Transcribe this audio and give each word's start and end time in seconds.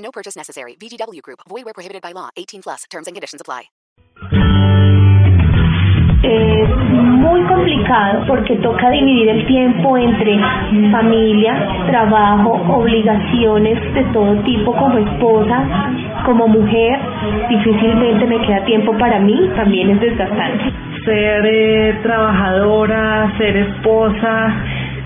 No 0.00 0.10
purchase 0.10 0.36
necessary. 0.36 0.76
VGW 0.76 1.22
Group. 1.22 1.40
Void 1.48 1.64
where 1.64 1.74
prohibited 1.74 2.02
by 2.02 2.12
law. 2.12 2.30
18 2.36 2.62
plus. 2.62 2.84
Terms 2.90 3.06
and 3.06 3.14
conditions 3.14 3.40
apply. 3.40 3.70
Es 6.22 6.68
muy 6.92 7.42
complicado 7.44 8.24
porque 8.26 8.54
toca 8.56 8.90
dividir 8.90 9.30
el 9.30 9.46
tiempo 9.46 9.96
entre 9.96 10.38
familia, 10.92 11.86
trabajo, 11.86 12.60
obligaciones 12.76 13.94
de 13.94 14.04
todo 14.12 14.34
tipo 14.42 14.76
como 14.76 14.98
esposa, 14.98 15.64
como 16.26 16.46
mujer. 16.46 17.00
Difícilmente 17.48 18.26
me 18.26 18.38
queda 18.42 18.64
tiempo 18.66 18.92
para 18.98 19.18
mí, 19.18 19.50
también 19.56 19.90
es 19.90 20.00
desgastante. 20.00 20.72
Ser 21.06 21.46
eh, 21.46 21.98
trabajadora, 22.02 23.32
ser 23.38 23.56
esposa 23.56 24.54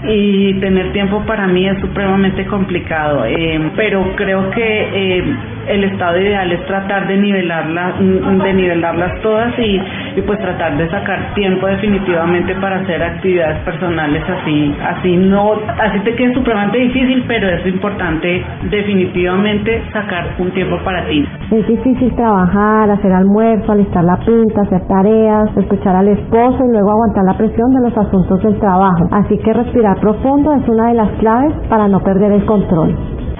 y 0.06 0.54
tener 0.60 0.92
tiempo 0.92 1.22
para 1.26 1.46
mí 1.46 1.66
es 1.66 1.78
supremamente 1.80 2.46
complicado, 2.46 3.24
eh, 3.26 3.70
pero 3.76 4.04
creo 4.16 4.50
que 4.50 5.18
eh, 5.18 5.36
el 5.68 5.84
estado 5.84 6.20
ideal 6.20 6.52
es 6.52 6.64
tratar 6.66 7.06
de 7.06 7.16
nivelarlas, 7.16 7.98
de 7.98 8.52
nivelarlas 8.52 9.20
todas 9.22 9.58
y, 9.58 9.80
y 10.16 10.22
pues 10.22 10.38
tratar 10.40 10.76
de 10.76 10.88
sacar 10.90 11.34
tiempo 11.34 11.66
definitivamente 11.66 12.54
para 12.56 12.76
hacer 12.80 13.02
actividades 13.02 13.58
personales 13.64 14.22
así, 14.28 14.74
así 14.82 15.16
no, 15.16 15.52
así 15.80 16.00
te 16.00 16.14
queda 16.14 16.34
supremamente 16.34 16.78
difícil, 16.78 17.24
pero 17.26 17.48
es 17.48 17.66
importante 17.66 18.44
definitivamente 18.70 19.82
sacar 19.92 20.34
un 20.38 20.50
tiempo 20.50 20.78
para 20.84 21.06
ti. 21.06 21.26
Es 21.50 21.66
difícil 21.66 22.14
trabajar, 22.14 22.90
hacer 22.90 23.12
almuerzo, 23.12 23.72
alistar 23.72 24.04
la 24.04 24.16
pinta, 24.18 24.62
hacer 24.62 24.86
tareas, 24.86 25.56
escuchar 25.56 25.96
al 25.96 26.08
esposo 26.08 26.58
y 26.64 26.72
luego 26.72 26.90
aguantar 26.90 27.24
la 27.24 27.36
presión 27.36 27.72
de 27.74 27.88
los 27.88 27.96
asuntos 27.96 28.42
del 28.42 28.58
trabajo. 28.58 29.08
Así 29.12 29.38
que 29.38 29.52
respirar 29.52 29.93
profundo 29.96 30.52
es 30.54 30.68
una 30.68 30.88
de 30.88 30.94
las 30.94 31.10
claves 31.18 31.52
para 31.68 31.88
no 31.88 32.00
perder 32.00 32.32
el 32.32 32.44
control. 32.44 32.96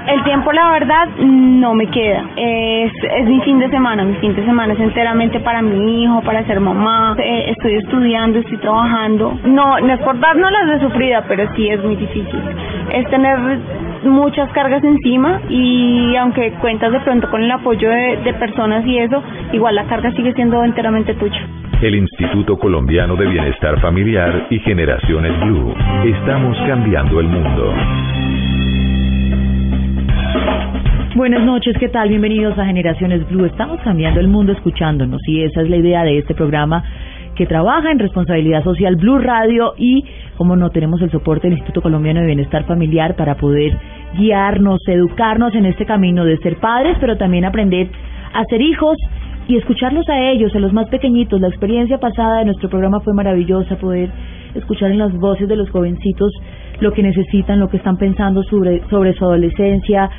El 0.07 0.23
tiempo, 0.23 0.53
la 0.53 0.71
verdad, 0.71 1.09
no 1.19 1.75
me 1.75 1.87
queda. 1.87 2.25
Es, 2.37 2.93
es 3.17 3.27
mi 3.27 3.41
fin 3.41 3.59
de 3.59 3.71
semana. 3.71 4.05
Mi 4.05 4.15
fin 4.17 4.35
de 4.37 4.45
semana 4.45 4.75
es 4.75 4.81
enteramente 4.81 5.41
para 5.41 5.63
mi 5.63 6.03
hijo, 6.03 6.21
para 6.21 6.45
ser 6.45 6.61
mamá. 6.61 7.17
Eh, 7.19 7.53
estoy 7.53 7.77
estudiando, 7.77 8.39
estoy 8.39 8.59
trabajando. 8.59 9.35
No, 9.45 9.81
no 9.81 9.95
es 9.95 10.01
por 10.01 10.21
darnos 10.21 10.53
las 10.53 10.67
de 10.69 10.81
sufrida, 10.87 11.25
pero 11.27 11.49
sí 11.57 11.71
es 11.71 11.83
muy 11.83 11.97
difícil. 11.97 12.39
Es 12.93 13.09
tener 13.09 13.39
muchas 14.05 14.51
cargas 14.53 14.85
encima 14.85 15.41
y 15.49 16.15
aunque 16.17 16.53
cuentas 16.61 16.93
de 16.93 17.01
pronto 17.01 17.31
con 17.31 17.43
el 17.43 17.51
apoyo 17.51 17.89
de, 17.89 18.19
de 18.25 18.35
personas 18.35 18.85
y 18.85 18.99
eso, 18.99 19.23
igual 19.53 19.75
la 19.75 19.85
carga 19.85 20.13
sigue 20.13 20.35
siendo 20.35 20.63
enteramente 20.65 21.15
tuya. 21.15 21.41
El 21.83 21.97
Instituto 21.97 22.59
Colombiano 22.59 23.17
de 23.17 23.27
Bienestar 23.27 23.81
Familiar 23.81 24.47
y 24.51 24.59
Generaciones 24.61 25.33
Blue. 25.41 25.75
Estamos 26.05 26.57
cambiando 26.67 27.21
el 27.21 27.27
mundo. 27.27 27.75
Buenas 31.15 31.45
noches, 31.45 31.77
¿qué 31.79 31.89
tal? 31.89 32.09
Bienvenidos 32.09 32.59
a 32.59 32.65
Generaciones 32.65 33.29
Blue. 33.29 33.45
Estamos 33.45 33.81
cambiando 33.83 34.21
el 34.21 34.29
mundo 34.29 34.53
escuchándonos 34.53 35.21
y 35.27 35.43
esa 35.43 35.63
es 35.63 35.69
la 35.69 35.77
idea 35.77 36.05
de 36.05 36.19
este 36.19 36.35
programa 36.35 36.85
que 37.35 37.47
trabaja 37.47 37.91
en 37.91 37.99
responsabilidad 37.99 38.63
social 38.63 38.97
Blue 38.97 39.19
Radio 39.19 39.75
y, 39.77 40.05
como 40.37 40.57
no, 40.57 40.71
tenemos 40.71 41.03
el 41.03 41.11
soporte 41.11 41.49
del 41.49 41.55
Instituto 41.59 41.83
Colombiano 41.83 42.21
de 42.21 42.27
Bienestar 42.27 42.65
Familiar 42.65 43.17
para 43.17 43.37
poder 43.37 43.77
guiarnos, 44.17 44.81
educarnos 44.87 45.55
en 45.55 45.67
este 45.67 45.85
camino 45.85 46.25
de 46.25 46.39
ser 46.39 46.57
padres, 46.57 46.97
pero 47.01 47.17
también 47.17 47.45
aprender 47.45 47.89
a 48.33 48.45
ser 48.45 48.61
hijos 48.61 48.97
y 49.49 49.57
escucharlos 49.57 50.09
a 50.09 50.31
ellos, 50.31 50.55
a 50.55 50.59
los 50.59 50.73
más 50.73 50.89
pequeñitos. 50.89 51.41
La 51.41 51.49
experiencia 51.49 51.99
pasada 51.99 52.39
de 52.39 52.47
nuestro 52.47 52.69
programa 52.69 53.01
fue 53.01 53.13
maravillosa, 53.15 53.77
poder 53.77 54.11
escuchar 54.55 54.91
en 54.91 54.99
las 54.99 55.13
voces 55.19 55.49
de 55.49 55.57
los 55.57 55.71
jovencitos 55.71 56.33
lo 56.81 56.93
que 56.93 57.03
necesitan, 57.03 57.61
lo 57.61 57.69
que 57.69 57.77
están 57.77 57.97
pensando 57.97 58.43
sobre, 58.45 58.83
sobre 58.89 59.15
su 59.15 59.25
adolescencia. 59.25 60.11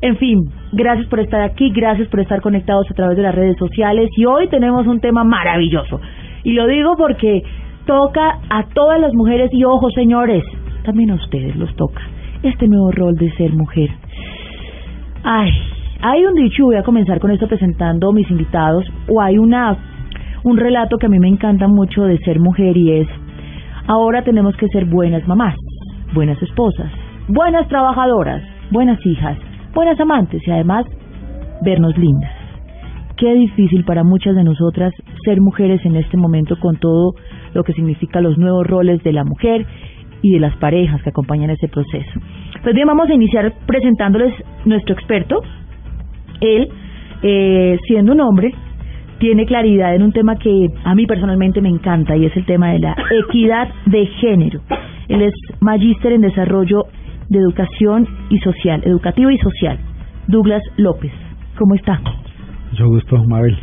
En 0.00 0.16
fin, 0.16 0.50
gracias 0.72 1.06
por 1.08 1.20
estar 1.20 1.40
aquí, 1.40 1.70
gracias 1.70 2.08
por 2.08 2.20
estar 2.20 2.40
conectados 2.40 2.86
a 2.90 2.94
través 2.94 3.16
de 3.16 3.22
las 3.22 3.34
redes 3.34 3.56
sociales 3.58 4.10
y 4.16 4.24
hoy 4.26 4.48
tenemos 4.48 4.86
un 4.86 5.00
tema 5.00 5.24
maravilloso. 5.24 6.00
Y 6.44 6.52
lo 6.52 6.66
digo 6.66 6.96
porque 6.96 7.42
toca 7.86 8.40
a 8.50 8.64
todas 8.74 9.00
las 9.00 9.14
mujeres 9.14 9.50
y 9.52 9.64
ojo 9.64 9.90
señores, 9.90 10.44
también 10.84 11.10
a 11.10 11.14
ustedes 11.14 11.56
los 11.56 11.74
toca 11.76 12.02
este 12.42 12.68
nuevo 12.68 12.90
rol 12.92 13.16
de 13.16 13.30
ser 13.32 13.52
mujer. 13.52 13.90
Ay, 15.22 15.50
hay 16.00 16.24
un 16.24 16.34
dicho, 16.34 16.64
voy 16.64 16.76
a 16.76 16.82
comenzar 16.82 17.20
con 17.20 17.30
esto 17.30 17.48
presentando 17.48 18.12
mis 18.12 18.30
invitados, 18.30 18.84
o 19.08 19.20
hay 19.20 19.38
una 19.38 19.76
un 20.44 20.56
relato 20.56 20.96
que 20.98 21.06
a 21.06 21.08
mí 21.08 21.18
me 21.18 21.28
encanta 21.28 21.66
mucho 21.66 22.04
de 22.04 22.18
ser 22.18 22.38
mujer 22.38 22.76
y 22.76 23.00
es, 23.00 23.08
ahora 23.88 24.22
tenemos 24.22 24.56
que 24.56 24.68
ser 24.68 24.84
buenas 24.84 25.26
mamás, 25.26 25.56
buenas 26.14 26.40
esposas, 26.40 26.90
buenas 27.26 27.66
trabajadoras, 27.66 28.42
buenas 28.70 29.04
hijas, 29.04 29.36
buenas 29.74 29.98
amantes 29.98 30.40
y 30.46 30.50
además 30.50 30.86
vernos 31.62 31.98
lindas. 31.98 32.30
Qué 33.16 33.34
difícil 33.34 33.84
para 33.84 34.04
muchas 34.04 34.36
de 34.36 34.44
nosotras 34.44 34.92
ser 35.24 35.40
mujeres 35.40 35.84
en 35.84 35.96
este 35.96 36.16
momento 36.16 36.56
con 36.60 36.76
todo 36.76 37.14
lo 37.54 37.64
que 37.64 37.72
significa 37.72 38.20
los 38.20 38.38
nuevos 38.38 38.66
roles 38.66 39.02
de 39.02 39.12
la 39.12 39.24
mujer 39.24 39.66
y 40.22 40.32
de 40.32 40.40
las 40.40 40.56
parejas 40.58 41.02
que 41.02 41.10
acompañan 41.10 41.50
ese 41.50 41.66
proceso. 41.68 42.20
Pues 42.62 42.74
bien, 42.74 42.86
vamos 42.86 43.08
a 43.08 43.14
iniciar 43.14 43.52
presentándoles 43.66 44.32
nuestro 44.64 44.94
experto, 44.94 45.42
él, 46.40 46.68
eh, 47.22 47.76
siendo 47.86 48.12
un 48.12 48.20
hombre, 48.20 48.52
tiene 49.18 49.46
claridad 49.46 49.94
en 49.94 50.02
un 50.02 50.12
tema 50.12 50.36
que 50.36 50.68
a 50.84 50.94
mí 50.94 51.06
personalmente 51.06 51.60
me 51.60 51.68
encanta 51.68 52.16
y 52.16 52.26
es 52.26 52.36
el 52.36 52.44
tema 52.44 52.72
de 52.72 52.80
la 52.80 52.96
equidad 53.28 53.68
de 53.86 54.06
género. 54.06 54.60
Él 55.08 55.22
es 55.22 55.34
magíster 55.60 56.12
en 56.12 56.22
desarrollo 56.22 56.84
de 57.28 57.38
educación 57.38 58.06
y 58.30 58.38
social, 58.38 58.82
educativo 58.84 59.30
y 59.30 59.38
social. 59.38 59.78
Douglas 60.28 60.62
López, 60.76 61.12
¿cómo 61.56 61.74
está? 61.74 62.00
Mucho 62.70 62.88
gusto, 62.88 63.16
Mabel. 63.28 63.56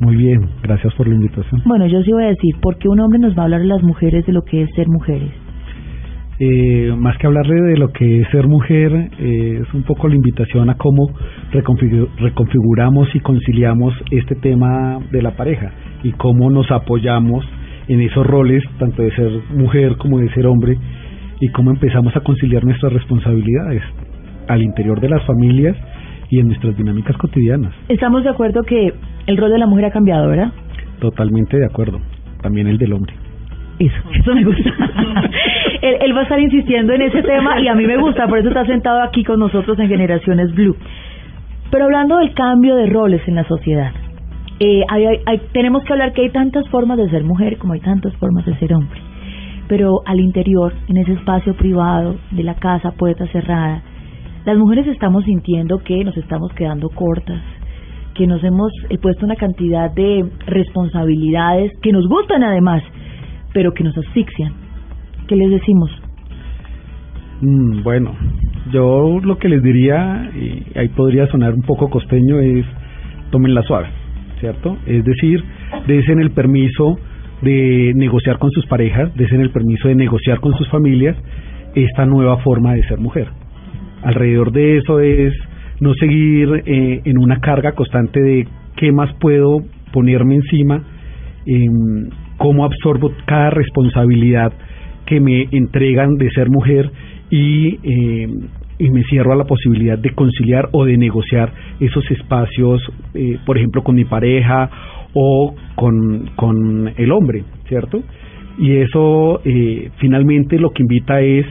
Muy 0.00 0.16
bien, 0.16 0.48
gracias 0.62 0.94
por 0.94 1.08
la 1.08 1.14
invitación. 1.14 1.62
Bueno, 1.66 1.86
yo 1.86 2.02
sí 2.02 2.12
voy 2.12 2.24
a 2.24 2.28
decir, 2.28 2.54
¿por 2.62 2.78
qué 2.78 2.88
un 2.88 3.00
hombre 3.00 3.18
nos 3.18 3.36
va 3.36 3.42
a 3.42 3.44
hablar 3.44 3.60
a 3.60 3.64
las 3.64 3.82
mujeres 3.82 4.24
de 4.24 4.32
lo 4.32 4.42
que 4.42 4.62
es 4.62 4.70
ser 4.74 4.88
mujeres? 4.88 5.30
Eh, 6.42 6.94
más 6.96 7.18
que 7.18 7.26
hablarle 7.26 7.54
de 7.54 7.76
lo 7.76 7.88
que 7.92 8.22
es 8.22 8.28
ser 8.30 8.48
mujer, 8.48 8.90
eh, 9.18 9.60
es 9.60 9.74
un 9.74 9.82
poco 9.82 10.08
la 10.08 10.14
invitación 10.14 10.70
a 10.70 10.74
cómo 10.74 11.10
reconfigu 11.52 12.08
reconfiguramos 12.16 13.14
y 13.14 13.20
conciliamos 13.20 13.92
este 14.10 14.36
tema 14.36 15.00
de 15.12 15.20
la 15.20 15.32
pareja 15.32 15.70
y 16.02 16.12
cómo 16.12 16.48
nos 16.48 16.70
apoyamos 16.70 17.44
en 17.88 18.00
esos 18.00 18.26
roles, 18.26 18.64
tanto 18.78 19.02
de 19.02 19.14
ser 19.14 19.30
mujer 19.54 19.98
como 19.98 20.18
de 20.18 20.32
ser 20.32 20.46
hombre, 20.46 20.78
y 21.40 21.48
cómo 21.48 21.72
empezamos 21.72 22.16
a 22.16 22.20
conciliar 22.20 22.64
nuestras 22.64 22.90
responsabilidades 22.94 23.82
al 24.48 24.62
interior 24.62 24.98
de 24.98 25.10
las 25.10 25.22
familias 25.26 25.76
y 26.30 26.38
en 26.38 26.46
nuestras 26.46 26.74
dinámicas 26.74 27.18
cotidianas. 27.18 27.74
Estamos 27.90 28.24
de 28.24 28.30
acuerdo 28.30 28.62
que 28.62 28.94
el 29.26 29.36
rol 29.36 29.50
de 29.50 29.58
la 29.58 29.66
mujer 29.66 29.84
ha 29.84 29.90
cambiado, 29.90 30.30
¿verdad? 30.30 30.52
Totalmente 31.00 31.58
de 31.58 31.66
acuerdo, 31.66 32.00
también 32.40 32.66
el 32.66 32.78
del 32.78 32.94
hombre. 32.94 33.12
Eso, 33.78 33.96
eso 34.14 34.34
me 34.34 34.44
gusta. 34.44 34.70
él, 35.82 36.14
va 36.16 36.20
a 36.20 36.22
estar 36.24 36.40
insistiendo 36.40 36.92
en 36.92 37.02
ese 37.02 37.22
tema 37.22 37.60
y 37.60 37.68
a 37.68 37.74
mí 37.74 37.86
me 37.86 37.96
gusta, 37.96 38.26
por 38.26 38.38
eso 38.38 38.48
está 38.48 38.66
sentado 38.66 39.02
aquí 39.02 39.24
con 39.24 39.38
nosotros 39.38 39.78
en 39.78 39.88
Generaciones 39.88 40.54
Blue. 40.54 40.76
Pero 41.70 41.84
hablando 41.84 42.18
del 42.18 42.34
cambio 42.34 42.76
de 42.76 42.86
roles 42.86 43.26
en 43.26 43.36
la 43.36 43.44
sociedad, 43.44 43.92
eh, 44.58 44.84
tenemos 45.52 45.82
que 45.84 45.92
hablar 45.92 46.12
que 46.12 46.22
hay 46.22 46.30
tantas 46.30 46.68
formas 46.68 46.98
de 46.98 47.08
ser 47.08 47.24
mujer 47.24 47.56
como 47.58 47.72
hay 47.72 47.80
tantas 47.80 48.14
formas 48.16 48.44
de 48.44 48.56
ser 48.56 48.74
hombre. 48.74 49.00
Pero 49.68 50.00
al 50.04 50.20
interior, 50.20 50.74
en 50.88 50.98
ese 50.98 51.12
espacio 51.12 51.54
privado 51.54 52.16
de 52.32 52.42
la 52.42 52.56
casa, 52.56 52.90
puerta 52.90 53.26
cerrada, 53.28 53.82
las 54.44 54.58
mujeres 54.58 54.86
estamos 54.88 55.24
sintiendo 55.24 55.78
que 55.78 56.04
nos 56.04 56.16
estamos 56.16 56.52
quedando 56.54 56.88
cortas, 56.90 57.40
que 58.14 58.26
nos 58.26 58.42
hemos 58.42 58.72
puesto 59.00 59.24
una 59.24 59.36
cantidad 59.36 59.90
de 59.94 60.28
responsabilidades 60.46 61.72
que 61.80 61.92
nos 61.92 62.06
gustan 62.08 62.42
además, 62.42 62.82
pero 63.54 63.72
que 63.72 63.84
nos 63.84 63.96
asfixian. 63.96 64.59
¿Qué 65.30 65.36
les 65.36 65.48
decimos? 65.48 65.88
Mm, 67.40 67.84
bueno, 67.84 68.16
yo 68.72 69.20
lo 69.22 69.38
que 69.38 69.48
les 69.48 69.62
diría, 69.62 70.28
y 70.34 70.76
ahí 70.76 70.88
podría 70.88 71.28
sonar 71.28 71.54
un 71.54 71.62
poco 71.62 71.88
costeño, 71.88 72.40
es 72.40 72.66
tómenla 73.30 73.62
suave, 73.62 73.90
¿cierto? 74.40 74.76
Es 74.86 75.04
decir, 75.04 75.44
desen 75.86 76.18
el 76.18 76.32
permiso 76.32 76.98
de 77.42 77.92
negociar 77.94 78.40
con 78.40 78.50
sus 78.50 78.66
parejas, 78.66 79.14
desen 79.14 79.40
el 79.40 79.50
permiso 79.50 79.86
de 79.86 79.94
negociar 79.94 80.40
con 80.40 80.52
sus 80.54 80.68
familias 80.68 81.16
esta 81.76 82.06
nueva 82.06 82.38
forma 82.38 82.74
de 82.74 82.82
ser 82.88 82.98
mujer. 82.98 83.28
Alrededor 84.02 84.50
de 84.50 84.78
eso 84.78 84.98
es 84.98 85.32
no 85.78 85.94
seguir 85.94 86.64
eh, 86.66 87.02
en 87.04 87.18
una 87.18 87.38
carga 87.38 87.76
constante 87.76 88.20
de 88.20 88.48
qué 88.74 88.90
más 88.90 89.14
puedo 89.20 89.58
ponerme 89.92 90.34
encima, 90.34 90.82
eh, 91.46 91.66
cómo 92.36 92.64
absorbo 92.64 93.12
cada 93.26 93.50
responsabilidad 93.50 94.52
que 95.10 95.20
me 95.20 95.48
entregan 95.50 96.14
de 96.14 96.30
ser 96.30 96.48
mujer 96.48 96.88
y, 97.30 97.78
eh, 97.82 98.28
y 98.78 98.90
me 98.90 99.02
cierro 99.10 99.32
a 99.32 99.36
la 99.36 99.44
posibilidad 99.44 99.98
de 99.98 100.10
conciliar 100.10 100.68
o 100.70 100.84
de 100.84 100.96
negociar 100.96 101.52
esos 101.80 102.08
espacios, 102.12 102.80
eh, 103.14 103.38
por 103.44 103.58
ejemplo, 103.58 103.82
con 103.82 103.96
mi 103.96 104.04
pareja 104.04 104.70
o 105.12 105.52
con, 105.74 106.30
con 106.36 106.92
el 106.96 107.10
hombre, 107.10 107.42
¿cierto? 107.66 108.04
Y 108.56 108.76
eso 108.76 109.40
eh, 109.44 109.90
finalmente 109.98 110.60
lo 110.60 110.70
que 110.70 110.84
invita 110.84 111.20
es 111.20 111.44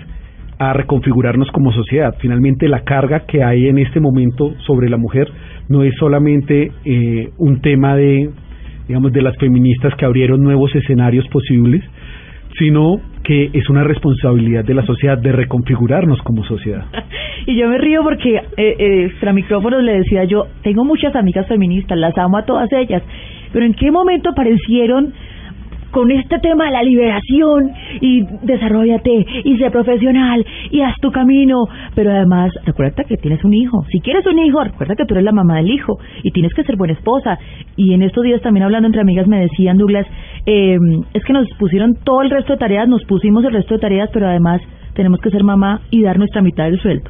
a 0.57 0.71
reconfigurarnos 0.71 1.51
como 1.51 1.73
sociedad. 1.73 2.15
Finalmente 2.21 2.69
la 2.69 2.83
carga 2.85 3.25
que 3.25 3.44
hay 3.44 3.67
en 3.67 3.77
este 3.77 4.00
momento 4.00 4.53
sobre 4.65 4.89
la 4.89 4.97
mujer 4.97 5.27
no 5.67 5.83
es 5.83 5.94
solamente 6.00 6.71
eh, 6.85 7.29
un 7.38 7.59
tema 7.59 7.97
de, 7.97 8.29
digamos, 8.88 9.11
de 9.11 9.21
las 9.21 9.35
feministas 9.38 9.94
que 9.95 10.06
abrieron 10.06 10.41
nuevos 10.41 10.73
escenarios 10.73 11.27
posibles, 11.27 11.83
sino 12.57 13.01
que 13.30 13.52
es 13.54 13.70
una 13.70 13.84
responsabilidad 13.84 14.66
de 14.66 14.74
la 14.74 14.84
sociedad 14.88 15.16
de 15.16 15.31
reconfigurarnos 15.31 16.20
como 16.24 16.44
sociedad. 16.46 16.86
y 17.46 17.56
yo 17.56 17.70
me 17.70 17.78
río 17.78 18.02
porque 18.02 18.38
eh, 18.38 18.42
eh, 18.58 19.06
extra 19.06 19.34
micrófonos 19.34 19.84
le 19.84 20.00
decía 20.00 20.24
yo, 20.24 20.48
tengo 20.64 20.84
muchas 20.84 21.16
amigas 21.16 21.48
feministas, 21.48 21.96
las 21.96 22.18
amo 22.18 22.40
a 22.40 22.46
todas 22.46 22.68
ellas, 22.74 23.04
pero 23.54 23.68
¿en 23.68 23.76
qué 23.76 23.92
momento 23.92 24.31
aparecieron 24.31 25.14
con 25.92 26.10
este 26.12 26.40
tema 26.40 26.66
de 26.66 26.72
la 26.72 26.81
liberación 26.81 27.72
y 28.02 28.24
desarrollate 28.42 29.26
y 29.44 29.58
sé 29.58 29.70
profesional 29.70 30.44
y 30.72 30.81
haz 30.81 30.96
tu 31.00 31.12
camino, 31.12 31.66
pero 31.94 32.12
además 32.12 32.52
recuerda 32.66 33.04
que 33.04 33.18
tienes 33.18 33.44
un 33.44 33.54
hijo, 33.54 33.86
si 33.92 34.00
quieres 34.00 34.26
un 34.26 34.40
hijo, 34.40 34.64
recuerda 34.64 34.96
que 34.96 35.06
tú 35.06 35.14
eres 35.14 35.26
la 35.26 35.31
mamá 35.31 35.58
del 35.58 35.70
hijo 35.70 36.00
y 36.24 36.31
tienes 36.31 36.54
que 36.56 36.64
ser 36.64 36.78
buena 36.78 36.94
esposa. 36.94 37.38
Y 37.76 37.94
en 37.94 38.02
estos 38.02 38.24
días 38.24 38.42
también 38.42 38.64
hablando 38.64 38.88
entre 38.88 39.02
amigas 39.02 39.28
me 39.28 39.42
decían 39.42 39.78
Douglas, 39.78 40.08
eh, 40.45 40.77
es 41.13 41.24
que 41.24 41.33
nos 41.33 41.47
pusieron 41.57 41.95
todo 42.03 42.21
el 42.21 42.30
resto 42.30 42.53
de 42.53 42.59
tareas, 42.59 42.88
nos 42.88 43.03
pusimos 43.06 43.44
el 43.45 43.53
resto 43.53 43.75
de 43.75 43.80
tareas, 43.80 44.09
pero 44.13 44.27
además 44.27 44.62
tenemos 44.94 45.19
que 45.21 45.30
ser 45.30 45.44
mamá 45.44 45.81
y 45.89 46.01
dar 46.03 46.18
nuestra 46.18 46.41
mitad 46.41 46.65
del 46.65 46.80
sueldo. 46.80 47.09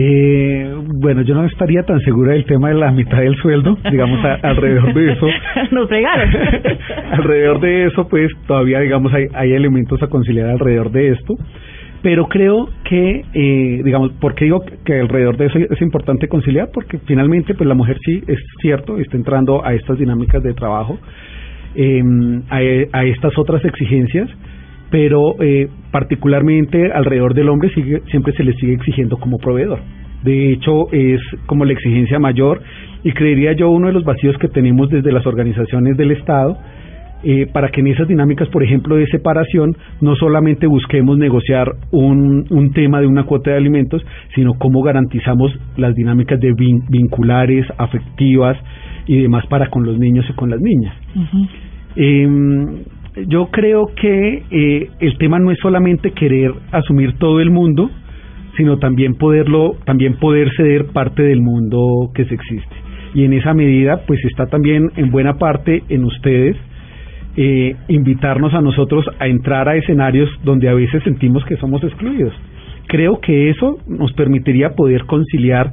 Eh, 0.00 0.74
bueno, 1.00 1.22
yo 1.22 1.34
no 1.34 1.44
estaría 1.44 1.82
tan 1.82 1.98
segura 2.00 2.32
del 2.32 2.44
tema 2.44 2.68
de 2.68 2.74
la 2.74 2.92
mitad 2.92 3.18
del 3.18 3.34
sueldo, 3.36 3.76
digamos, 3.90 4.24
alrededor 4.42 4.94
de 4.94 5.12
eso. 5.12 5.26
Nos 5.72 5.88
fregaron. 5.88 6.30
alrededor 7.10 7.60
de 7.60 7.86
eso, 7.86 8.06
pues 8.08 8.30
todavía, 8.46 8.80
digamos, 8.80 9.12
hay, 9.12 9.26
hay 9.34 9.52
elementos 9.54 10.00
a 10.02 10.06
conciliar 10.06 10.50
alrededor 10.50 10.92
de 10.92 11.08
esto. 11.10 11.34
Pero 12.00 12.26
creo 12.28 12.68
que, 12.84 13.22
eh, 13.34 13.82
digamos, 13.82 14.12
¿por 14.20 14.34
qué 14.36 14.44
digo 14.44 14.62
que 14.84 15.00
alrededor 15.00 15.36
de 15.36 15.46
eso 15.46 15.58
es 15.58 15.82
importante 15.82 16.28
conciliar? 16.28 16.68
Porque 16.72 16.98
finalmente, 16.98 17.54
pues 17.54 17.66
la 17.66 17.74
mujer 17.74 17.96
sí, 18.04 18.22
es 18.28 18.38
cierto, 18.60 18.98
está 18.98 19.16
entrando 19.16 19.64
a 19.64 19.74
estas 19.74 19.98
dinámicas 19.98 20.42
de 20.44 20.54
trabajo, 20.54 20.98
eh, 21.74 22.02
a, 22.50 22.98
a 22.98 23.04
estas 23.04 23.36
otras 23.38 23.64
exigencias, 23.64 24.28
pero 24.90 25.40
eh, 25.40 25.68
particularmente 25.90 26.92
alrededor 26.92 27.34
del 27.34 27.48
hombre 27.48 27.70
sigue, 27.74 28.00
siempre 28.10 28.32
se 28.34 28.44
le 28.44 28.52
sigue 28.54 28.74
exigiendo 28.74 29.16
como 29.18 29.38
proveedor. 29.38 29.80
De 30.22 30.52
hecho, 30.52 30.90
es 30.92 31.20
como 31.46 31.64
la 31.64 31.72
exigencia 31.72 32.18
mayor 32.18 32.60
y 33.04 33.12
creería 33.12 33.52
yo 33.52 33.70
uno 33.70 33.86
de 33.88 33.92
los 33.92 34.04
vacíos 34.04 34.36
que 34.38 34.48
tenemos 34.48 34.90
desde 34.90 35.12
las 35.12 35.26
organizaciones 35.26 35.96
del 35.96 36.10
Estado 36.10 36.58
eh, 37.24 37.46
para 37.52 37.68
que 37.68 37.80
en 37.80 37.88
esas 37.88 38.06
dinámicas, 38.06 38.48
por 38.48 38.62
ejemplo, 38.62 38.96
de 38.96 39.06
separación, 39.06 39.76
no 40.00 40.14
solamente 40.16 40.66
busquemos 40.66 41.18
negociar 41.18 41.72
un, 41.90 42.44
un 42.50 42.72
tema 42.72 43.00
de 43.00 43.06
una 43.06 43.24
cuota 43.24 43.50
de 43.50 43.56
alimentos, 43.56 44.04
sino 44.34 44.54
cómo 44.54 44.82
garantizamos 44.82 45.52
las 45.76 45.94
dinámicas 45.94 46.38
de 46.40 46.52
vin 46.52 46.82
vinculares, 46.88 47.66
afectivas 47.76 48.56
y 49.06 49.22
demás 49.22 49.46
para 49.46 49.68
con 49.68 49.84
los 49.84 49.98
niños 49.98 50.26
y 50.28 50.32
con 50.34 50.50
las 50.50 50.60
niñas. 50.60 50.94
eh, 51.96 52.28
yo 53.26 53.46
creo 53.50 53.86
que 54.00 54.44
eh, 54.50 54.90
el 55.00 55.18
tema 55.18 55.38
no 55.38 55.50
es 55.50 55.58
solamente 55.60 56.12
querer 56.12 56.52
asumir 56.70 57.14
todo 57.18 57.40
el 57.40 57.50
mundo, 57.50 57.90
sino 58.56 58.78
también 58.78 59.14
poderlo, 59.14 59.76
también 59.84 60.14
poder 60.18 60.50
ceder 60.56 60.86
parte 60.92 61.22
del 61.22 61.40
mundo 61.40 62.10
que 62.14 62.24
se 62.26 62.34
existe. 62.34 62.76
Y 63.14 63.24
en 63.24 63.32
esa 63.32 63.54
medida, 63.54 64.02
pues 64.06 64.20
está 64.24 64.46
también 64.46 64.90
en 64.96 65.10
buena 65.10 65.34
parte 65.34 65.82
en 65.88 66.04
ustedes 66.04 66.56
eh, 67.36 67.76
invitarnos 67.88 68.54
a 68.54 68.60
nosotros 68.60 69.04
a 69.18 69.26
entrar 69.26 69.68
a 69.68 69.76
escenarios 69.76 70.28
donde 70.44 70.68
a 70.68 70.74
veces 70.74 71.02
sentimos 71.04 71.44
que 71.44 71.56
somos 71.56 71.82
excluidos. 71.84 72.34
Creo 72.86 73.20
que 73.20 73.50
eso 73.50 73.78
nos 73.86 74.12
permitiría 74.14 74.70
poder 74.70 75.04
conciliar 75.04 75.70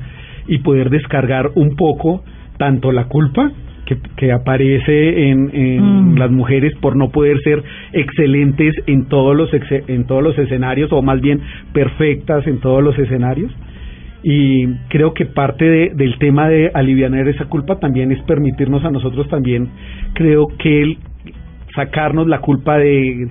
y 0.48 0.60
poder 0.60 0.90
descargar 0.90 1.52
un 1.56 1.76
poco 1.76 2.24
tanto 2.58 2.92
la 2.92 3.06
culpa 3.06 3.52
que, 3.86 3.98
que 4.18 4.32
aparece 4.32 5.30
en, 5.30 5.50
en 5.54 6.06
Mm. 6.16 6.18
las 6.18 6.32
mujeres 6.32 6.74
por 6.80 6.96
no 6.96 7.10
poder 7.10 7.40
ser 7.42 7.64
excelentes 7.94 8.74
en 8.88 9.06
todos 9.06 9.36
los 9.36 9.50
en 9.54 10.06
todos 10.06 10.24
los 10.24 10.38
escenarios 10.38 10.92
o 10.92 11.02
más 11.02 11.22
bien 11.22 11.42
perfectas 11.74 12.48
en 12.48 12.60
todos 12.60 12.84
los 12.84 12.98
escenarios 12.98 13.52
y 14.24 14.66
creo 14.90 15.14
que 15.14 15.26
parte 15.26 15.66
de, 15.66 15.92
del 15.94 16.18
tema 16.18 16.50
de 16.50 16.72
aliviar 16.74 17.14
esa 17.28 17.46
culpa 17.46 17.80
también 17.80 18.12
es 18.12 18.22
permitirnos 18.24 18.84
a 18.84 18.92
nosotros 18.92 19.28
también 19.30 19.70
creo 20.14 20.48
que 20.58 20.82
el 20.82 20.98
sacarnos 21.76 22.28
la 22.28 22.40
culpa 22.40 22.78
de 22.78 23.28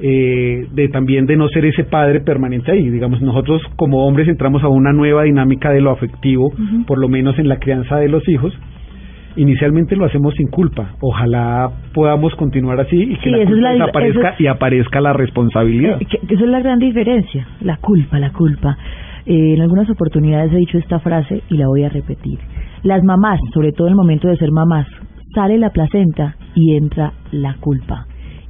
eh, 0.00 0.66
de 0.72 0.88
también 0.88 1.26
de 1.26 1.36
no 1.36 1.48
ser 1.48 1.64
ese 1.64 1.84
padre 1.84 2.20
permanente 2.20 2.70
ahí. 2.70 2.88
Digamos 2.88 3.20
nosotros 3.20 3.60
como 3.76 4.06
hombres 4.06 4.28
entramos 4.28 4.62
a 4.62 4.68
una 4.68 4.92
nueva 4.92 5.24
dinámica 5.24 5.70
de 5.70 5.80
lo 5.80 5.90
afectivo 5.90 6.52
por 6.86 6.98
lo 6.98 7.08
menos 7.08 7.38
en 7.38 7.48
la 7.48 7.58
crianza 7.58 7.96
de 7.96 8.08
los 8.08 8.26
hijos. 8.28 8.52
Inicialmente 9.36 9.94
lo 9.94 10.04
hacemos 10.04 10.34
sin 10.34 10.48
culpa. 10.48 10.92
Ojalá 11.00 11.70
podamos 11.94 12.34
continuar 12.36 12.80
así 12.80 12.96
y 12.96 13.16
que 13.16 13.24
Sí, 13.24 13.30
la 13.30 13.44
culpa 13.46 13.60
la 13.60 13.70
desaparezca 13.72 14.28
es- 14.30 14.40
y 14.40 14.46
aparezca 14.46 15.00
la 15.00 15.12
responsabilidad. 15.12 15.98
Eh, 16.00 16.06
esa 16.28 16.44
es 16.44 16.48
la 16.50 16.60
gran 16.60 16.78
diferencia, 16.78 17.46
la 17.60 17.76
culpa, 17.76 18.18
la 18.18 18.30
culpa. 18.30 18.76
Eh, 19.26 19.54
en 19.54 19.60
algunas 19.60 19.88
oportunidades 19.90 20.52
he 20.52 20.56
dicho 20.56 20.78
esta 20.78 20.98
frase 21.00 21.42
y 21.50 21.56
la 21.56 21.66
voy 21.68 21.84
a 21.84 21.88
repetir. 21.88 22.38
Las 22.82 23.02
mamás, 23.04 23.38
sobre 23.52 23.72
todo 23.72 23.86
en 23.88 23.92
el 23.92 23.96
momento 23.96 24.26
de 24.28 24.36
ser 24.38 24.50
mamás, 24.50 24.86
sale 25.34 25.58
la 25.58 25.70
placenta 25.70 26.36
y 26.54 26.76
entra 26.76 27.12
la 27.30 27.56
culpa. 27.60 28.07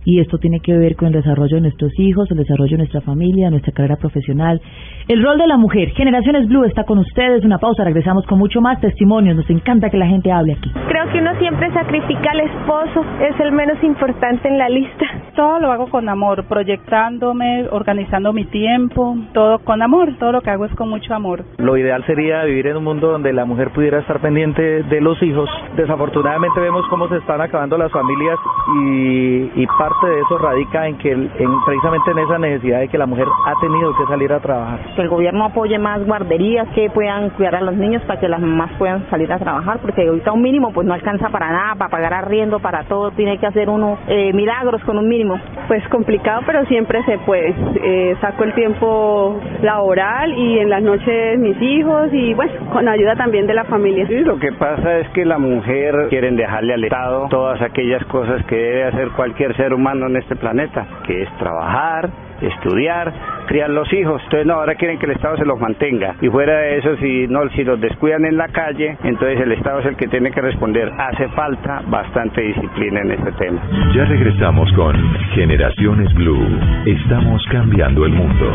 Y 0.09 0.21
esto 0.21 0.39
tiene 0.39 0.61
que 0.61 0.73
ver 0.73 0.97
con 0.97 1.09
el 1.09 1.13
desarrollo 1.13 1.57
de 1.57 1.61
nuestros 1.61 1.93
hijos, 1.99 2.31
el 2.31 2.39
desarrollo 2.39 2.71
de 2.71 2.79
nuestra 2.79 3.03
familia, 3.03 3.51
nuestra 3.51 3.75
carrera 3.75 3.97
profesional. 3.97 4.59
El 5.07 5.23
rol 5.23 5.37
de 5.37 5.47
la 5.47 5.59
mujer. 5.59 5.91
Generaciones 5.91 6.49
Blue 6.49 6.65
está 6.65 6.85
con 6.85 6.97
ustedes. 6.97 7.45
Una 7.45 7.59
pausa, 7.59 7.85
regresamos 7.85 8.25
con 8.25 8.39
mucho 8.39 8.63
más 8.63 8.81
testimonios. 8.81 9.37
Nos 9.37 9.51
encanta 9.51 9.91
que 9.91 9.99
la 9.99 10.07
gente 10.07 10.33
hable 10.33 10.55
aquí. 10.55 10.73
Creo 10.89 11.13
que 11.13 11.19
uno 11.19 11.39
siempre 11.39 11.71
sacrifica 11.75 12.31
al 12.31 12.41
esposo, 12.41 13.05
es 13.21 13.39
el 13.39 13.53
menos 13.53 13.85
importante 13.85 14.49
en 14.49 14.57
la 14.57 14.71
lista. 14.71 15.05
Todo 15.37 15.61
lo 15.61 15.71
hago 15.71 15.91
con 15.91 16.09
amor, 16.09 16.47
proyectándome, 16.49 17.67
organizando 17.71 18.33
mi 18.33 18.47
tiempo, 18.47 19.15
todo 19.35 19.59
con 19.59 19.83
amor, 19.83 20.17
todo 20.19 20.33
lo 20.33 20.41
que 20.41 20.49
hago 20.49 20.65
es 20.65 20.75
con 20.75 20.89
mucho 20.89 21.13
amor. 21.13 21.45
Lo 21.59 21.77
ideal 21.77 22.03
sería 22.07 22.45
vivir 22.45 22.69
en 22.69 22.79
un 22.79 22.85
mundo 22.85 23.13
donde 23.13 23.35
la 23.35 23.45
mujer 23.45 23.73
pudiera 23.75 23.99
estar 23.99 24.21
pendiente 24.21 24.85
de 24.85 25.01
los 25.03 25.23
hijos. 25.23 25.51
Desafortunadamente 25.77 26.61
vemos 26.61 26.87
cómo 26.89 27.09
se 27.09 27.17
están 27.17 27.43
acabando 27.43 27.77
las 27.77 27.93
familias 27.93 28.39
y, 28.75 29.63
y 29.63 29.67
parte 29.67 29.98
de 30.07 30.21
eso 30.21 30.39
radica 30.39 30.87
en 30.87 30.97
que 30.99 31.11
en, 31.11 31.31
precisamente 31.67 32.11
en 32.13 32.19
esa 32.19 32.39
necesidad 32.39 32.81
de 32.81 32.89
que 32.89 32.99
la 32.99 33.07
mujer 33.07 33.27
ha 33.47 33.61
tenido 33.61 33.97
que 33.97 34.05
salir 34.07 34.33
a 34.33 34.41
trabajar. 34.41 34.79
que 34.95 35.03
el 35.03 35.09
gobierno 35.09 35.45
apoye 35.45 35.79
más 35.79 36.05
guarderías 36.07 36.69
que 36.75 36.89
puedan 36.91 37.31
cuidar 37.31 37.57
a 37.57 37.61
los 37.61 37.75
niños 37.75 38.03
para 38.03 38.21
que 38.21 38.29
las 38.29 38.41
mamás 38.41 38.71
puedan 38.79 39.09
salir 39.11 39.33
a 39.33 39.39
trabajar, 39.39 39.79
porque 39.81 40.07
ahorita 40.07 40.33
un 40.33 40.43
mínimo 40.43 40.73
pues 40.73 40.87
no 40.87 40.95
alcanza 40.95 41.29
para 41.31 41.51
nada, 41.51 41.75
para 41.75 41.91
pagar 41.91 42.15
arriendo, 42.15 42.61
para 42.61 42.85
todo, 42.85 43.11
tiene 43.13 43.39
que 43.39 43.47
hacer 43.47 43.69
uno 43.69 43.99
eh, 44.07 44.33
milagros 44.33 44.83
con 44.85 44.99
un 44.99 45.09
mínimo. 45.09 45.39
Pues 45.67 45.87
complicado, 45.89 46.43
pero 46.47 46.65
siempre 46.67 47.03
se 47.05 47.19
puede. 47.19 47.55
Eh, 47.83 48.17
saco 48.21 48.45
el 48.45 48.55
tiempo 48.55 49.41
laboral 49.63 50.33
y 50.33 50.61
en 50.61 50.71
las 50.71 50.83
noches 50.83 51.39
mis 51.39 51.61
hijos 51.61 52.09
y 52.13 52.35
bueno, 52.35 52.53
con 52.73 52.89
ayuda 52.89 53.17
también 53.17 53.47
de 53.47 53.55
la 53.55 53.65
familia. 53.65 54.07
Sí, 54.07 54.21
lo 54.21 54.39
que 54.39 54.53
pasa 54.53 54.99
es 54.99 55.09
que 55.11 55.25
la 55.25 55.39
mujer 55.39 55.95
quieren 56.09 56.37
dejarle 56.37 56.75
al 56.75 56.85
Estado 56.85 57.27
todas 57.29 57.61
aquellas 57.63 58.05
cosas 58.07 58.45
que 58.47 58.57
debe 58.57 58.85
hacer 58.85 59.09
cualquier 59.11 59.57
ser 59.57 59.75
humano 59.75 59.88
en 59.97 60.17
este 60.17 60.37
planeta, 60.37 60.87
que 61.07 61.23
es 61.23 61.39
trabajar, 61.39 62.11
estudiar, 62.41 63.13
criar 63.47 63.71
los 63.71 63.91
hijos. 63.93 64.21
Entonces 64.25 64.47
no, 64.47 64.55
ahora 64.55 64.75
quieren 64.75 64.99
que 64.99 65.07
el 65.07 65.13
Estado 65.13 65.37
se 65.37 65.45
los 65.45 65.59
mantenga. 65.59 66.15
Y 66.21 66.29
fuera 66.29 66.59
de 66.59 66.79
eso, 66.79 66.97
si 66.97 67.27
no, 67.29 67.49
si 67.51 67.65
los 67.65 67.81
descuidan 67.81 68.25
en 68.25 68.37
la 68.37 68.49
calle, 68.49 68.97
entonces 69.03 69.41
el 69.41 69.53
Estado 69.53 69.81
es 69.81 69.87
el 69.87 69.97
que 69.97 70.09
tiene 70.09 70.31
que 70.31 70.41
responder. 70.41 70.93
Hace 70.99 71.29
falta 71.29 71.83
bastante 71.87 72.43
disciplina 72.43 73.01
en 73.01 73.13
este 73.13 73.33
tema. 73.33 73.61
Ya 73.95 74.05
regresamos 74.05 74.71
con 74.73 74.95
Generaciones 75.35 76.13
Blue. 76.15 76.61
Estamos 76.85 77.43
cambiando 77.51 78.05
el 78.05 78.13
mundo. 78.13 78.53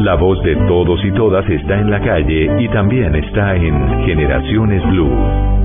La 0.00 0.16
voz 0.16 0.42
de 0.42 0.54
todos 0.68 1.02
y 1.02 1.12
todas 1.12 1.48
está 1.48 1.80
en 1.80 1.90
la 1.90 2.00
calle 2.00 2.50
y 2.58 2.68
también 2.68 3.14
está 3.14 3.56
en 3.56 4.04
Generaciones 4.04 4.82
Blue. 4.90 5.63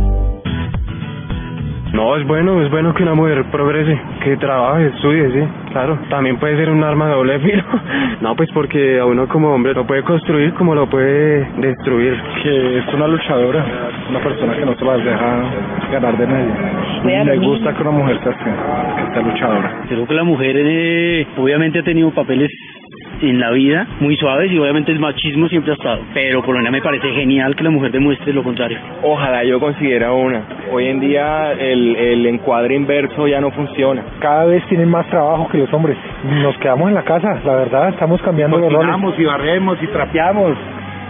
No, 2.00 2.15
es 2.15 2.25
bueno, 2.25 2.62
es 2.62 2.72
bueno 2.72 2.94
que 2.94 3.03
una 3.03 3.13
mujer 3.13 3.44
progrese, 3.51 4.00
que 4.24 4.38
trabaje, 4.38 4.88
estudie, 4.88 5.32
sí, 5.34 5.48
claro. 5.74 6.00
También 6.10 6.38
puede 6.38 6.56
ser 6.56 6.70
un 6.70 6.82
arma 6.82 7.08
de 7.10 7.13
doble 7.13 7.39
filo. 7.39 7.63
No, 8.22 8.36
pues 8.36 8.50
porque 8.53 9.00
a 9.00 9.06
uno 9.06 9.27
como 9.27 9.53
hombre 9.53 9.74
lo 9.74 9.86
puede 9.86 10.03
construir 10.03 10.53
como 10.53 10.75
lo 10.75 10.89
puede 10.89 11.46
destruir. 11.58 12.18
Que 12.44 12.79
es 12.79 12.94
una 12.94 13.08
luchadora, 13.08 13.65
una 14.10 14.20
persona 14.20 14.56
que 14.56 14.65
no 14.65 14.75
se 14.75 14.86
las 14.86 15.03
deja 15.03 15.44
ganar 15.91 16.18
de 16.18 16.27
nadie. 16.27 17.25
Me 17.25 17.38
gusta 17.38 17.74
que 17.74 17.82
una 17.82 17.91
mujer 17.91 18.20
sea 18.24 18.32
así, 18.32 18.44
que 18.44 19.13
sea 19.13 19.22
luchadora. 19.22 19.82
Creo 19.88 20.08
que 20.08 20.13
la 20.13 20.24
mujer 20.24 20.56
eh, 20.58 21.27
obviamente 21.38 21.79
ha 21.79 21.84
tenido 21.84 22.12
papeles 22.12 22.50
en 23.22 23.40
la 23.40 23.52
vida 23.52 23.88
muy 24.00 24.16
suaves 24.18 24.52
y 24.52 24.58
obviamente 24.58 24.92
el 24.92 25.00
machismo 25.00 25.48
siempre 25.48 25.72
ha 25.72 25.76
estado. 25.76 26.00
Pero 26.14 26.42
por 26.42 26.56
lo 26.56 26.60
menos 26.60 26.72
me 26.72 26.82
parece 26.82 27.10
genial 27.12 27.56
que 27.56 27.64
la 27.64 27.70
mujer 27.70 27.92
demuestre 27.92 28.34
lo 28.34 28.44
contrario. 28.44 28.78
Ojalá 29.04 29.44
yo 29.44 29.60
consiguiera 29.60 30.14
una. 30.14 30.44
Hoy 30.72 30.88
en 30.88 31.00
día 31.00 31.52
el, 31.54 31.96
el 31.96 32.26
encuadre 32.26 32.76
inverso 32.76 33.28
ya 33.28 33.42
no 33.42 33.52
funciona. 33.52 34.04
Cada 34.20 34.46
vez 34.46 34.64
tienen 34.68 34.90
más 34.90 35.08
trabajo 35.08 35.48
que 35.50 35.58
los 35.58 35.72
hombres. 35.74 35.98
Nos 36.42 36.58
quedamos 36.58 36.90
en 36.90 36.96
la 36.96 37.04
casa, 37.04 37.40
la 37.46 37.56
verdad, 37.56 37.90
estamos 37.90 38.22
cambiando 38.22 38.58
los 38.58 38.72
roles. 38.72 39.20
y 39.20 39.26
barremos 39.26 39.78
y 39.82 39.88
trapeamos. 39.88 40.58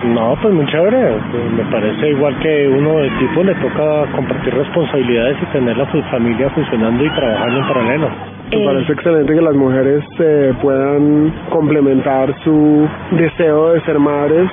No, 0.03 0.37
pues 0.41 0.53
muy 0.53 0.65
chévere. 0.67 1.17
Pues 1.31 1.51
me 1.51 1.71
parece 1.71 2.09
igual 2.09 2.37
que 2.39 2.67
uno 2.69 2.99
de 2.99 3.09
tipo 3.19 3.43
le 3.43 3.53
toca 3.55 4.05
compartir 4.15 4.53
responsabilidades 4.53 5.37
y 5.41 5.45
tener 5.47 5.77
la 5.77 5.85
familia 5.85 6.49
funcionando 6.51 7.03
y 7.03 7.09
trabajando 7.09 7.59
en 7.59 7.67
paralelo. 7.67 8.38
Me 8.51 8.65
parece 8.65 8.93
excelente 8.93 9.33
que 9.33 9.41
las 9.41 9.55
mujeres 9.55 10.03
eh, 10.19 10.53
puedan 10.61 11.31
complementar 11.49 12.33
su 12.43 12.87
deseo 13.11 13.73
de 13.73 13.81
ser 13.81 13.99
madres 13.99 14.49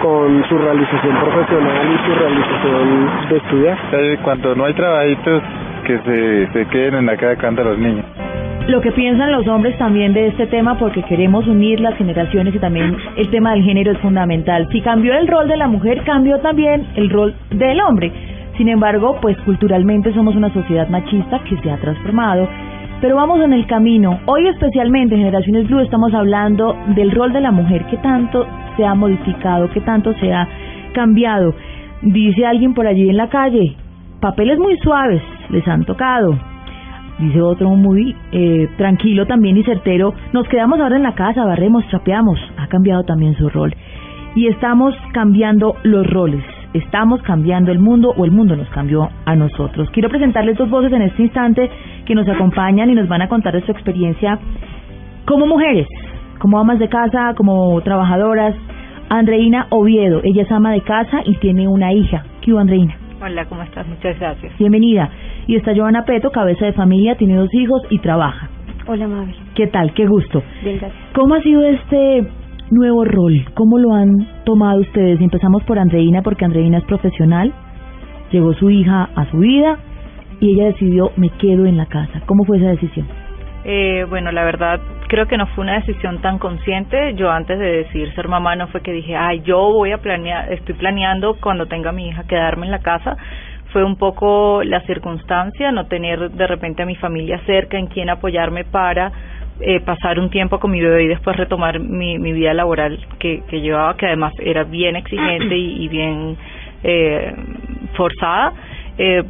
con 0.00 0.44
su 0.48 0.58
realización 0.58 1.16
profesional 1.18 1.86
y 1.92 2.06
su 2.06 2.14
realización 2.18 3.28
de 3.28 3.36
estudiar. 3.36 3.78
Cuando 4.22 4.54
no 4.54 4.64
hay 4.64 4.74
trabajitos, 4.74 5.42
que 5.84 5.98
se, 5.98 6.52
se 6.52 6.66
queden 6.66 6.94
en 6.94 7.06
la 7.06 7.16
casa 7.16 7.50
de 7.50 7.64
los 7.64 7.78
niños 7.78 8.04
lo 8.68 8.80
que 8.80 8.92
piensan 8.92 9.32
los 9.32 9.46
hombres 9.48 9.76
también 9.76 10.12
de 10.12 10.28
este 10.28 10.46
tema 10.46 10.78
porque 10.78 11.02
queremos 11.02 11.46
unir 11.48 11.80
las 11.80 11.96
generaciones 11.96 12.54
y 12.54 12.60
también 12.60 12.96
el 13.16 13.28
tema 13.30 13.52
del 13.52 13.64
género 13.64 13.90
es 13.90 13.98
fundamental. 13.98 14.68
Si 14.70 14.80
cambió 14.80 15.14
el 15.14 15.26
rol 15.26 15.48
de 15.48 15.56
la 15.56 15.66
mujer, 15.66 16.02
cambió 16.04 16.38
también 16.38 16.86
el 16.94 17.10
rol 17.10 17.34
del 17.50 17.80
hombre. 17.80 18.12
Sin 18.56 18.68
embargo, 18.68 19.18
pues 19.20 19.36
culturalmente 19.38 20.14
somos 20.14 20.36
una 20.36 20.52
sociedad 20.52 20.88
machista 20.88 21.40
que 21.40 21.56
se 21.56 21.70
ha 21.70 21.76
transformado. 21.78 22.48
Pero 23.02 23.16
vamos 23.16 23.40
en 23.40 23.52
el 23.52 23.66
camino. 23.66 24.20
Hoy 24.26 24.46
especialmente 24.46 25.16
en 25.16 25.22
Generaciones 25.22 25.66
Blue 25.66 25.80
estamos 25.80 26.14
hablando 26.14 26.72
del 26.94 27.10
rol 27.10 27.32
de 27.32 27.40
la 27.40 27.50
mujer, 27.50 27.84
que 27.86 27.96
tanto 27.96 28.46
se 28.76 28.86
ha 28.86 28.94
modificado, 28.94 29.68
que 29.70 29.80
tanto 29.80 30.14
se 30.20 30.32
ha 30.32 30.48
cambiado. 30.94 31.52
Dice 32.02 32.46
alguien 32.46 32.74
por 32.74 32.86
allí 32.86 33.10
en 33.10 33.16
la 33.16 33.28
calle, 33.28 33.74
papeles 34.20 34.56
muy 34.56 34.78
suaves 34.78 35.20
les 35.50 35.66
han 35.66 35.84
tocado, 35.84 36.38
dice 37.18 37.42
otro 37.42 37.70
muy 37.70 38.14
eh, 38.30 38.68
tranquilo 38.76 39.26
también 39.26 39.56
y 39.56 39.64
certero, 39.64 40.14
nos 40.32 40.46
quedamos 40.46 40.78
ahora 40.78 40.94
en 40.94 41.02
la 41.02 41.16
casa, 41.16 41.44
barremos, 41.44 41.84
trapeamos, 41.88 42.38
ha 42.56 42.68
cambiado 42.68 43.02
también 43.02 43.34
su 43.34 43.48
rol. 43.48 43.74
Y 44.36 44.46
estamos 44.46 44.94
cambiando 45.12 45.74
los 45.82 46.06
roles, 46.06 46.44
estamos 46.72 47.20
cambiando 47.22 47.72
el 47.72 47.80
mundo 47.80 48.14
o 48.16 48.24
el 48.24 48.30
mundo 48.30 48.54
nos 48.54 48.68
cambió 48.68 49.08
a 49.24 49.34
nosotros. 49.34 49.90
Quiero 49.90 50.08
presentarles 50.08 50.56
dos 50.56 50.70
voces 50.70 50.92
en 50.92 51.02
este 51.02 51.24
instante 51.24 51.68
que 52.06 52.14
nos 52.14 52.28
acompañan 52.28 52.90
y 52.90 52.94
nos 52.94 53.08
van 53.08 53.22
a 53.22 53.28
contar 53.28 53.54
de 53.54 53.62
su 53.62 53.72
experiencia 53.72 54.38
como 55.24 55.46
mujeres, 55.46 55.86
como 56.38 56.58
amas 56.58 56.78
de 56.78 56.88
casa, 56.88 57.34
como 57.36 57.80
trabajadoras. 57.82 58.54
Andreina 59.08 59.66
Oviedo, 59.70 60.20
ella 60.24 60.42
es 60.42 60.50
ama 60.50 60.72
de 60.72 60.80
casa 60.80 61.20
y 61.24 61.36
tiene 61.36 61.68
una 61.68 61.92
hija. 61.92 62.24
¿Qué 62.40 62.52
hubo, 62.52 62.60
Andreina? 62.60 62.94
Hola, 63.22 63.44
¿cómo 63.44 63.62
estás? 63.62 63.86
Muchas 63.86 64.18
gracias. 64.18 64.56
Bienvenida. 64.58 65.10
Y 65.46 65.56
está 65.56 65.74
Joana 65.76 66.04
Peto, 66.04 66.30
cabeza 66.30 66.66
de 66.66 66.72
familia, 66.72 67.16
tiene 67.16 67.36
dos 67.36 67.52
hijos 67.52 67.82
y 67.90 67.98
trabaja. 67.98 68.48
Hola, 68.86 69.06
Mabel. 69.06 69.34
¿Qué 69.54 69.66
tal? 69.68 69.92
Qué 69.92 70.06
gusto. 70.06 70.42
Bien, 70.64 70.78
gracias. 70.78 71.00
¿Cómo 71.14 71.34
ha 71.34 71.42
sido 71.42 71.62
este 71.62 72.26
nuevo 72.70 73.04
rol? 73.04 73.44
¿Cómo 73.54 73.78
lo 73.78 73.94
han 73.94 74.26
tomado 74.44 74.80
ustedes? 74.80 75.20
Empezamos 75.20 75.62
por 75.64 75.78
Andreina, 75.78 76.22
porque 76.22 76.44
Andreina 76.44 76.78
es 76.78 76.84
profesional, 76.84 77.52
llegó 78.32 78.54
su 78.54 78.70
hija 78.70 79.10
a 79.14 79.30
su 79.30 79.38
vida 79.38 79.78
y 80.42 80.54
ella 80.54 80.66
decidió, 80.66 81.12
me 81.16 81.30
quedo 81.30 81.66
en 81.66 81.76
la 81.76 81.86
casa. 81.86 82.20
¿Cómo 82.26 82.44
fue 82.44 82.58
esa 82.58 82.70
decisión? 82.70 83.06
Eh, 83.64 84.04
bueno, 84.10 84.32
la 84.32 84.42
verdad 84.42 84.80
creo 85.06 85.26
que 85.26 85.36
no 85.36 85.46
fue 85.46 85.62
una 85.62 85.74
decisión 85.74 86.20
tan 86.20 86.38
consciente. 86.38 87.14
Yo 87.14 87.30
antes 87.30 87.60
de 87.60 87.84
decir 87.84 88.12
ser 88.14 88.26
mamá 88.26 88.56
no 88.56 88.66
fue 88.66 88.80
que 88.80 88.92
dije, 88.92 89.14
ay, 89.14 89.40
yo 89.44 89.58
voy 89.58 89.92
a 89.92 89.98
planear, 89.98 90.52
estoy 90.52 90.74
planeando 90.74 91.36
cuando 91.40 91.66
tenga 91.66 91.92
mi 91.92 92.08
hija 92.08 92.24
quedarme 92.24 92.66
en 92.66 92.72
la 92.72 92.80
casa, 92.80 93.16
fue 93.72 93.84
un 93.84 93.96
poco 93.96 94.64
la 94.64 94.80
circunstancia, 94.80 95.70
no 95.70 95.86
tener 95.86 96.32
de 96.32 96.46
repente 96.48 96.82
a 96.82 96.86
mi 96.86 96.96
familia 96.96 97.40
cerca 97.46 97.78
en 97.78 97.86
quien 97.86 98.10
apoyarme 98.10 98.64
para 98.64 99.12
eh, 99.60 99.78
pasar 99.80 100.18
un 100.18 100.28
tiempo 100.28 100.58
con 100.58 100.72
mi 100.72 100.80
bebé 100.80 101.04
y 101.04 101.08
después 101.08 101.36
retomar 101.36 101.78
mi, 101.78 102.18
mi 102.18 102.32
vida 102.32 102.52
laboral 102.52 102.98
que, 103.20 103.42
que 103.48 103.60
llevaba, 103.60 103.96
que 103.96 104.06
además 104.06 104.32
era 104.40 104.64
bien 104.64 104.96
exigente 104.96 105.56
y, 105.56 105.86
bien 105.86 106.36
eh, 106.82 107.32
forzada. 107.94 108.52
Eh, 108.98 109.22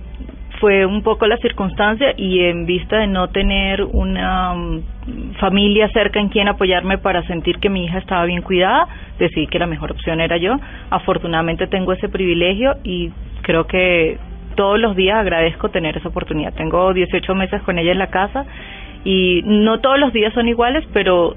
fue 0.62 0.86
un 0.86 1.02
poco 1.02 1.26
la 1.26 1.38
circunstancia 1.38 2.14
y 2.16 2.38
en 2.44 2.66
vista 2.66 2.98
de 2.98 3.08
no 3.08 3.26
tener 3.30 3.82
una 3.82 4.54
mm, 4.54 5.32
familia 5.40 5.88
cerca 5.88 6.20
en 6.20 6.28
quien 6.28 6.46
apoyarme 6.46 6.98
para 6.98 7.24
sentir 7.24 7.58
que 7.58 7.68
mi 7.68 7.84
hija 7.84 7.98
estaba 7.98 8.24
bien 8.26 8.42
cuidada, 8.42 8.86
decidí 9.18 9.48
que 9.48 9.58
la 9.58 9.66
mejor 9.66 9.90
opción 9.90 10.20
era 10.20 10.36
yo. 10.36 10.54
Afortunadamente 10.88 11.66
tengo 11.66 11.92
ese 11.92 12.08
privilegio 12.08 12.76
y 12.84 13.10
creo 13.42 13.66
que 13.66 14.18
todos 14.54 14.78
los 14.78 14.94
días 14.94 15.18
agradezco 15.18 15.70
tener 15.70 15.96
esa 15.96 16.10
oportunidad. 16.10 16.54
Tengo 16.54 16.94
18 16.94 17.34
meses 17.34 17.60
con 17.62 17.76
ella 17.80 17.90
en 17.90 17.98
la 17.98 18.10
casa 18.10 18.44
y 19.04 19.42
no 19.44 19.80
todos 19.80 19.98
los 19.98 20.12
días 20.12 20.32
son 20.32 20.46
iguales, 20.46 20.84
pero 20.92 21.34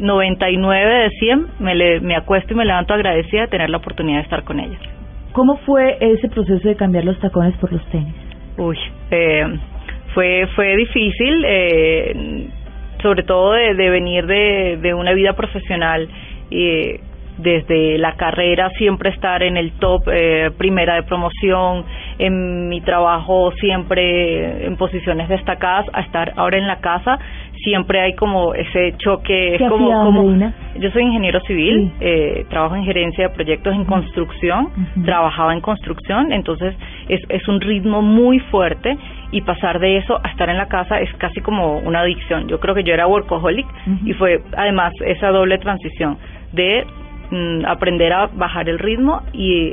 99 0.00 0.94
de 1.04 1.10
100 1.10 1.46
me, 1.60 1.76
le, 1.76 2.00
me 2.00 2.16
acuesto 2.16 2.54
y 2.54 2.56
me 2.56 2.64
levanto 2.64 2.92
agradecida 2.92 3.42
de 3.42 3.48
tener 3.48 3.70
la 3.70 3.76
oportunidad 3.76 4.16
de 4.16 4.24
estar 4.24 4.42
con 4.42 4.58
ella. 4.58 4.78
¿Cómo 5.30 5.58
fue 5.58 5.96
ese 6.00 6.28
proceso 6.28 6.68
de 6.68 6.74
cambiar 6.74 7.04
los 7.04 7.20
tacones 7.20 7.56
por 7.58 7.72
los 7.72 7.86
tenis? 7.90 8.31
Uy, 8.56 8.78
eh, 9.10 9.58
fue 10.14 10.46
fue 10.54 10.76
difícil, 10.76 11.44
eh, 11.46 12.48
sobre 13.00 13.22
todo 13.22 13.52
de, 13.52 13.90
venir 13.90 14.26
de, 14.26 14.78
de 14.80 14.94
una 14.94 15.12
vida 15.12 15.32
profesional. 15.34 16.08
Eh, 16.50 17.00
desde 17.38 17.98
la 17.98 18.14
carrera 18.16 18.70
siempre 18.76 19.10
estar 19.10 19.42
en 19.42 19.56
el 19.56 19.72
top, 19.72 20.02
eh, 20.12 20.50
primera 20.56 20.94
de 20.94 21.02
promoción, 21.02 21.84
en 22.18 22.68
mi 22.68 22.80
trabajo 22.82 23.52
siempre 23.52 24.66
en 24.66 24.76
posiciones 24.76 25.28
destacadas, 25.28 25.86
a 25.92 26.02
estar 26.02 26.32
ahora 26.36 26.58
en 26.58 26.66
la 26.66 26.80
casa, 26.80 27.18
siempre 27.62 28.00
hay 28.00 28.14
como 28.14 28.54
ese 28.54 28.94
choque. 28.98 29.56
¿Qué 29.58 29.68
como, 29.68 29.88
como 30.04 30.52
yo 30.76 30.90
soy 30.90 31.02
ingeniero 31.02 31.40
civil, 31.40 31.92
eh, 32.00 32.44
trabajo 32.48 32.76
en 32.76 32.84
gerencia 32.84 33.28
de 33.28 33.34
proyectos 33.34 33.74
en 33.74 33.84
construcción, 33.84 34.68
trabajaba 35.04 35.52
en 35.52 35.60
construcción, 35.60 36.32
entonces 36.32 36.74
es, 37.08 37.20
es 37.28 37.46
un 37.48 37.60
ritmo 37.60 38.02
muy 38.02 38.38
fuerte 38.38 38.96
y 39.30 39.42
pasar 39.42 39.78
de 39.78 39.98
eso 39.98 40.18
a 40.22 40.28
estar 40.28 40.48
en 40.48 40.58
la 40.58 40.66
casa 40.66 41.00
es 41.00 41.12
casi 41.16 41.40
como 41.40 41.78
una 41.78 42.00
adicción. 42.00 42.48
Yo 42.48 42.58
creo 42.60 42.74
que 42.74 42.84
yo 42.84 42.94
era 42.94 43.06
workaholic 43.06 43.66
y 44.04 44.12
fue 44.14 44.42
además 44.56 44.92
esa 45.04 45.28
doble 45.28 45.58
transición 45.58 46.18
de 46.52 46.84
Mm, 47.32 47.64
aprender 47.64 48.12
a 48.12 48.26
bajar 48.26 48.68
el 48.68 48.78
ritmo 48.78 49.22
y 49.32 49.72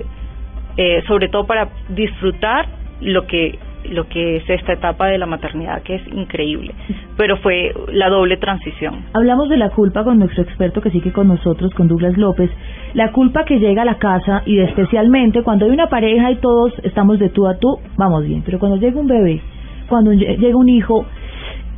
eh, 0.77 1.03
sobre 1.07 1.27
todo 1.27 1.45
para 1.45 1.67
disfrutar 1.89 2.69
lo 3.01 3.27
que 3.27 3.59
lo 3.85 4.07
que 4.07 4.37
es 4.37 4.49
esta 4.49 4.73
etapa 4.73 5.07
de 5.07 5.17
la 5.17 5.25
maternidad 5.25 5.81
que 5.83 5.95
es 5.95 6.07
increíble. 6.07 6.73
Pero 7.17 7.37
fue 7.37 7.73
la 7.91 8.09
doble 8.09 8.37
transición. 8.37 9.05
Hablamos 9.13 9.49
de 9.49 9.57
la 9.57 9.69
culpa 9.69 10.03
con 10.03 10.19
nuestro 10.19 10.43
experto 10.43 10.81
que 10.81 10.91
sigue 10.91 11.11
con 11.11 11.27
nosotros 11.27 11.73
con 11.73 11.87
Douglas 11.87 12.17
López. 12.17 12.49
La 12.93 13.11
culpa 13.11 13.45
que 13.45 13.59
llega 13.59 13.81
a 13.83 13.85
la 13.85 13.97
casa 13.97 14.43
y 14.45 14.59
especialmente 14.59 15.43
cuando 15.43 15.65
hay 15.65 15.71
una 15.71 15.87
pareja 15.87 16.31
y 16.31 16.35
todos 16.37 16.73
estamos 16.83 17.19
de 17.19 17.29
tú 17.29 17.47
a 17.47 17.57
tú 17.57 17.79
vamos 17.97 18.25
bien. 18.25 18.43
Pero 18.45 18.59
cuando 18.59 18.77
llega 18.77 18.99
un 18.99 19.07
bebé 19.07 19.41
cuando 19.89 20.13
llega 20.13 20.55
un 20.55 20.69
hijo 20.69 21.05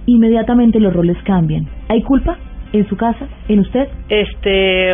inmediatamente 0.05 0.79
los 0.79 0.93
roles 0.93 1.17
cambian. 1.24 1.65
Hay 1.88 2.03
culpa 2.03 2.38
en 2.74 2.88
su 2.88 2.98
casa 2.98 3.27
en 3.48 3.60
usted 3.60 3.88
este 4.10 4.93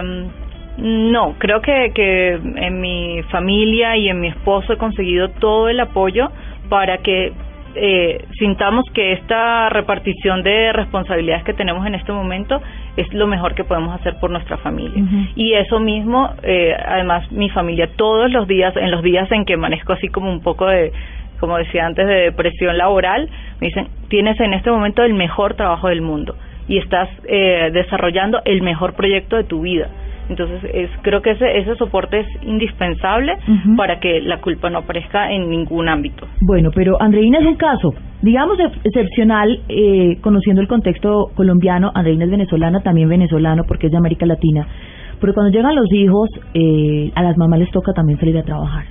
no, 0.77 1.33
creo 1.39 1.59
que, 1.59 1.91
que 1.95 2.33
en 2.33 2.79
mi 2.79 3.23
familia 3.31 3.97
y 3.97 4.09
en 4.09 4.19
mi 4.19 4.27
esposo 4.27 4.73
he 4.73 4.77
conseguido 4.77 5.29
todo 5.29 5.69
el 5.69 5.79
apoyo 5.79 6.29
para 6.69 6.99
que 6.99 7.33
eh, 7.79 8.25
sintamos 8.39 8.85
que 8.93 9.13
esta 9.13 9.69
repartición 9.69 10.41
de 10.41 10.73
responsabilidades 10.73 11.43
que 11.43 11.53
tenemos 11.53 11.85
en 11.85 11.93
este 11.93 12.11
momento 12.11 12.59
es 12.95 13.13
lo 13.13 13.27
mejor 13.27 13.53
que 13.53 13.63
podemos 13.63 13.93
hacer 13.99 14.15
por 14.19 14.31
nuestra 14.31 14.57
familia. 14.57 15.03
Y 15.35 15.53
eso 15.53 15.79
mismo, 15.79 16.31
eh, 16.41 16.75
además, 16.75 17.31
mi 17.31 17.49
familia 17.49 17.89
todos 17.95 18.31
los 18.31 18.47
días, 18.47 18.75
en 18.75 18.89
los 18.89 19.03
días 19.03 19.31
en 19.31 19.45
que 19.45 19.53
amanezco 19.53 19.93
así 19.93 20.07
como 20.07 20.31
un 20.31 20.41
poco 20.41 20.65
de, 20.65 20.91
como 21.39 21.57
decía 21.57 21.85
antes, 21.85 22.07
de 22.07 22.15
depresión 22.15 22.77
laboral, 22.77 23.29
me 23.61 23.67
dicen, 23.67 23.89
tienes 24.07 24.39
en 24.39 24.53
este 24.53 24.71
momento 24.71 25.03
el 25.03 25.13
mejor 25.13 25.53
trabajo 25.53 25.89
del 25.89 26.01
mundo 26.01 26.35
y 26.67 26.79
estás 26.79 27.09
eh, 27.27 27.69
desarrollando 27.71 28.41
el 28.45 28.63
mejor 28.63 28.93
proyecto 28.93 29.35
de 29.35 29.43
tu 29.43 29.61
vida 29.61 29.87
Entonces, 30.29 30.61
es, 30.73 30.89
creo 31.03 31.21
que 31.21 31.31
ese, 31.31 31.57
ese 31.57 31.75
soporte 31.75 32.19
es 32.19 32.27
indispensable 32.43 33.33
para 33.77 33.99
que 33.99 34.19
la 34.21 34.39
culpa 34.41 34.69
no 34.69 34.79
aparezca 34.79 35.31
en 35.31 35.49
ningún 35.49 35.87
ámbito. 35.87 36.27
Bueno, 36.41 36.69
pero 36.75 37.01
Andreina 37.01 37.39
es 37.39 37.45
un 37.45 37.55
caso, 37.55 37.93
digamos, 38.21 38.59
ex- 38.59 38.85
excepcional, 38.85 39.59
eh, 39.69 40.17
conociendo 40.21 40.61
el 40.61 40.67
contexto 40.67 41.27
colombiano. 41.35 41.91
Andreina 41.95 42.25
es 42.25 42.31
venezolana, 42.31 42.81
también 42.81 43.07
venezolano, 43.09 43.63
porque 43.67 43.87
es 43.87 43.91
de 43.91 43.97
América 43.97 44.25
Latina. 44.25 44.67
Pero 45.21 45.33
cuando 45.33 45.51
llegan 45.51 45.75
los 45.75 45.91
hijos, 45.93 46.29
eh, 46.53 47.11
a 47.15 47.23
las 47.23 47.37
mamás 47.37 47.59
les 47.59 47.71
toca 47.71 47.93
también 47.93 48.19
salir 48.19 48.37
a 48.37 48.43
trabajar. 48.43 48.85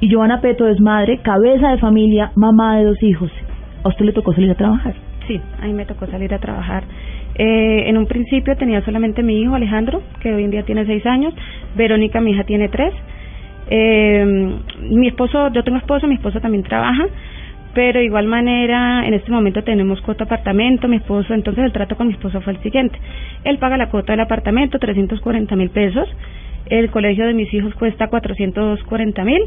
Y 0.00 0.12
Joana 0.12 0.40
Peto 0.40 0.66
es 0.68 0.80
madre, 0.80 1.18
cabeza 1.18 1.70
de 1.70 1.78
familia, 1.78 2.30
mamá 2.36 2.76
de 2.78 2.84
dos 2.84 3.02
hijos. 3.02 3.30
¿A 3.84 3.88
usted 3.88 4.04
le 4.04 4.12
tocó 4.12 4.32
salir 4.32 4.50
a 4.50 4.54
trabajar? 4.54 4.94
Sí, 5.26 5.40
a 5.60 5.66
mí 5.66 5.72
me 5.72 5.84
tocó 5.86 6.06
salir 6.06 6.32
a 6.34 6.38
trabajar. 6.38 6.84
Eh, 7.36 7.88
en 7.88 7.98
un 7.98 8.06
principio 8.06 8.56
tenía 8.56 8.80
solamente 8.82 9.22
mi 9.22 9.40
hijo 9.40 9.54
Alejandro, 9.54 10.02
que 10.20 10.32
hoy 10.32 10.44
en 10.44 10.50
día 10.50 10.62
tiene 10.62 10.86
seis 10.86 11.04
años. 11.06 11.34
Verónica, 11.76 12.20
mi 12.20 12.32
hija, 12.32 12.44
tiene 12.44 12.68
tres. 12.68 12.94
Eh, 13.70 14.24
mi 14.90 15.08
esposo, 15.08 15.50
yo 15.52 15.64
tengo 15.64 15.78
esposo, 15.78 16.06
mi 16.06 16.14
esposo 16.14 16.40
también 16.40 16.62
trabaja, 16.62 17.06
pero 17.74 17.98
de 17.98 18.04
igual 18.04 18.26
manera 18.26 19.06
en 19.06 19.14
este 19.14 19.30
momento 19.30 19.64
tenemos 19.64 20.00
cuota 20.02 20.24
apartamento, 20.24 20.86
mi 20.86 20.96
esposo, 20.96 21.34
entonces 21.34 21.64
el 21.64 21.72
trato 21.72 21.96
con 21.96 22.06
mi 22.08 22.12
esposo 22.12 22.40
fue 22.40 22.52
el 22.52 22.62
siguiente. 22.62 22.98
Él 23.42 23.58
paga 23.58 23.76
la 23.76 23.88
cuota 23.88 24.12
del 24.12 24.20
apartamento, 24.20 24.78
340 24.78 25.56
mil 25.56 25.70
pesos. 25.70 26.08
El 26.66 26.90
colegio 26.90 27.26
de 27.26 27.34
mis 27.34 27.52
hijos 27.52 27.74
cuesta 27.74 28.08
440 28.08 29.24
mil 29.24 29.42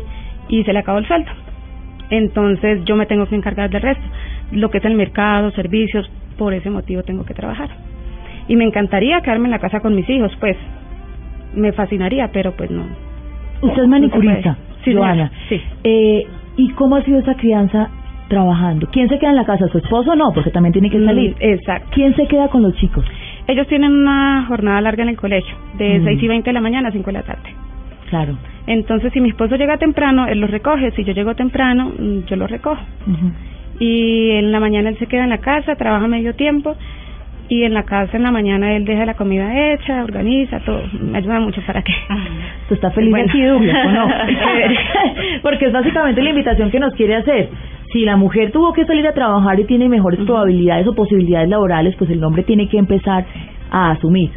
y 0.49 0.63
se 0.63 0.73
le 0.73 0.79
acabó 0.79 0.99
el 0.99 1.07
sueldo. 1.07 1.31
Entonces 2.09 2.83
yo 2.85 2.95
me 2.95 3.05
tengo 3.05 3.27
que 3.27 3.35
encargar 3.35 3.69
del 3.69 3.81
resto, 3.81 4.03
lo 4.51 4.69
que 4.69 4.77
es 4.77 4.85
el 4.85 4.93
mercado, 4.95 5.51
servicios, 5.51 6.09
por 6.37 6.53
ese 6.53 6.69
motivo 6.69 7.03
tengo 7.03 7.25
que 7.25 7.33
trabajar. 7.33 7.69
Y 8.47 8.55
me 8.55 8.63
encantaría 8.65 9.21
quedarme 9.21 9.45
en 9.45 9.51
la 9.51 9.59
casa 9.59 9.79
con 9.81 9.95
mis 9.95 10.09
hijos, 10.09 10.31
pues 10.39 10.55
me 11.55 11.71
fascinaría, 11.73 12.29
pero 12.31 12.51
pues 12.53 12.69
no. 12.71 12.83
Usted 13.61 13.83
es 13.83 13.87
manicurista, 13.89 14.57
Sí. 14.83 14.93
Joana. 14.93 15.31
Sí. 15.49 15.59
Eh, 15.83 16.23
¿Y 16.57 16.69
cómo 16.71 16.95
ha 16.95 17.03
sido 17.03 17.19
esa 17.19 17.35
crianza 17.35 17.89
trabajando? 18.29 18.87
¿Quién 18.91 19.09
se 19.09 19.19
queda 19.19 19.31
en 19.31 19.35
la 19.35 19.45
casa? 19.45 19.67
¿Su 19.67 19.77
esposo 19.79 20.15
no? 20.15 20.31
Porque 20.33 20.51
también 20.51 20.73
tiene 20.73 20.89
que 20.89 21.03
salir. 21.03 21.31
Mm, 21.31 21.37
exacto. 21.41 21.89
¿Quién 21.93 22.15
se 22.15 22.25
queda 22.27 22.47
con 22.49 22.61
los 22.63 22.73
chicos? 22.75 23.05
Ellos 23.47 23.67
tienen 23.67 23.91
una 23.93 24.45
jornada 24.47 24.81
larga 24.81 25.03
en 25.03 25.09
el 25.09 25.17
colegio, 25.17 25.55
de 25.77 25.99
Mm. 25.99 26.03
6 26.03 26.23
y 26.23 26.27
20 26.27 26.49
de 26.49 26.53
la 26.53 26.61
mañana 26.61 26.89
a 26.89 26.91
5 26.91 27.05
de 27.07 27.13
la 27.13 27.23
tarde. 27.23 27.49
Claro. 28.09 28.37
Entonces, 28.67 29.11
si 29.13 29.21
mi 29.21 29.29
esposo 29.29 29.55
llega 29.55 29.77
temprano, 29.77 30.27
él 30.27 30.39
los 30.39 30.49
recoge. 30.51 30.91
Si 30.91 31.03
yo 31.03 31.13
llego 31.13 31.35
temprano, 31.35 31.91
mm, 31.97 32.25
yo 32.27 32.35
los 32.35 32.49
recojo. 32.49 32.81
Ujú. 33.07 33.31
Y 33.79 34.31
en 34.31 34.51
la 34.51 34.59
mañana 34.59 34.89
él 34.89 34.97
se 34.97 35.07
queda 35.07 35.23
en 35.23 35.29
la 35.29 35.37
casa, 35.39 35.75
trabaja 35.75 36.07
medio 36.07 36.33
tiempo. 36.35 36.75
Y 37.49 37.63
en 37.63 37.73
la 37.73 37.83
casa, 37.83 38.17
en 38.17 38.23
la 38.23 38.31
mañana, 38.31 38.75
él 38.75 38.83
deja 38.83 39.05
la 39.05 39.13
comida 39.13 39.71
hecha, 39.71 40.03
organiza 40.03 40.59
todo. 40.65 40.81
Me 40.99 41.17
ayuda 41.19 41.39
mucho 41.39 41.61
para 41.65 41.81
que. 41.81 41.93
Tú 42.67 42.73
estás 42.73 42.93
feliz 42.93 43.11
Bueno. 43.11 43.25
aquí, 43.29 43.41
Douglas, 43.41 43.85
¿o 43.85 43.91
no? 43.91 44.07
Porque 45.43 45.67
es 45.67 45.71
básicamente 45.71 46.21
la 46.21 46.31
invitación 46.31 46.69
que 46.69 46.79
nos 46.79 46.93
quiere 46.95 47.15
hacer. 47.15 47.47
Si 47.93 48.03
la 48.03 48.17
mujer 48.17 48.51
tuvo 48.51 48.73
que 48.73 48.83
salir 48.83 49.07
a 49.07 49.13
trabajar 49.13 49.57
y 49.61 49.63
tiene 49.63 49.87
mejores 49.87 50.19
probabilidades 50.25 50.87
o 50.87 50.93
posibilidades 50.93 51.47
laborales, 51.47 51.95
pues 51.95 52.09
el 52.09 52.21
hombre 52.21 52.43
tiene 52.43 52.67
que 52.67 52.77
empezar 52.79 53.25
a 53.71 53.91
asumir. 53.91 54.29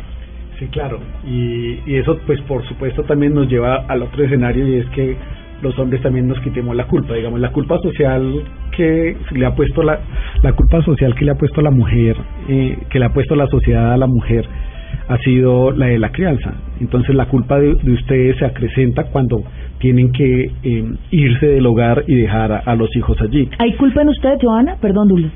Sí, 0.60 0.66
claro. 0.66 1.00
Y, 1.26 1.80
y 1.86 1.96
eso, 1.96 2.16
pues, 2.26 2.40
por 2.42 2.64
supuesto, 2.68 3.02
también 3.02 3.34
nos 3.34 3.48
lleva 3.48 3.86
al 3.88 4.02
otro 4.02 4.22
escenario 4.24 4.68
y 4.68 4.74
es 4.76 4.86
que 4.90 5.16
los 5.62 5.78
hombres 5.78 6.02
también 6.02 6.28
nos 6.28 6.40
quitemos 6.40 6.74
la 6.74 6.86
culpa, 6.86 7.14
digamos, 7.14 7.40
la 7.40 7.52
culpa 7.52 7.78
social 7.78 8.42
que 8.76 9.16
le 9.32 9.46
ha 9.46 9.54
puesto 9.54 9.82
la, 9.82 10.00
la 10.42 10.52
culpa 10.52 10.82
social 10.82 11.14
que 11.14 11.24
le 11.24 11.32
ha 11.32 11.34
puesto 11.36 11.60
la 11.60 11.70
mujer, 11.70 12.16
eh, 12.48 12.78
que 12.88 12.98
le 12.98 13.04
ha 13.04 13.12
puesto 13.12 13.34
la 13.36 13.46
sociedad 13.46 13.92
a 13.92 13.96
la 13.96 14.06
mujer, 14.06 14.46
ha 15.08 15.18
sido 15.18 15.72
la 15.72 15.86
de 15.86 15.98
la 15.98 16.12
crianza. 16.12 16.54
Entonces 16.80 17.14
la 17.14 17.26
culpa 17.26 17.58
de, 17.58 17.74
de 17.74 17.92
ustedes 17.92 18.36
se 18.38 18.46
acrecenta 18.46 19.04
cuando 19.04 19.42
tienen 19.80 20.12
que 20.12 20.52
eh, 20.62 20.94
irse 21.10 21.46
del 21.46 21.66
hogar 21.66 22.04
y 22.06 22.14
dejar 22.14 22.62
a, 22.64 22.74
los 22.76 22.94
hijos 22.94 23.20
allí. 23.20 23.48
¿Hay 23.58 23.74
culpa 23.74 24.02
en 24.02 24.10
usted, 24.10 24.38
Joana? 24.40 24.76
Perdón, 24.80 25.08
Douglas. 25.08 25.32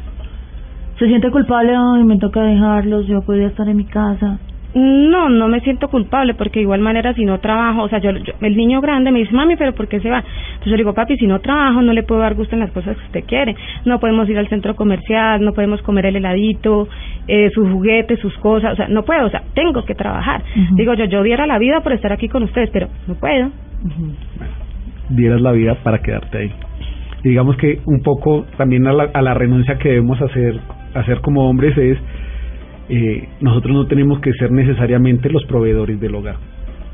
¿Se 0.98 1.06
siente 1.06 1.30
culpable? 1.30 1.72
Ay, 1.76 2.04
me 2.04 2.18
toca 2.18 2.42
dejarlos, 2.42 3.06
yo 3.06 3.22
podría 3.22 3.48
estar 3.48 3.68
en 3.68 3.76
mi 3.76 3.84
casa. 3.84 4.38
No, 4.74 5.28
no 5.28 5.46
me 5.48 5.60
siento 5.60 5.86
culpable 5.88 6.34
porque 6.34 6.58
de 6.58 6.62
igual 6.64 6.80
manera 6.80 7.14
si 7.14 7.24
no 7.24 7.38
trabajo, 7.38 7.82
o 7.82 7.88
sea, 7.88 8.00
yo, 8.00 8.10
yo- 8.10 8.32
el 8.40 8.56
niño 8.56 8.80
grande 8.80 9.12
me 9.12 9.20
dice, 9.20 9.32
mami, 9.32 9.54
pero 9.56 9.72
¿por 9.72 9.86
qué 9.86 10.00
se 10.00 10.10
va? 10.10 10.18
Entonces 10.18 10.64
yo 10.66 10.70
le 10.72 10.78
digo, 10.78 10.94
papi, 10.94 11.16
si 11.16 11.26
no 11.28 11.38
trabajo 11.40 11.80
no 11.80 11.92
le 11.92 12.02
puedo 12.02 12.20
dar 12.20 12.34
gusto 12.34 12.54
en 12.56 12.60
las 12.60 12.72
cosas 12.72 12.96
que 12.96 13.04
usted 13.04 13.24
quiere. 13.24 13.54
No 13.84 14.00
podemos 14.00 14.28
ir 14.28 14.37
al 14.38 14.48
centro 14.48 14.74
comercial, 14.74 15.42
no 15.44 15.52
podemos 15.52 15.80
comer 15.82 16.06
el 16.06 16.16
heladito, 16.16 16.88
eh, 17.28 17.50
sus 17.54 17.68
juguetes, 17.70 18.18
sus 18.18 18.37
cosas, 18.38 18.72
o 18.72 18.76
sea, 18.76 18.88
no 18.88 19.04
puedo, 19.04 19.26
o 19.26 19.30
sea, 19.30 19.42
tengo 19.54 19.84
que 19.84 19.94
trabajar. 19.94 20.42
Digo 20.74 20.94
yo, 20.94 21.04
yo 21.04 21.22
diera 21.22 21.46
la 21.46 21.58
vida 21.58 21.80
por 21.80 21.92
estar 21.92 22.12
aquí 22.12 22.28
con 22.28 22.42
ustedes, 22.42 22.70
pero 22.72 22.88
no 23.06 23.14
puedo. 23.14 23.50
dieras 25.10 25.40
la 25.40 25.52
vida 25.52 25.76
para 25.82 25.98
quedarte 25.98 26.38
ahí. 26.38 26.52
Y 27.22 27.28
digamos 27.30 27.56
que 27.56 27.80
un 27.87 28.02
poco 28.02 28.44
también 28.56 28.87
a 28.87 28.92
la, 28.92 29.04
a 29.12 29.22
la 29.22 29.34
renuncia 29.34 29.78
que 29.78 29.90
debemos 29.90 30.20
hacer, 30.20 30.58
hacer 30.94 31.20
como 31.20 31.48
hombres 31.48 31.76
es, 31.78 31.98
eh, 32.88 33.29
nosotros 33.40 33.75
no 33.75 33.87
tenemos 33.87 34.20
que 34.20 34.33
ser 34.35 34.53
necesariamente 34.53 35.31
los 35.31 35.44
proveedores 35.44 36.01
del 36.01 36.14
hogar. 36.14 36.37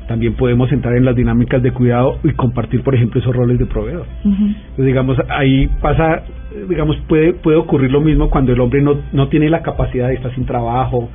También 0.07 0.33
podemos 0.33 0.71
entrar 0.71 0.95
en 0.97 1.05
las 1.05 1.15
dinámicas 1.15 1.61
de 1.61 1.71
cuidado 1.71 2.19
y 2.23 2.31
compartir, 2.33 2.83
por 2.83 2.95
ejemplo, 2.95 3.21
esos 3.21 3.35
roles 3.35 3.57
de 3.59 3.65
proveedor. 3.65 4.05
Entonces, 4.25 4.85
digamos, 4.85 5.17
ahí 5.29 5.67
pasa, 5.81 6.23
digamos, 6.67 6.97
puede, 7.07 7.33
puede 7.33 7.57
ocurrir 7.57 7.91
lo 7.91 8.01
mismo 8.01 8.29
cuando 8.29 8.51
el 8.51 8.59
hombre 8.59 8.81
no, 8.81 8.97
no 9.13 9.29
tiene 9.29 9.49
la 9.49 9.61
capacidad 9.61 10.09
de 10.09 10.15
estar 10.15 10.33
sin 10.35 10.45
trabajo, 10.45 11.09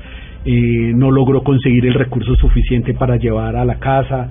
eh, 0.45 0.93
no 0.95 1.11
logró 1.11 1.43
conseguir 1.43 1.85
el 1.87 1.95
recurso 1.95 2.35
suficiente 2.37 2.95
para 2.95 3.17
llevar 3.17 3.57
a 3.57 3.65
la 3.65 3.75
casa, 3.79 4.31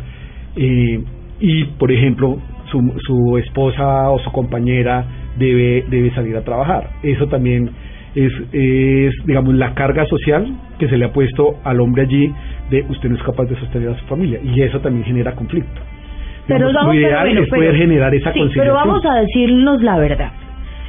eh, 0.56 1.04
y, 1.40 1.66
por 1.78 1.92
ejemplo, 1.92 2.40
su, 2.72 2.94
su 3.06 3.38
esposa 3.38 4.10
o 4.10 4.20
su 4.20 4.32
compañera 4.32 5.06
debe, 5.38 5.86
debe 5.90 6.14
salir 6.16 6.36
a 6.38 6.44
trabajar. 6.44 6.92
Eso 7.04 7.28
también 7.28 7.70
es, 8.15 8.32
es, 8.54 9.13
digamos, 9.25 9.54
la 9.56 9.73
carga 9.73 10.06
social 10.06 10.47
que 10.80 10.88
se 10.88 10.97
le 10.97 11.06
ha 11.06 11.12
puesto 11.12 11.56
al 11.63 11.80
hombre 11.82 12.04
allí 12.04 12.32
de 12.69 12.84
usted 12.89 13.10
no 13.10 13.15
es 13.17 13.23
capaz 13.23 13.45
de 13.45 13.56
sostener 13.58 13.89
a 13.89 13.99
su 13.99 14.06
familia, 14.06 14.39
y 14.43 14.62
eso 14.62 14.80
también 14.80 15.04
genera 15.06 15.34
conflicto. 15.34 15.82
Pero 16.47 16.67
Digamos, 16.67 16.73
vamos, 16.75 16.95
lo 16.95 17.01
ideal 17.01 17.28
es 17.28 17.34
pero- 17.49 17.56
poder 17.62 17.75
generar 17.75 18.15
esa 18.15 18.32
sí, 18.34 18.39
pero 18.56 18.73
vamos 18.73 19.04
a 19.06 19.15
decirnos 19.19 19.82
la 19.82 19.97
verdad. 19.97 20.32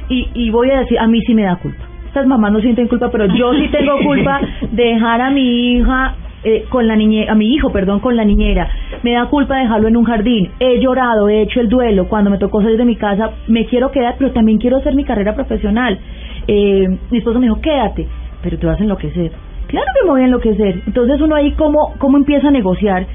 Y, 0.09 0.27
y 0.33 0.49
voy 0.51 0.71
a 0.71 0.79
decir, 0.79 0.97
a 0.99 1.07
mí 1.07 1.19
sí 1.21 1.33
me 1.35 1.43
da 1.43 1.55
culpa. 1.57 1.83
Estas 2.07 2.25
mamás 2.27 2.51
no 2.53 2.61
sienten 2.61 2.87
culpa, 2.87 3.09
pero 3.11 3.25
yo 3.35 3.53
sí 3.55 3.67
tengo 3.71 3.97
culpa 4.03 4.39
de 4.71 4.83
dejar 4.83 5.19
a 5.21 5.29
mi 5.31 5.73
hija 5.77 6.15
eh, 6.43 6.65
con 6.69 6.87
la 6.87 6.95
niñera, 6.95 7.31
a 7.31 7.35
mi 7.35 7.53
hijo, 7.53 7.71
perdón, 7.71 7.99
con 7.99 8.15
la 8.15 8.23
niñera. 8.23 8.69
Me 9.03 9.13
da 9.13 9.25
culpa 9.25 9.57
dejarlo 9.57 9.87
en 9.87 9.97
un 9.97 10.05
jardín. 10.05 10.51
He 10.59 10.79
llorado, 10.79 11.29
he 11.29 11.41
hecho 11.41 11.59
el 11.59 11.69
duelo. 11.69 12.07
Cuando 12.07 12.29
me 12.29 12.37
tocó 12.37 12.61
salir 12.61 12.77
de 12.77 12.85
mi 12.85 12.95
casa, 12.95 13.31
me 13.47 13.65
quiero 13.65 13.91
quedar, 13.91 14.15
pero 14.17 14.31
también 14.31 14.57
quiero 14.57 14.77
hacer 14.77 14.95
mi 14.95 15.03
carrera 15.03 15.35
profesional. 15.35 15.99
Eh, 16.47 16.87
mi 17.11 17.17
esposo 17.17 17.39
me 17.39 17.47
dijo, 17.47 17.59
quédate, 17.61 18.07
pero 18.41 18.57
te 18.57 18.65
vas 18.65 18.79
a 18.79 18.83
enloquecer. 18.83 19.31
Claro 19.67 19.87
que 19.93 20.05
me 20.05 20.11
voy 20.11 20.21
a 20.21 20.25
enloquecer. 20.25 20.83
Entonces 20.85 21.19
uno 21.21 21.35
ahí 21.35 21.51
cómo, 21.53 21.93
cómo 21.97 22.17
empieza 22.17 22.47
a 22.47 22.51
negociar, 22.51 23.05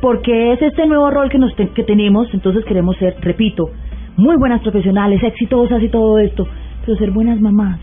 porque 0.00 0.52
es 0.52 0.60
este 0.60 0.86
nuevo 0.86 1.10
rol 1.10 1.30
que, 1.30 1.38
nos 1.38 1.54
que 1.54 1.84
tenemos, 1.84 2.28
entonces 2.34 2.64
queremos 2.64 2.96
ser, 2.96 3.14
repito, 3.20 3.70
muy 4.16 4.36
buenas 4.36 4.60
profesionales, 4.60 5.22
exitosas 5.22 5.82
y 5.82 5.88
todo 5.88 6.18
esto, 6.18 6.46
pero 6.84 6.98
ser 6.98 7.10
buenas 7.12 7.40
mamás. 7.40 7.80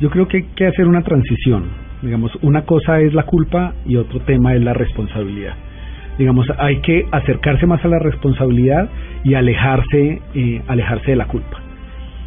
Yo 0.00 0.10
creo 0.10 0.26
que 0.26 0.38
hay 0.38 0.44
que 0.54 0.66
hacer 0.66 0.86
una 0.86 1.02
transición. 1.02 1.83
Digamos, 2.04 2.32
una 2.42 2.66
cosa 2.66 3.00
es 3.00 3.14
la 3.14 3.22
culpa 3.22 3.72
y 3.86 3.96
otro 3.96 4.20
tema 4.20 4.54
es 4.54 4.62
la 4.62 4.74
responsabilidad. 4.74 5.54
Digamos, 6.18 6.46
hay 6.58 6.80
que 6.80 7.06
acercarse 7.10 7.66
más 7.66 7.82
a 7.82 7.88
la 7.88 7.98
responsabilidad 7.98 8.88
y 9.24 9.34
alejarse, 9.34 10.20
eh, 10.34 10.62
alejarse 10.68 11.12
de 11.12 11.16
la 11.16 11.26
culpa. 11.26 11.58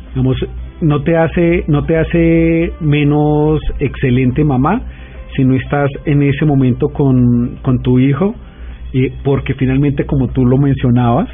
Digamos, 0.10 0.36
no 0.82 1.04
te 1.04 1.16
hace, 1.16 1.64
no 1.68 1.86
te 1.86 1.96
hace 1.96 2.74
menos 2.82 3.62
excelente 3.80 4.44
mamá 4.44 4.82
si 5.36 5.46
no 5.46 5.56
estás 5.56 5.92
en 6.06 6.24
ese 6.24 6.46
momento 6.46 6.90
con, 6.90 7.60
con 7.62 7.84
tu 7.84 8.00
hijo, 8.00 8.34
eh, 8.94 9.14
porque 9.24 9.54
finalmente, 9.54 10.06
como 10.06 10.30
tú 10.30 10.44
lo 10.44 10.58
mencionabas, 10.58 11.30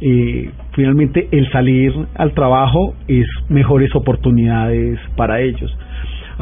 eh, 0.00 0.50
finalmente 0.74 1.28
el 1.30 1.48
salir 1.52 1.92
al 2.14 2.32
trabajo 2.32 2.94
es 3.06 3.26
mejores 3.50 3.94
oportunidades 3.94 4.98
para 5.14 5.42
ellos. 5.42 5.70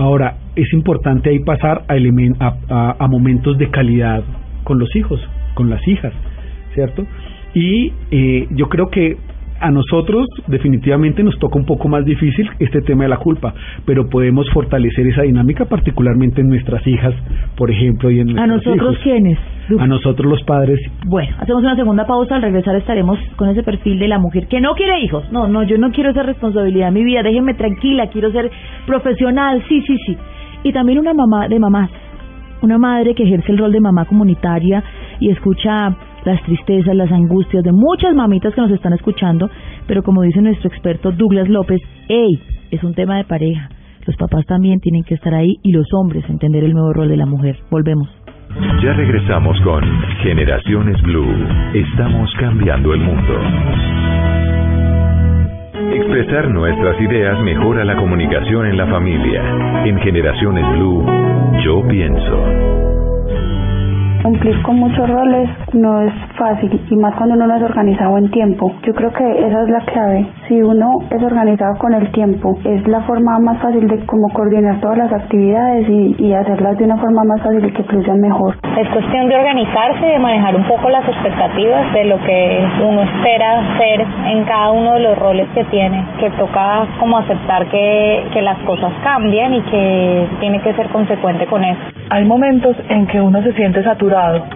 Ahora, 0.01 0.35
es 0.57 0.73
importante 0.73 1.31
ahí 1.31 1.39
pasar 1.41 1.83
a, 1.89 1.95
elemen- 1.97 2.37
a, 2.41 2.55
a- 2.69 2.97
a 2.99 3.07
momentos 3.09 3.59
de 3.59 3.69
calidad 3.71 4.23
con 4.65 4.79
los 4.79 4.95
hijos, 4.97 5.21
con 5.55 5.69
las 5.69 5.87
hijas, 5.87 6.13
¿cierto? 6.75 7.05
Y 7.55 7.93
eh, 8.11 8.47
yo 8.51 8.69
creo 8.69 8.89
que 8.89 9.17
a 9.61 9.71
nosotros 9.71 10.27
definitivamente 10.47 11.23
nos 11.23 11.39
toca 11.39 11.59
un 11.59 11.67
poco 11.67 11.87
más 11.89 12.05
difícil 12.07 12.49
este 12.61 12.81
tema 12.81 13.03
de 13.03 13.11
la 13.11 13.19
culpa, 13.19 13.53
pero 13.85 14.09
podemos 14.09 14.49
fortalecer 14.55 15.07
esa 15.09 15.23
dinámica 15.23 15.67
particularmente 15.67 16.41
en 16.41 16.49
nuestras 16.49 16.87
hijas, 16.87 17.15
por 17.57 17.71
ejemplo, 17.71 18.11
y 18.11 18.21
en 18.21 18.39
¿A 18.39 18.47
nuestros 18.47 18.65
nosotros 18.77 18.93
hijos. 18.95 19.05
quiénes? 19.05 19.39
A 19.79 19.87
nosotros 19.87 20.31
los 20.31 20.43
padres. 20.45 20.81
Bueno, 21.07 21.37
hacemos 21.39 21.63
una 21.63 21.77
segunda 21.77 22.07
pausa. 22.07 22.37
Al 22.37 22.43
regresar 22.43 22.75
estaremos 22.77 23.19
con 23.37 23.49
ese 23.49 23.63
perfil 23.63 23.99
de 23.99 24.09
la 24.09 24.19
mujer 24.19 24.49
que 24.49 24.61
no 24.61 24.75
quiere 24.75 25.01
hijos. 25.01 25.31
No, 25.31 25.49
no, 25.49 25.63
yo 25.63 25.79
no 25.79 25.91
quiero 25.91 26.11
esa 26.11 26.23
responsabilidad 26.23 26.89
en 26.89 26.95
mi 26.95 27.05
vida. 27.05 27.23
Déjenme 27.23 27.55
tranquila, 27.55 28.09
quiero 28.09 28.33
ser 28.33 28.51
profesional. 28.87 29.63
Sí, 29.69 29.83
sí, 29.83 29.97
sí. 30.07 30.17
Y 30.65 30.73
también 30.73 30.99
una 30.99 31.15
mamá 31.15 31.49
de 31.49 31.59
mamás. 31.59 31.91
Una 32.63 32.77
madre 32.77 33.15
que 33.15 33.23
ejerce 33.23 33.53
el 33.53 33.59
rol 33.59 33.73
de 33.73 33.81
mamá 33.81 34.05
comunitaria, 34.05 34.85
y 35.21 35.31
escucha 35.31 35.95
las 36.25 36.43
tristezas, 36.43 36.95
las 36.97 37.13
angustias 37.13 37.63
de 37.63 37.73
muchas 37.73 38.15
mamitas 38.15 38.55
que 38.55 38.61
nos 38.61 38.71
están 38.71 38.93
escuchando, 38.95 39.49
pero 39.87 40.03
como 40.03 40.23
dice 40.23 40.41
nuestro 40.41 40.69
experto 40.69 41.13
Douglas 41.13 41.49
López, 41.49 41.81
hey, 42.09 42.39
es 42.71 42.83
un 42.83 42.95
tema 42.95 43.19
de 43.19 43.25
pareja. 43.25 43.69
Los 44.07 44.17
papás 44.17 44.45
también 44.47 44.81
tienen 44.81 45.05
que 45.05 45.15
estar 45.15 45.35
ahí 45.35 45.57
y 45.63 45.73
los 45.73 45.87
hombres 45.93 46.25
entender 46.29 46.65
el 46.65 46.73
nuevo 46.73 46.93
rol 46.93 47.09
de 47.09 47.17
la 47.17 47.27
mujer. 47.27 47.59
Volvemos. 47.71 48.09
Ya 48.57 48.93
regresamos 48.95 49.61
con 49.61 49.85
Generaciones 50.23 51.01
Blue. 51.03 51.47
Estamos 51.73 52.33
cambiando 52.41 52.93
el 52.95 53.01
mundo. 53.01 53.41
Expresar 55.95 56.49
nuestras 56.49 57.01
ideas 57.01 57.41
mejora 57.43 57.85
la 57.85 57.97
comunicación 57.97 58.67
en 58.67 58.77
la 58.77 58.87
familia. 58.87 59.85
En 59.85 60.01
Generaciones 60.01 60.69
Blue, 60.73 61.07
yo 61.65 61.87
pienso. 61.87 62.90
Cumplir 64.23 64.63
con 64.63 64.77
muchos 64.77 65.09
roles 65.09 65.49
no 65.73 66.03
es 66.03 66.13
fácil 66.37 66.79
y 66.91 66.97
más 66.97 67.15
cuando 67.15 67.37
uno 67.37 67.47
no 67.47 67.57
es 67.57 67.63
organizado 67.63 68.19
en 68.19 68.31
tiempo. 68.31 68.71
Yo 68.87 68.93
creo 68.93 69.11
que 69.13 69.25
esa 69.47 69.63
es 69.63 69.69
la 69.71 69.81
clave. 69.81 70.27
Si 70.47 70.61
uno 70.61 70.99
es 71.11 71.23
organizado 71.23 71.79
con 71.79 71.95
el 71.95 72.11
tiempo, 72.13 72.59
es 72.65 72.87
la 72.87 73.01
forma 73.03 73.39
más 73.39 73.59
fácil 73.63 73.89
de 73.89 74.05
como 74.07 74.29
coordinar 74.35 74.79
todas 74.81 74.99
las 74.99 75.13
actividades 75.13 75.89
y, 75.89 76.17
y 76.19 76.35
hacerlas 76.35 76.77
de 76.77 76.85
una 76.85 76.99
forma 76.99 77.23
más 77.25 77.41
fácil 77.43 77.65
y 77.65 77.73
que 77.73 77.83
fluyan 77.85 78.21
mejor. 78.21 78.57
Es 78.77 78.89
cuestión 78.91 79.29
de 79.29 79.37
organizarse, 79.37 80.07
de 80.07 80.19
manejar 80.19 80.55
un 80.55 80.65
poco 80.65 80.91
las 80.91 81.09
expectativas 81.09 81.93
de 81.95 82.05
lo 82.05 82.19
que 82.19 82.69
uno 82.83 83.03
espera 83.03 83.79
ser 83.79 84.07
en 84.27 84.45
cada 84.45 84.71
uno 84.73 84.93
de 84.95 85.01
los 85.01 85.19
roles 85.19 85.49
que 85.55 85.65
tiene, 85.65 86.05
que 86.19 86.31
toca 86.31 86.87
como 86.99 87.19
aceptar 87.19 87.67
que, 87.69 88.25
que 88.33 88.43
las 88.43 88.59
cosas 88.61 88.93
cambian 89.03 89.55
y 89.55 89.63
que 89.63 90.29
tiene 90.41 90.61
que 90.61 90.75
ser 90.75 90.89
consecuente 90.89 91.47
con 91.47 91.65
eso. 91.65 91.81
Hay 92.11 92.25
momentos 92.25 92.77
en 92.89 93.07
que 93.07 93.21
uno 93.21 93.41
se 93.41 93.53
siente 93.53 93.85
saturado, 93.85 94.10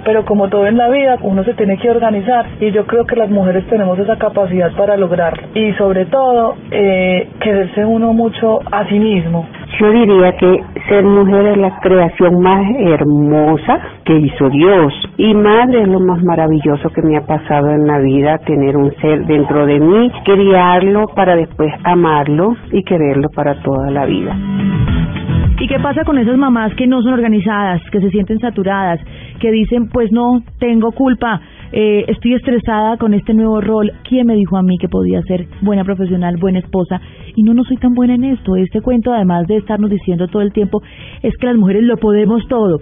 pero 0.05 0.25
como 0.25 0.49
todo 0.49 0.67
en 0.67 0.77
la 0.77 0.89
vida, 0.89 1.17
uno 1.23 1.45
se 1.45 1.55
tiene 1.55 1.79
que 1.79 1.91
organizar 1.91 2.47
y 2.61 2.71
yo 2.71 2.87
creo 2.87 3.05
que 3.07 3.17
las 3.17 3.31
mujeres 3.31 3.67
tenemos 3.69 3.99
esa 3.99 4.17
capacidad 4.17 4.73
para 4.77 4.97
lograrlo. 4.97 5.49
Y 5.55 5.73
sobre 5.75 6.07
todo, 6.07 6.57
eh, 6.71 7.29
quererse 7.41 7.85
uno 7.85 8.13
mucho 8.13 8.61
a 8.71 8.87
sí 8.89 8.99
mismo. 8.99 9.47
Yo 9.81 9.91
diría 9.91 10.33
que 10.37 10.63
ser 10.89 11.05
mujer 11.05 11.47
es 11.47 11.57
la 11.57 11.81
creación 11.81 12.41
más 12.41 12.65
hermosa 12.79 13.81
que 14.05 14.17
hizo 14.17 14.49
Dios. 14.51 14.93
Y 15.17 15.35
madre 15.35 15.83
es 15.83 15.89
lo 15.89 16.01
más 16.01 16.23
maravilloso 16.23 16.89
que 16.91 17.03
me 17.03 17.17
ha 17.17 17.23
pasado 17.23 17.71
en 17.71 17.87
la 17.87 17.99
vida, 17.99 18.39
tener 18.39 18.77
un 18.77 18.95
ser 19.01 19.25
dentro 19.27 19.67
de 19.67 19.81
mí, 19.81 20.11
criarlo 20.25 21.07
para 21.09 21.35
después 21.35 21.73
amarlo 21.85 22.55
y 22.71 22.83
quererlo 22.85 23.29
para 23.31 23.61
toda 23.63 23.91
la 23.91 24.07
vida. 24.07 24.37
¿Y 25.59 25.69
qué 25.69 25.79
pasa 25.79 26.05
con 26.05 26.19
esas 26.19 26.37
mamás 26.37 26.75
que 26.75 26.87
no 26.87 27.01
son 27.03 27.15
organizadas, 27.15 27.81
que 27.91 28.01
se 28.01 28.11
sienten 28.11 28.39
saturadas, 28.39 29.01
que 29.45 29.53
dicen, 29.53 29.91
pues 29.91 30.11
no, 30.11 30.43
tengo 30.59 30.91
culpa, 30.93 31.39
eh, 31.71 32.07
estoy 32.09 32.33
estresada 32.33 32.97
con 32.97 33.13
este 33.13 33.35
nuevo 33.35 33.61
rol, 33.61 33.93
¿quién 34.09 34.27
me 34.27 34.37
dijo 34.37 34.57
a 34.57 34.63
mí 34.63 34.79
que 34.79 34.89
podía 34.89 35.21
ser 35.21 35.47
buena 35.61 35.85
profesional, 35.85 36.39
buena 36.39 36.61
esposa? 36.61 36.99
Y 37.37 37.43
no, 37.43 37.53
no 37.53 37.63
soy 37.65 37.77
tan 37.77 37.93
buena 37.93 38.15
en 38.15 38.25
esto. 38.25 38.57
Este 38.57 38.81
cuento, 38.81 39.13
además 39.13 39.47
de 39.47 39.59
estarnos 39.59 39.91
diciendo 39.91 40.29
todo 40.29 40.41
el 40.41 40.55
tiempo, 40.55 40.81
es 41.23 41.37
que 41.37 41.47
las 41.47 41.57
mujeres 41.57 41.83
lo 41.83 41.99
podemos 41.99 42.41
todo. 42.49 42.79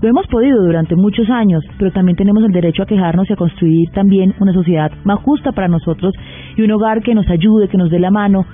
Lo 0.00 0.08
hemos 0.08 0.26
podido 0.28 0.62
durante 0.62 0.96
muchos 0.96 1.28
años, 1.28 1.62
pero 1.78 1.90
también 1.90 2.16
tenemos 2.16 2.42
el 2.42 2.52
derecho 2.52 2.84
a 2.84 2.86
quejarnos 2.86 3.28
y 3.28 3.34
a 3.34 3.36
construir 3.36 3.90
también 3.90 4.32
una 4.40 4.54
sociedad 4.54 4.90
más 5.04 5.18
justa 5.20 5.52
para 5.52 5.68
nosotros 5.68 6.14
y 6.56 6.62
un 6.62 6.70
hogar 6.70 7.02
que 7.02 7.14
nos 7.14 7.28
ayude, 7.28 7.68
que 7.68 7.76
nos 7.76 7.90
dé 7.90 7.98
la 7.98 8.10
mano, 8.10 8.46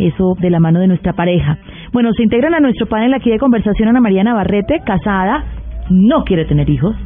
eso 0.00 0.34
de 0.40 0.50
la 0.50 0.58
mano 0.58 0.80
de 0.80 0.88
nuestra 0.88 1.12
pareja. 1.12 1.56
Bueno, 1.92 2.12
se 2.14 2.24
integran 2.24 2.54
a 2.54 2.58
nuestro 2.58 2.86
panel 2.86 3.14
aquí 3.14 3.30
de 3.30 3.38
conversación 3.38 3.90
Ana 3.90 4.00
María 4.00 4.24
Navarrete, 4.24 4.80
casada, 4.84 5.44
no 5.90 6.24
quiere 6.24 6.44
tener 6.44 6.68
hijos, 6.68 6.96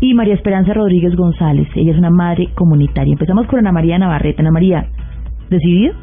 y 0.00 0.14
María 0.14 0.34
Esperanza 0.34 0.74
Rodríguez 0.74 1.14
González, 1.16 1.68
ella 1.74 1.92
es 1.92 1.98
una 1.98 2.10
madre 2.10 2.48
comunitaria. 2.54 3.12
Empezamos 3.12 3.46
con 3.46 3.58
Ana 3.58 3.72
María 3.72 3.98
Navarrete. 3.98 4.42
Ana 4.42 4.50
María, 4.50 4.86
¿decidido? 5.48 5.94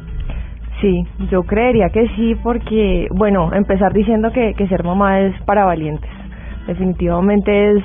Sí, 0.80 1.04
yo 1.30 1.44
creería 1.44 1.88
que 1.90 2.08
sí, 2.16 2.34
porque, 2.42 3.06
bueno, 3.16 3.52
empezar 3.54 3.92
diciendo 3.92 4.32
que, 4.32 4.54
que 4.54 4.66
ser 4.66 4.82
mamá 4.82 5.20
es 5.20 5.40
para 5.44 5.64
valientes. 5.64 6.10
Definitivamente 6.66 7.70
es 7.70 7.84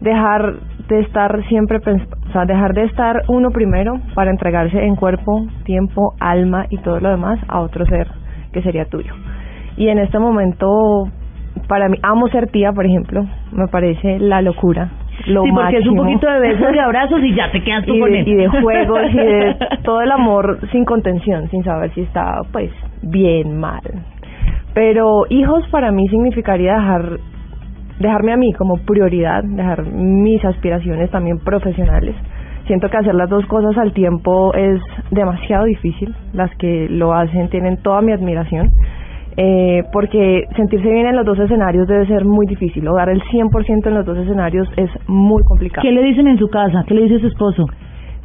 dejar 0.00 0.54
de 0.88 1.00
estar 1.00 1.46
siempre, 1.48 1.78
o 1.78 2.32
sea, 2.32 2.46
dejar 2.46 2.72
de 2.72 2.84
estar 2.84 3.22
uno 3.28 3.50
primero 3.50 4.00
para 4.14 4.30
entregarse 4.30 4.82
en 4.82 4.96
cuerpo, 4.96 5.46
tiempo, 5.64 6.14
alma 6.18 6.66
y 6.70 6.78
todo 6.78 6.98
lo 7.00 7.10
demás 7.10 7.38
a 7.48 7.60
otro 7.60 7.84
ser 7.86 8.08
que 8.52 8.62
sería 8.62 8.86
tuyo. 8.86 9.12
Y 9.76 9.88
en 9.88 9.98
este 9.98 10.18
momento, 10.18 11.08
para 11.68 11.88
mí, 11.88 11.96
amo 12.02 12.28
ser 12.28 12.48
tía, 12.48 12.72
por 12.72 12.86
ejemplo, 12.86 13.24
me 13.52 13.68
parece 13.68 14.18
la 14.18 14.42
locura. 14.42 14.90
Lo 15.26 15.42
sí, 15.42 15.50
porque 15.52 15.78
es 15.78 15.86
un 15.86 15.96
poquito 15.96 16.26
de 16.30 16.40
besos 16.40 16.74
y 16.74 16.78
abrazos 16.78 17.20
y 17.22 17.34
ya 17.34 17.50
te 17.50 17.62
quedas 17.62 17.84
tú 17.84 17.94
y 17.94 18.00
con 18.00 18.10
de, 18.10 18.20
él. 18.20 18.28
y 18.28 18.34
de 18.34 18.48
juegos 18.48 19.00
y 19.12 19.16
de 19.16 19.56
todo 19.84 20.00
el 20.00 20.10
amor 20.10 20.58
sin 20.72 20.84
contención, 20.84 21.48
sin 21.50 21.62
saber 21.62 21.92
si 21.92 22.02
está 22.02 22.40
pues 22.50 22.70
bien, 23.02 23.58
mal. 23.58 23.82
Pero 24.72 25.24
hijos 25.28 25.66
para 25.70 25.90
mí 25.92 26.08
significaría 26.08 26.74
dejar 26.74 27.18
dejarme 28.00 28.32
a 28.32 28.36
mí 28.36 28.52
como 28.54 28.78
prioridad, 28.78 29.44
dejar 29.44 29.84
mis 29.84 30.42
aspiraciones 30.44 31.10
también 31.10 31.38
profesionales. 31.38 32.16
Siento 32.66 32.88
que 32.88 32.96
hacer 32.96 33.14
las 33.14 33.28
dos 33.28 33.44
cosas 33.46 33.76
al 33.78 33.92
tiempo 33.92 34.54
es 34.54 34.80
demasiado 35.10 35.64
difícil. 35.64 36.14
Las 36.32 36.50
que 36.56 36.88
lo 36.88 37.12
hacen 37.12 37.48
tienen 37.50 37.76
toda 37.82 38.00
mi 38.00 38.12
admiración. 38.12 38.68
Eh, 39.36 39.84
porque 39.92 40.44
sentirse 40.56 40.88
bien 40.90 41.06
en 41.06 41.16
los 41.16 41.24
dos 41.24 41.38
escenarios 41.38 41.86
debe 41.86 42.06
ser 42.06 42.24
muy 42.24 42.46
difícil. 42.46 42.86
O 42.88 42.94
dar 42.94 43.08
el 43.08 43.22
100% 43.22 43.86
en 43.86 43.94
los 43.94 44.04
dos 44.04 44.18
escenarios 44.18 44.68
es 44.76 44.90
muy 45.06 45.42
complicado. 45.44 45.82
¿Qué 45.82 45.92
le 45.92 46.02
dicen 46.02 46.26
en 46.26 46.38
su 46.38 46.48
casa? 46.48 46.84
¿Qué 46.86 46.94
le 46.94 47.02
dice 47.02 47.20
su 47.20 47.28
esposo? 47.28 47.66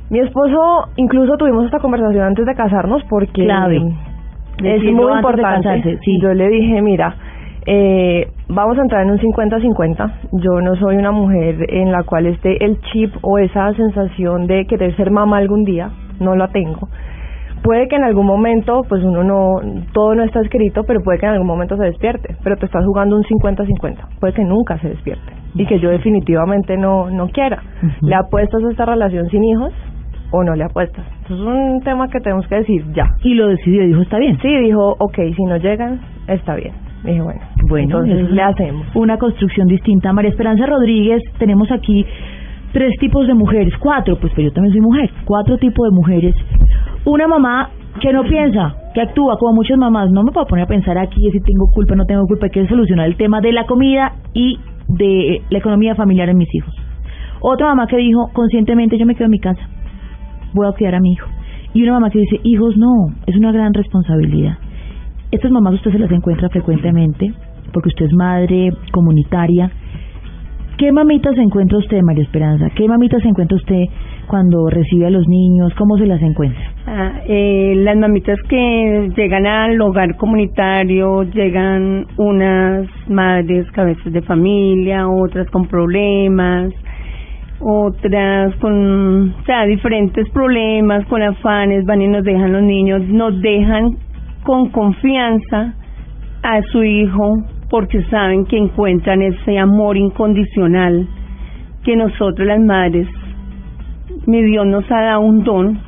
Mi 0.10 0.20
esposo, 0.20 0.90
incluso 0.98 1.36
tuvimos 1.38 1.66
esta 1.66 1.80
conversación 1.80 2.24
antes 2.24 2.46
de 2.46 2.54
casarnos 2.54 3.04
porque 3.10 3.44
Clave. 3.44 3.82
es 4.64 4.84
muy 4.84 5.14
importante. 5.14 5.64
casarse, 5.64 5.98
sí. 6.04 6.20
Yo 6.22 6.34
le 6.34 6.48
dije, 6.48 6.82
mira, 6.82 7.16
eh, 7.66 8.28
vamos 8.48 8.78
a 8.78 8.82
entrar 8.82 9.04
en 9.04 9.12
un 9.12 9.20
50-50. 9.20 10.14
Yo 10.34 10.62
no 10.62 10.76
soy 10.76 10.98
una 10.98 11.12
mujer 11.12 11.66
en 11.70 11.92
la 11.92 12.04
cual 12.04 12.28
esté 12.28 12.64
el 12.64 12.80
chip 12.82 13.14
o 13.22 13.40
esa 13.40 13.74
sensación 13.74 14.46
de 14.46 14.66
querer 14.68 14.96
ser 14.96 15.10
mamá 15.10 15.38
algún 15.38 15.64
día. 15.64 15.90
No 16.20 16.36
la 16.36 16.48
tengo. 16.50 16.88
Puede 17.66 17.88
que 17.88 17.96
en 17.96 18.04
algún 18.04 18.28
momento, 18.28 18.84
pues 18.88 19.04
uno 19.04 19.24
no, 19.24 19.56
todo 19.92 20.14
no 20.14 20.24
está 20.24 20.40
escrito, 20.42 20.84
pero 20.86 21.02
puede 21.02 21.18
que 21.18 21.26
en 21.26 21.32
algún 21.32 21.48
momento 21.48 21.76
se 21.78 21.86
despierte. 21.86 22.36
Pero 22.44 22.58
te 22.58 22.68
estás 22.68 22.86
jugando 22.86 23.16
un 23.16 23.24
50-50. 23.24 24.20
Puede 24.20 24.34
que 24.34 24.44
nunca 24.44 24.78
se 24.78 24.90
despierte. 24.90 25.34
Y 25.56 25.66
que 25.66 25.80
yo 25.80 25.90
definitivamente 25.90 26.78
no, 26.78 27.10
no 27.10 27.28
quiera. 27.30 27.64
¿Le 28.02 28.14
apuestas 28.14 28.64
a 28.64 28.70
esta 28.70 28.86
relación 28.86 29.28
sin 29.30 29.44
hijos 29.44 29.74
o 30.30 30.44
no 30.44 30.54
le 30.54 30.64
apuestas? 30.64 31.04
Eso 31.26 31.34
es 31.34 31.42
un 31.42 31.82
tema 31.82 32.08
que 32.08 32.20
tenemos 32.20 32.48
que 32.48 32.58
decir 32.58 32.86
ya. 32.94 33.08
Y 33.24 33.34
lo 33.34 33.48
decidió, 33.48 33.84
dijo, 33.84 34.02
está 34.04 34.20
bien. 34.20 34.38
Sí, 34.44 34.56
dijo, 34.60 34.96
ok, 35.00 35.18
si 35.36 35.44
no 35.46 35.58
llegan, 35.58 36.02
está 36.28 36.54
bien. 36.54 36.74
Dije, 37.04 37.22
bueno, 37.22 37.42
Bueno, 37.68 37.84
entonces 38.00 38.30
le 38.30 38.44
hacemos. 38.44 38.96
Una 38.96 39.18
construcción 39.18 39.68
distinta. 39.68 40.14
María 40.14 40.30
Esperanza 40.30 40.68
Rodríguez, 40.68 41.24
tenemos 41.40 41.72
aquí 41.72 42.06
tres 42.74 42.92
tipos 43.00 43.26
de 43.26 43.34
mujeres, 43.34 43.74
cuatro, 43.80 44.18
pues 44.20 44.34
pero 44.36 44.50
yo 44.50 44.54
también 44.54 44.74
soy 44.74 44.82
mujer, 44.82 45.10
cuatro 45.24 45.58
tipos 45.58 45.90
de 45.90 45.96
mujeres. 45.96 46.36
Una 47.06 47.28
mamá 47.28 47.70
que 48.02 48.12
no 48.12 48.24
piensa, 48.24 48.76
que 48.94 49.02
actúa 49.02 49.38
como 49.38 49.56
muchas 49.56 49.78
mamás. 49.78 50.12
No 50.12 50.24
me 50.24 50.32
puedo 50.32 50.48
poner 50.48 50.66
a 50.66 50.68
pensar 50.68 50.98
aquí 50.98 51.22
si 51.32 51.40
tengo 51.40 51.68
culpa 51.72 51.96
no 51.96 52.06
tengo 52.06 52.26
culpa, 52.26 52.48
hay 52.48 52.52
que 52.52 52.68
solucionar 52.68 53.06
el 53.08 53.16
tema 53.16 53.42
de 53.42 53.52
la 53.52 53.66
comida 53.66 54.14
y 54.34 54.58
de 54.88 55.42
la 55.50 55.60
economía 55.60 55.96
familiar 55.96 56.30
en 56.30 56.38
mis 56.38 56.54
hijos. 56.54 56.74
Otra 57.42 57.68
mamá 57.68 57.88
que 57.88 57.98
dijo 57.98 58.30
conscientemente 58.34 58.98
yo 58.98 59.06
me 59.06 59.14
quedo 59.14 59.26
en 59.26 59.32
mi 59.32 59.40
casa, 59.40 59.62
voy 60.54 60.68
a 60.68 60.72
cuidar 60.72 60.96
a 60.96 61.00
mi 61.00 61.14
hijo. 61.14 61.28
Y 61.74 61.84
una 61.84 61.94
mamá 61.94 62.10
que 62.10 62.20
dice, 62.20 62.40
hijos 62.44 62.78
no, 62.78 63.08
es 63.28 63.36
una 63.36 63.52
gran 63.52 63.74
responsabilidad. 63.74 64.58
Estas 65.32 65.52
mamás 65.52 65.74
usted 65.76 65.92
se 65.92 66.00
las 66.00 66.12
encuentra 66.12 66.50
frecuentemente 66.50 67.34
porque 67.74 67.90
usted 67.90 68.06
es 68.06 68.14
madre 68.14 68.70
comunitaria. 68.92 69.70
¿Qué 70.78 70.92
mamitas 70.92 71.36
se 71.36 71.42
encuentra 71.42 71.78
usted, 71.78 72.02
María 72.02 72.24
Esperanza? 72.24 72.70
¿Qué 72.76 72.88
mamitas 72.88 73.22
se 73.22 73.30
encuentra 73.30 73.58
usted 73.58 73.84
cuando 74.26 74.68
recibe 74.70 75.08
a 75.08 75.10
los 75.10 75.28
niños? 75.28 75.74
¿Cómo 75.78 75.98
se 75.98 76.06
las 76.06 76.22
encuentra? 76.22 76.62
Ah, 76.88 77.22
eh, 77.28 77.74
las 77.78 77.98
mamitas 77.98 78.38
que 78.48 79.10
llegan 79.16 79.46
al 79.46 79.80
hogar 79.82 80.16
comunitario, 80.18 81.24
llegan 81.24 82.06
unas 82.18 82.88
madres 83.10 83.70
cabezas 83.72 84.12
de 84.12 84.22
familia, 84.22 85.08
otras 85.08 85.50
con 85.50 85.68
problemas, 85.68 86.74
otras 87.60 88.56
con, 88.58 89.34
diferentes 89.68 90.30
problemas, 90.30 91.06
con 91.08 91.22
afanes, 91.22 91.86
van 91.86 92.02
y 92.02 92.08
nos 92.08 92.24
dejan 92.24 92.52
los 92.52 92.64
niños, 92.64 93.02
nos 93.08 93.42
dejan 93.42 93.98
con 94.44 94.70
confianza 94.70 95.74
a 96.44 96.62
su 96.72 96.84
hijo 96.84 97.44
porque 97.70 98.04
saben 98.04 98.46
que 98.46 98.58
encuentran 98.58 99.22
ese 99.22 99.58
amor 99.58 99.98
incondicional 99.98 101.08
que 101.84 101.96
nosotros 101.96 102.48
las 102.48 102.60
madres, 102.60 103.08
mi 104.26 104.44
Dios 104.44 104.66
nos 104.66 104.90
ha 104.92 105.02
dado 105.02 105.22
un 105.22 105.44
don 105.44 105.80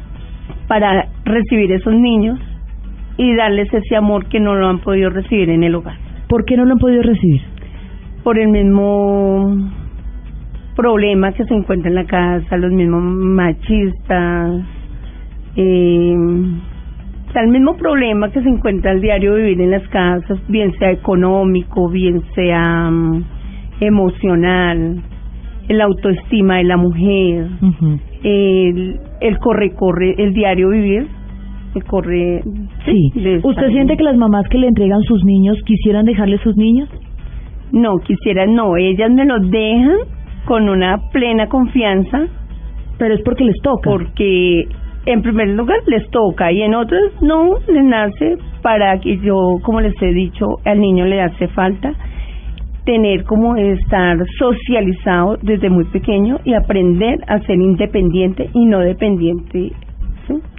para 0.68 1.08
recibir 1.24 1.72
esos 1.72 1.94
niños 1.94 2.40
y 3.18 3.36
darles 3.36 3.74
ese 3.74 3.96
amor 3.96 4.28
que 4.28 4.40
no 4.40 4.56
lo 4.56 4.68
han 4.68 4.80
podido 4.80 5.10
recibir 5.10 5.50
en 5.50 5.64
el 5.64 5.76
hogar. 5.76 5.98
¿Por 6.28 6.46
qué 6.46 6.56
no 6.58 6.66
lo 6.66 6.74
han 6.74 6.80
podido 6.80 7.02
recibir? 7.02 7.42
Por 8.24 8.38
el 8.38 8.50
mismo 8.50 9.72
problema 10.76 11.32
que 11.32 11.46
se 11.46 11.54
encuentra 11.54 11.90
en 11.90 11.96
la 11.96 12.06
casa, 12.06 12.58
los 12.58 12.72
mismos 12.72 13.02
machistas, 13.02 14.64
eh, 15.56 16.16
el 17.36 17.50
mismo 17.50 17.78
problema 17.78 18.32
que 18.32 18.42
se 18.42 18.50
encuentra 18.50 18.92
al 18.92 19.02
diario 19.02 19.36
vivir 19.36 19.62
en 19.62 19.72
las 19.72 19.88
casas, 19.90 20.40
bien 20.48 20.74
sea 20.80 20.92
económico, 20.92 21.90
bien 21.90 22.22
sea 22.34 22.90
mm, 22.90 23.24
emocional, 23.82 25.04
el 25.68 25.82
autoestima 25.82 26.58
de 26.58 26.64
la 26.64 26.78
mujer, 26.78 27.48
el, 28.24 29.00
el 29.22 29.40
corre, 29.40 29.74
corre, 29.76 30.16
el 30.18 30.34
diario 30.34 30.70
vivir, 30.70 31.08
el 31.76 31.84
corre. 31.84 32.42
Sí. 32.86 33.12
¿Usted 33.44 33.70
siente 33.70 33.98
que 33.98 34.04
las 34.04 34.18
mamás 34.18 34.48
que 34.50 34.58
le 34.58 34.68
entregan 34.68 35.02
sus 35.02 35.24
niños 35.24 35.58
quisieran 35.66 36.06
dejarle 36.06 36.38
sus 36.40 36.56
niños? 36.56 36.90
No, 37.72 37.98
quisieran 38.00 38.56
no, 38.56 38.78
ellas 38.78 39.12
me 39.12 39.26
los 39.26 39.50
dejan 39.50 39.98
con 40.46 40.70
una 40.70 40.98
plena 41.12 41.48
confianza. 41.48 42.28
Pero 42.98 43.14
es 43.14 43.22
porque 43.22 43.44
les 43.44 43.62
toca. 43.62 43.92
Porque 43.92 44.68
en 45.06 45.22
primer 45.22 45.50
lugar 45.50 45.80
les 45.88 46.10
toca 46.10 46.52
y 46.52 46.62
en 46.62 46.74
otros 46.74 47.02
no 47.22 47.60
les 47.68 47.84
nace 47.84 48.38
para 48.62 49.00
que 49.00 49.18
yo, 49.18 49.36
como 49.62 49.82
les 49.82 49.94
he 50.02 50.14
dicho, 50.14 50.46
al 50.66 50.80
niño 50.80 51.06
le 51.06 51.22
hace 51.22 51.48
falta 51.50 51.94
tener 52.88 53.26
como 53.26 53.58
estar 53.58 54.18
socializado 54.40 55.38
desde 55.44 55.70
muy 55.70 55.84
pequeño 55.84 56.38
y 56.46 56.54
aprender 56.54 57.20
a 57.28 57.38
ser 57.40 57.58
independiente 57.58 58.50
y 58.54 58.66
no 58.66 58.80
dependiente. 58.80 59.74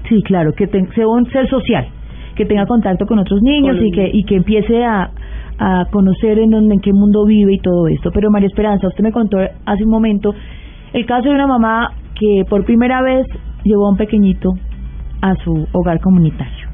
Sí, 0.09 0.23
claro, 0.25 0.53
que 0.53 0.67
sea 0.67 1.09
un 1.09 1.25
ser 1.31 1.49
social, 1.49 1.89
que 2.37 2.45
tenga 2.45 2.67
contacto 2.67 3.07
con 3.07 3.19
otros 3.19 3.41
niños 3.43 3.79
y 3.81 3.91
que 3.91 4.11
y 4.13 4.25
que 4.25 4.37
empiece 4.37 4.85
a, 4.85 5.11
a 5.59 5.87
conocer 5.91 6.39
en 6.39 6.51
dónde 6.51 6.75
en 6.75 6.81
qué 6.81 6.93
mundo 6.93 7.25
vive 7.25 7.55
y 7.55 7.61
todo 7.61 7.89
esto. 7.89 8.11
Pero 8.13 8.31
María 8.31 8.49
Esperanza, 8.49 8.89
usted 8.89 9.03
me 9.03 9.11
contó 9.11 9.39
hace 9.65 9.85
un 9.85 9.91
momento 9.91 10.35
el 10.93 11.07
caso 11.07 11.31
de 11.31 11.35
una 11.35 11.47
mamá 11.47 11.93
que 12.15 12.43
por 12.49 12.63
primera 12.67 13.01
vez 13.01 13.27
llevó 13.65 13.87
a 13.87 13.91
un 13.93 13.97
pequeñito 13.97 14.51
a 15.23 15.35
su 15.37 15.67
hogar 15.73 15.99
comunitario. 16.01 16.69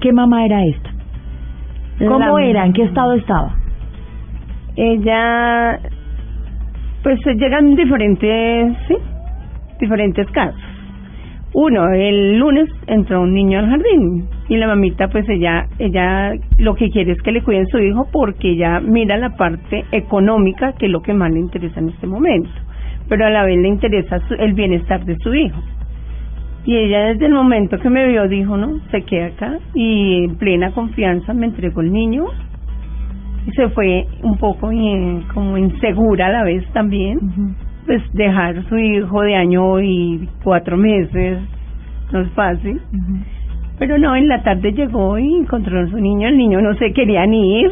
¿Qué 0.00 0.12
mamá 0.12 0.44
era 0.44 0.64
esta? 0.64 0.90
¿Cómo 2.08 2.38
era? 2.40 2.66
¿En 2.66 2.72
qué 2.72 2.82
estado 2.82 3.14
estaba? 3.14 3.65
Ella, 4.76 5.80
pues 7.02 7.18
llegan 7.24 7.74
diferentes, 7.74 8.76
diferentes 9.80 10.30
casos. 10.30 10.60
Uno, 11.54 11.90
el 11.94 12.38
lunes 12.38 12.68
entró 12.86 13.22
un 13.22 13.32
niño 13.32 13.58
al 13.58 13.70
jardín 13.70 14.28
y 14.50 14.56
la 14.58 14.66
mamita, 14.66 15.08
pues 15.08 15.26
ella, 15.30 15.66
ella 15.78 16.34
lo 16.58 16.74
que 16.74 16.90
quiere 16.90 17.12
es 17.12 17.22
que 17.22 17.32
le 17.32 17.42
cuiden 17.42 17.66
su 17.68 17.78
hijo 17.78 18.06
porque 18.12 18.50
ella 18.50 18.78
mira 18.80 19.16
la 19.16 19.30
parte 19.30 19.86
económica, 19.90 20.74
que 20.74 20.84
es 20.84 20.92
lo 20.92 21.00
que 21.00 21.14
más 21.14 21.32
le 21.32 21.40
interesa 21.40 21.80
en 21.80 21.88
este 21.88 22.06
momento, 22.06 22.50
pero 23.08 23.24
a 23.24 23.30
la 23.30 23.44
vez 23.44 23.58
le 23.58 23.68
interesa 23.68 24.18
el 24.38 24.52
bienestar 24.52 25.06
de 25.06 25.16
su 25.16 25.34
hijo. 25.34 25.58
Y 26.66 26.76
ella 26.76 27.06
desde 27.06 27.26
el 27.26 27.32
momento 27.32 27.78
que 27.78 27.88
me 27.88 28.06
vio 28.06 28.28
dijo, 28.28 28.58
no, 28.58 28.80
se 28.90 29.02
queda 29.02 29.28
acá 29.28 29.58
y 29.72 30.24
en 30.24 30.36
plena 30.36 30.72
confianza 30.72 31.32
me 31.32 31.46
entregó 31.46 31.80
el 31.80 31.90
niño 31.92 32.26
se 33.54 33.68
fue 33.70 34.06
un 34.22 34.36
poco 34.38 34.70
como 35.34 35.58
insegura 35.58 36.26
a 36.26 36.32
la 36.32 36.44
vez 36.44 36.64
también. 36.72 37.18
Pues 37.86 38.02
dejar 38.14 38.64
su 38.68 38.76
hijo 38.76 39.22
de 39.22 39.36
año 39.36 39.80
y 39.80 40.28
cuatro 40.42 40.76
meses 40.76 41.38
no 42.12 42.20
es 42.20 42.30
fácil. 42.30 42.80
Pero 43.78 43.98
no, 43.98 44.16
en 44.16 44.28
la 44.28 44.42
tarde 44.42 44.72
llegó 44.72 45.18
y 45.18 45.34
encontró 45.34 45.80
a 45.80 45.86
su 45.86 45.98
niño, 45.98 46.28
el 46.28 46.36
niño 46.36 46.60
no 46.60 46.74
se 46.74 46.92
quería 46.92 47.26
ni 47.26 47.60
ir 47.60 47.70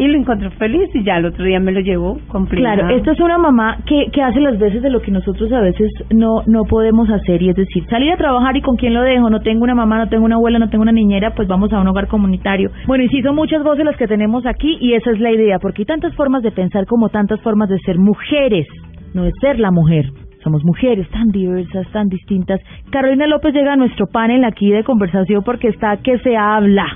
y 0.00 0.08
lo 0.08 0.18
encontró 0.18 0.50
feliz 0.52 0.88
y 0.94 1.04
ya 1.04 1.18
el 1.18 1.26
otro 1.26 1.44
día 1.44 1.60
me 1.60 1.72
lo 1.72 1.80
llevó 1.80 2.18
completo. 2.28 2.62
Claro, 2.62 2.88
esto 2.88 3.10
es 3.12 3.20
una 3.20 3.36
mamá 3.36 3.76
que, 3.84 4.06
que 4.10 4.22
hace 4.22 4.40
las 4.40 4.58
veces 4.58 4.80
de 4.80 4.88
lo 4.88 5.02
que 5.02 5.10
nosotros 5.10 5.52
a 5.52 5.60
veces 5.60 5.92
no 6.08 6.40
no 6.46 6.64
podemos 6.64 7.10
hacer 7.10 7.42
y 7.42 7.50
es 7.50 7.56
decir, 7.56 7.84
salir 7.90 8.10
a 8.10 8.16
trabajar 8.16 8.56
y 8.56 8.62
con 8.62 8.76
quién 8.76 8.94
lo 8.94 9.02
dejo, 9.02 9.28
no 9.28 9.40
tengo 9.40 9.62
una 9.62 9.74
mamá, 9.74 9.98
no 9.98 10.08
tengo 10.08 10.24
una 10.24 10.36
abuela, 10.36 10.58
no 10.58 10.70
tengo 10.70 10.82
una 10.82 10.92
niñera, 10.92 11.34
pues 11.34 11.46
vamos 11.48 11.70
a 11.74 11.80
un 11.80 11.88
hogar 11.88 12.08
comunitario. 12.08 12.70
Bueno, 12.86 13.04
y 13.04 13.08
sí 13.08 13.20
son 13.20 13.36
muchas 13.36 13.62
voces 13.62 13.84
las 13.84 13.98
que 13.98 14.06
tenemos 14.06 14.46
aquí 14.46 14.78
y 14.80 14.94
esa 14.94 15.10
es 15.10 15.20
la 15.20 15.32
idea, 15.32 15.58
porque 15.58 15.82
hay 15.82 15.86
tantas 15.86 16.14
formas 16.14 16.42
de 16.42 16.50
pensar 16.50 16.86
como 16.86 17.10
tantas 17.10 17.38
formas 17.42 17.68
de 17.68 17.78
ser 17.80 17.98
mujeres, 17.98 18.66
no 19.12 19.26
es 19.26 19.34
ser 19.42 19.60
la 19.60 19.70
mujer. 19.70 20.06
Somos 20.42 20.64
mujeres 20.64 21.06
tan 21.10 21.28
diversas, 21.28 21.86
tan 21.92 22.08
distintas. 22.08 22.58
Carolina 22.90 23.26
López 23.26 23.52
llega 23.52 23.74
a 23.74 23.76
nuestro 23.76 24.06
panel 24.06 24.44
aquí 24.44 24.70
de 24.70 24.82
conversación 24.82 25.42
porque 25.44 25.68
está 25.68 25.98
que 25.98 26.18
se 26.20 26.38
habla. 26.38 26.86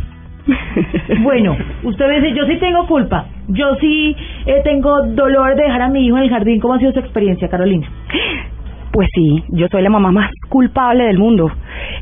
Bueno, 1.22 1.56
usted 1.82 2.20
dice, 2.20 2.34
yo 2.34 2.46
sí 2.46 2.56
tengo 2.56 2.86
culpa, 2.86 3.26
yo 3.48 3.74
sí 3.76 4.14
eh, 4.46 4.60
tengo 4.62 5.02
dolor 5.06 5.56
de 5.56 5.62
dejar 5.62 5.82
a 5.82 5.88
mi 5.88 6.06
hijo 6.06 6.16
en 6.18 6.24
el 6.24 6.30
jardín. 6.30 6.60
¿Cómo 6.60 6.74
ha 6.74 6.78
sido 6.78 6.92
su 6.92 6.98
experiencia, 6.98 7.48
Carolina? 7.48 7.88
Pues 8.92 9.08
sí, 9.12 9.42
yo 9.48 9.66
soy 9.70 9.82
la 9.82 9.90
mamá 9.90 10.12
más 10.12 10.30
culpable 10.48 11.04
del 11.04 11.18
mundo. 11.18 11.50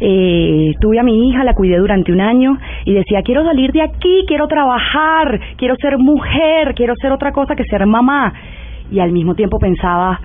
Eh, 0.00 0.74
tuve 0.81 0.98
a 0.98 1.02
mi 1.02 1.28
hija, 1.28 1.42
la 1.44 1.55
cuidé 1.55 1.78
durante 1.78 2.12
un 2.12 2.20
año 2.20 2.59
y 2.85 2.92
decía, 2.92 3.22
quiero 3.22 3.44
salir 3.44 3.72
de 3.72 3.83
aquí, 3.83 4.24
quiero 4.26 4.46
trabajar, 4.46 5.40
quiero 5.57 5.74
ser 5.76 5.96
mujer, 5.98 6.74
quiero 6.74 6.94
ser 7.00 7.12
otra 7.12 7.33
cosa 7.33 7.55
que 7.55 7.64
ser 7.64 7.87
mamá. 7.87 8.35
Y 8.90 9.00
al 9.00 9.11
mismo 9.11 9.35
tiempo 9.35 9.59
pensaba, 9.59 10.20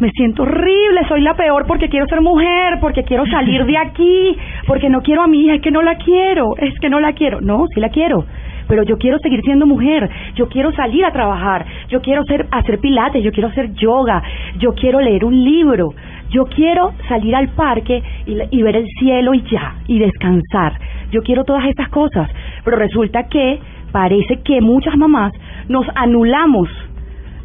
me 0.00 0.10
siento 0.10 0.42
horrible, 0.42 1.06
soy 1.08 1.22
la 1.22 1.34
peor 1.34 1.66
porque 1.66 1.88
quiero 1.88 2.06
ser 2.06 2.20
mujer, 2.20 2.78
porque 2.80 3.04
quiero 3.04 3.24
salir 3.26 3.64
de 3.64 3.78
aquí, 3.78 4.36
porque 4.66 4.90
no 4.90 5.00
quiero 5.00 5.22
a 5.22 5.26
mi 5.26 5.44
hija, 5.44 5.54
es 5.54 5.62
que 5.62 5.70
no 5.70 5.82
la 5.82 5.96
quiero, 5.96 6.56
es 6.58 6.78
que 6.80 6.90
no 6.90 7.00
la 7.00 7.12
quiero. 7.14 7.40
No, 7.40 7.64
sí 7.72 7.80
la 7.80 7.88
quiero, 7.88 8.24
pero 8.68 8.82
yo 8.82 8.98
quiero 8.98 9.18
seguir 9.18 9.40
siendo 9.42 9.66
mujer, 9.66 10.08
yo 10.34 10.48
quiero 10.48 10.70
salir 10.72 11.04
a 11.04 11.12
trabajar, 11.12 11.64
yo 11.88 12.00
quiero 12.02 12.24
ser, 12.24 12.46
hacer 12.50 12.78
pilates, 12.78 13.24
yo 13.24 13.32
quiero 13.32 13.48
hacer 13.48 13.72
yoga, 13.74 14.22
yo 14.58 14.74
quiero 14.74 15.00
leer 15.00 15.24
un 15.24 15.42
libro, 15.42 15.94
yo 16.30 16.44
quiero 16.44 16.92
salir 17.08 17.34
al 17.34 17.48
parque 17.48 18.02
y, 18.26 18.36
y 18.50 18.62
ver 18.62 18.76
el 18.76 18.86
cielo 18.98 19.32
y 19.32 19.42
ya, 19.42 19.76
y 19.86 19.98
descansar. 19.98 20.78
Yo 21.10 21.22
quiero 21.22 21.44
todas 21.44 21.64
estas 21.66 21.88
cosas, 21.88 22.28
pero 22.64 22.76
resulta 22.76 23.28
que 23.28 23.60
parece 23.92 24.42
que 24.42 24.60
muchas 24.60 24.96
mamás 24.96 25.32
nos 25.68 25.86
anulamos 25.94 26.68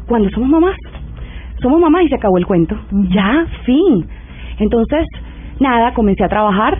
cuando 0.06 0.28
somos 0.30 0.50
mamás 0.50 0.76
somos 1.62 1.80
mamás 1.80 2.04
y 2.04 2.08
se 2.08 2.16
acabó 2.16 2.38
el 2.38 2.46
cuento. 2.46 2.76
Ya, 3.10 3.46
fin. 3.64 4.06
Entonces, 4.58 5.06
nada, 5.58 5.94
comencé 5.94 6.24
a 6.24 6.28
trabajar 6.28 6.78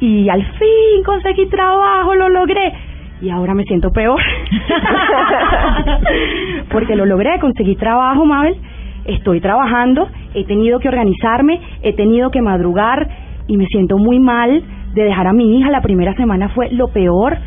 y 0.00 0.28
al 0.28 0.42
fin 0.42 1.02
conseguí 1.04 1.46
trabajo, 1.46 2.14
lo 2.14 2.28
logré. 2.28 2.72
Y 3.20 3.30
ahora 3.30 3.54
me 3.54 3.64
siento 3.64 3.90
peor. 3.90 4.20
Porque 6.70 6.94
lo 6.94 7.04
logré, 7.04 7.38
conseguí 7.40 7.74
trabajo, 7.74 8.24
Mabel. 8.24 8.56
Estoy 9.04 9.40
trabajando, 9.40 10.08
he 10.34 10.44
tenido 10.44 10.78
que 10.78 10.88
organizarme, 10.88 11.60
he 11.82 11.94
tenido 11.94 12.30
que 12.30 12.42
madrugar 12.42 13.08
y 13.46 13.56
me 13.56 13.66
siento 13.66 13.96
muy 13.96 14.20
mal 14.20 14.62
de 14.94 15.02
dejar 15.02 15.26
a 15.26 15.32
mi 15.32 15.58
hija. 15.58 15.70
La 15.70 15.80
primera 15.80 16.14
semana 16.14 16.50
fue 16.50 16.70
lo 16.70 16.88
peor, 16.88 17.38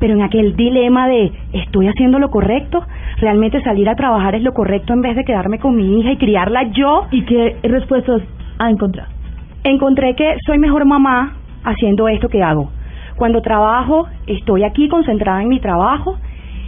pero 0.00 0.14
en 0.14 0.22
aquel 0.22 0.56
dilema 0.56 1.08
de 1.08 1.32
¿estoy 1.52 1.88
haciendo 1.88 2.18
lo 2.18 2.30
correcto? 2.30 2.84
realmente 3.20 3.60
salir 3.62 3.88
a 3.88 3.94
trabajar 3.94 4.34
es 4.34 4.42
lo 4.42 4.52
correcto 4.52 4.92
en 4.92 5.00
vez 5.00 5.16
de 5.16 5.24
quedarme 5.24 5.58
con 5.58 5.74
mi 5.74 5.98
hija 5.98 6.12
y 6.12 6.16
criarla 6.16 6.70
yo. 6.70 7.06
¿Y 7.10 7.24
qué 7.24 7.56
respuestas 7.62 8.22
ha 8.58 8.70
encontrado? 8.70 9.10
Encontré 9.64 10.14
que 10.14 10.36
soy 10.46 10.58
mejor 10.58 10.86
mamá 10.86 11.34
haciendo 11.64 12.08
esto 12.08 12.28
que 12.28 12.42
hago. 12.42 12.70
Cuando 13.16 13.42
trabajo, 13.42 14.06
estoy 14.26 14.62
aquí 14.62 14.88
concentrada 14.88 15.42
en 15.42 15.48
mi 15.48 15.58
trabajo 15.58 16.16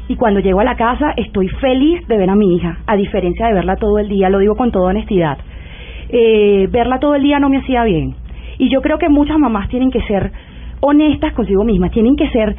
y 0.09 0.17
cuando 0.17 0.41
llego 0.41 0.61
a 0.61 0.65
la 0.65 0.75
casa 0.75 1.13
estoy 1.17 1.49
feliz 1.49 2.07
de 2.09 2.19
ver 2.19 2.29
a 2.29 2.35
mi 2.35 2.57
hija, 2.57 2.79
a 2.87 2.97
diferencia 2.97 3.47
de 3.47 3.55
verla 3.55 3.77
todo 3.77 3.99
el 3.99 4.09
día, 4.09 4.29
lo 4.29 4.41
digo 4.41 4.57
con 4.57 4.73
toda 4.73 4.91
honestidad. 4.91 5.39
Eh, 6.09 6.69
verla 6.73 6.99
todo 6.99 7.15
el 7.15 7.23
día 7.23 7.39
no 7.39 7.49
me 7.49 7.59
hacía 7.59 7.85
bien. 7.85 8.17
Y 8.59 8.69
yo 8.69 8.83
creo 8.83 8.99
que 8.99 9.09
muchas 9.09 9.39
mamás 9.39 9.69
tienen 9.69 9.91
que 9.91 10.03
ser 10.03 10.33
honestas 10.81 11.33
consigo 11.35 11.63
mismas, 11.65 11.93
tienen 11.93 12.17
que 12.17 12.29
ser, 12.31 12.57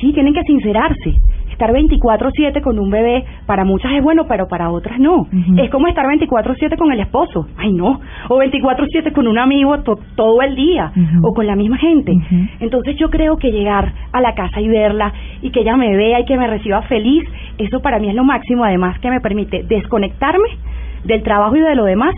sí, 0.00 0.12
tienen 0.12 0.34
que 0.34 0.42
sincerarse 0.44 1.14
estar 1.60 1.72
24/7 1.72 2.62
con 2.62 2.78
un 2.78 2.90
bebé 2.90 3.22
para 3.44 3.64
muchas 3.64 3.92
es 3.92 4.02
bueno, 4.02 4.24
pero 4.26 4.48
para 4.48 4.70
otras 4.70 4.98
no. 4.98 5.26
Es 5.58 5.70
como 5.70 5.88
estar 5.88 6.06
24/7 6.06 6.76
con 6.78 6.90
el 6.90 7.00
esposo, 7.00 7.46
ay 7.58 7.72
no, 7.72 8.00
o 8.28 8.38
24/7 8.38 9.12
con 9.12 9.28
un 9.28 9.38
amigo 9.38 9.78
todo 9.82 10.40
el 10.40 10.56
día, 10.56 10.90
o 11.22 11.34
con 11.34 11.46
la 11.46 11.56
misma 11.56 11.76
gente. 11.76 12.12
Entonces 12.60 12.96
yo 12.96 13.10
creo 13.10 13.36
que 13.36 13.52
llegar 13.52 13.92
a 14.12 14.20
la 14.22 14.34
casa 14.34 14.60
y 14.60 14.68
verla 14.68 15.12
y 15.42 15.50
que 15.50 15.60
ella 15.60 15.76
me 15.76 15.94
vea 15.94 16.20
y 16.20 16.24
que 16.24 16.38
me 16.38 16.46
reciba 16.46 16.80
feliz, 16.82 17.24
eso 17.58 17.80
para 17.80 17.98
mí 17.98 18.08
es 18.08 18.14
lo 18.14 18.24
máximo, 18.24 18.64
además 18.64 18.98
que 19.00 19.10
me 19.10 19.20
permite 19.20 19.62
desconectarme 19.64 20.48
del 21.04 21.22
trabajo 21.22 21.56
y 21.56 21.60
de 21.60 21.74
lo 21.74 21.84
demás 21.84 22.14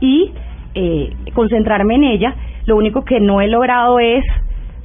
y 0.00 0.32
eh, 0.74 1.10
concentrarme 1.34 1.94
en 1.94 2.04
ella. 2.04 2.34
Lo 2.66 2.76
único 2.76 3.02
que 3.04 3.20
no 3.20 3.40
he 3.40 3.48
logrado 3.48 4.00
es 4.00 4.24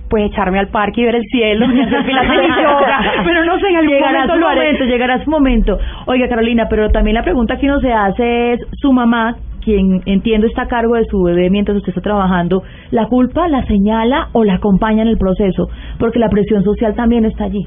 pues 0.10 0.26
echarme 0.26 0.60
al 0.60 0.68
parque 0.68 1.02
y 1.02 1.06
ver 1.06 1.16
el 1.16 1.24
cielo 1.26 1.66
y 1.72 1.82
hacer 1.82 2.04
pero 3.26 3.46
no 3.46 3.60
sé, 3.60 3.68
en 3.68 3.76
algún 3.76 3.92
llegará 3.92 4.28
su 4.28 4.40
momento, 4.40 4.86
llegará 4.86 5.24
su 5.24 5.30
momento. 5.30 5.78
Oiga, 6.06 6.28
Carolina, 6.28 6.68
pero 6.70 6.90
también 6.90 7.16
la 7.16 7.24
pregunta 7.24 7.58
que 7.58 7.66
uno 7.66 7.80
se 7.80 7.92
hace 7.92 8.54
es, 8.54 8.60
su 8.74 8.94
mamá, 8.94 9.36
quien 9.64 10.02
entiendo 10.06 10.48
está 10.48 10.64
a 10.64 10.68
cargo 10.68 10.96
de 10.96 11.06
su 11.06 11.24
bebé 11.24 11.50
mientras 11.50 11.78
usted 11.78 11.90
está 11.90 12.02
trabajando, 12.02 12.64
¿la 12.92 13.08
culpa 13.08 13.48
la 13.48 13.66
señala 13.66 14.30
o 14.34 14.44
la 14.44 14.56
acompaña 14.56 15.02
en 15.02 15.08
el 15.08 15.18
proceso? 15.18 15.70
Porque 15.98 16.20
la 16.20 16.30
presión 16.30 16.64
social 16.64 16.94
también 16.96 17.26
está 17.26 17.46
allí. 17.46 17.66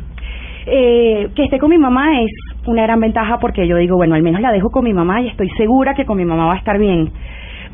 Eh, 0.70 1.28
que 1.34 1.44
esté 1.44 1.58
con 1.58 1.70
mi 1.70 1.78
mamá 1.78 2.20
es 2.20 2.30
una 2.66 2.82
gran 2.82 3.00
ventaja 3.00 3.38
porque 3.40 3.66
yo 3.66 3.76
digo, 3.76 3.96
bueno, 3.96 4.14
al 4.14 4.22
menos 4.22 4.40
la 4.40 4.52
dejo 4.52 4.68
con 4.70 4.84
mi 4.84 4.92
mamá 4.92 5.22
y 5.22 5.28
estoy 5.28 5.48
segura 5.56 5.94
que 5.94 6.04
con 6.04 6.18
mi 6.18 6.24
mamá 6.24 6.46
va 6.46 6.54
a 6.54 6.58
estar 6.58 6.78
bien. 6.78 7.10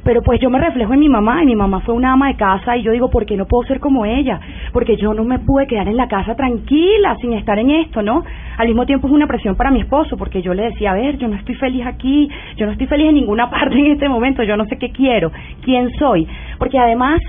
Pero 0.04 0.22
pues 0.22 0.38
yo 0.38 0.50
me 0.50 0.60
reflejo 0.60 0.92
en 0.92 1.00
mi 1.00 1.08
mamá 1.08 1.42
y 1.42 1.46
mi 1.46 1.56
mamá 1.56 1.80
fue 1.80 1.94
una 1.94 2.12
ama 2.12 2.28
de 2.28 2.36
casa 2.36 2.76
y 2.76 2.82
yo 2.82 2.92
digo, 2.92 3.08
¿por 3.08 3.24
qué 3.24 3.36
no 3.36 3.46
puedo 3.46 3.66
ser 3.66 3.80
como 3.80 4.04
ella? 4.04 4.38
Porque 4.72 4.96
yo 4.96 5.14
no 5.14 5.24
me 5.24 5.38
pude 5.38 5.66
quedar 5.66 5.88
en 5.88 5.96
la 5.96 6.08
casa 6.08 6.34
tranquila 6.36 7.16
sin 7.20 7.32
estar 7.32 7.58
en 7.58 7.70
esto, 7.70 8.02
¿no? 8.02 8.22
Al 8.58 8.68
mismo 8.68 8.84
tiempo 8.84 9.06
es 9.06 9.14
una 9.14 9.26
presión 9.26 9.56
para 9.56 9.70
mi 9.70 9.80
esposo 9.80 10.16
porque 10.18 10.42
yo 10.42 10.52
le 10.52 10.64
decía, 10.64 10.92
a 10.92 10.94
ver, 10.94 11.16
yo 11.16 11.26
no 11.26 11.36
estoy 11.36 11.54
feliz 11.54 11.86
aquí, 11.86 12.28
yo 12.56 12.66
no 12.66 12.72
estoy 12.72 12.86
feliz 12.86 13.08
en 13.08 13.14
ninguna 13.14 13.48
parte 13.54 13.78
en 13.78 13.92
este 13.92 14.08
momento, 14.08 14.42
yo 14.42 14.56
no 14.56 14.66
sé 14.66 14.76
qué 14.76 14.90
quiero, 14.90 15.32
quién 15.62 15.88
soy. 15.98 16.28
Porque 16.58 16.78
además 16.78 17.20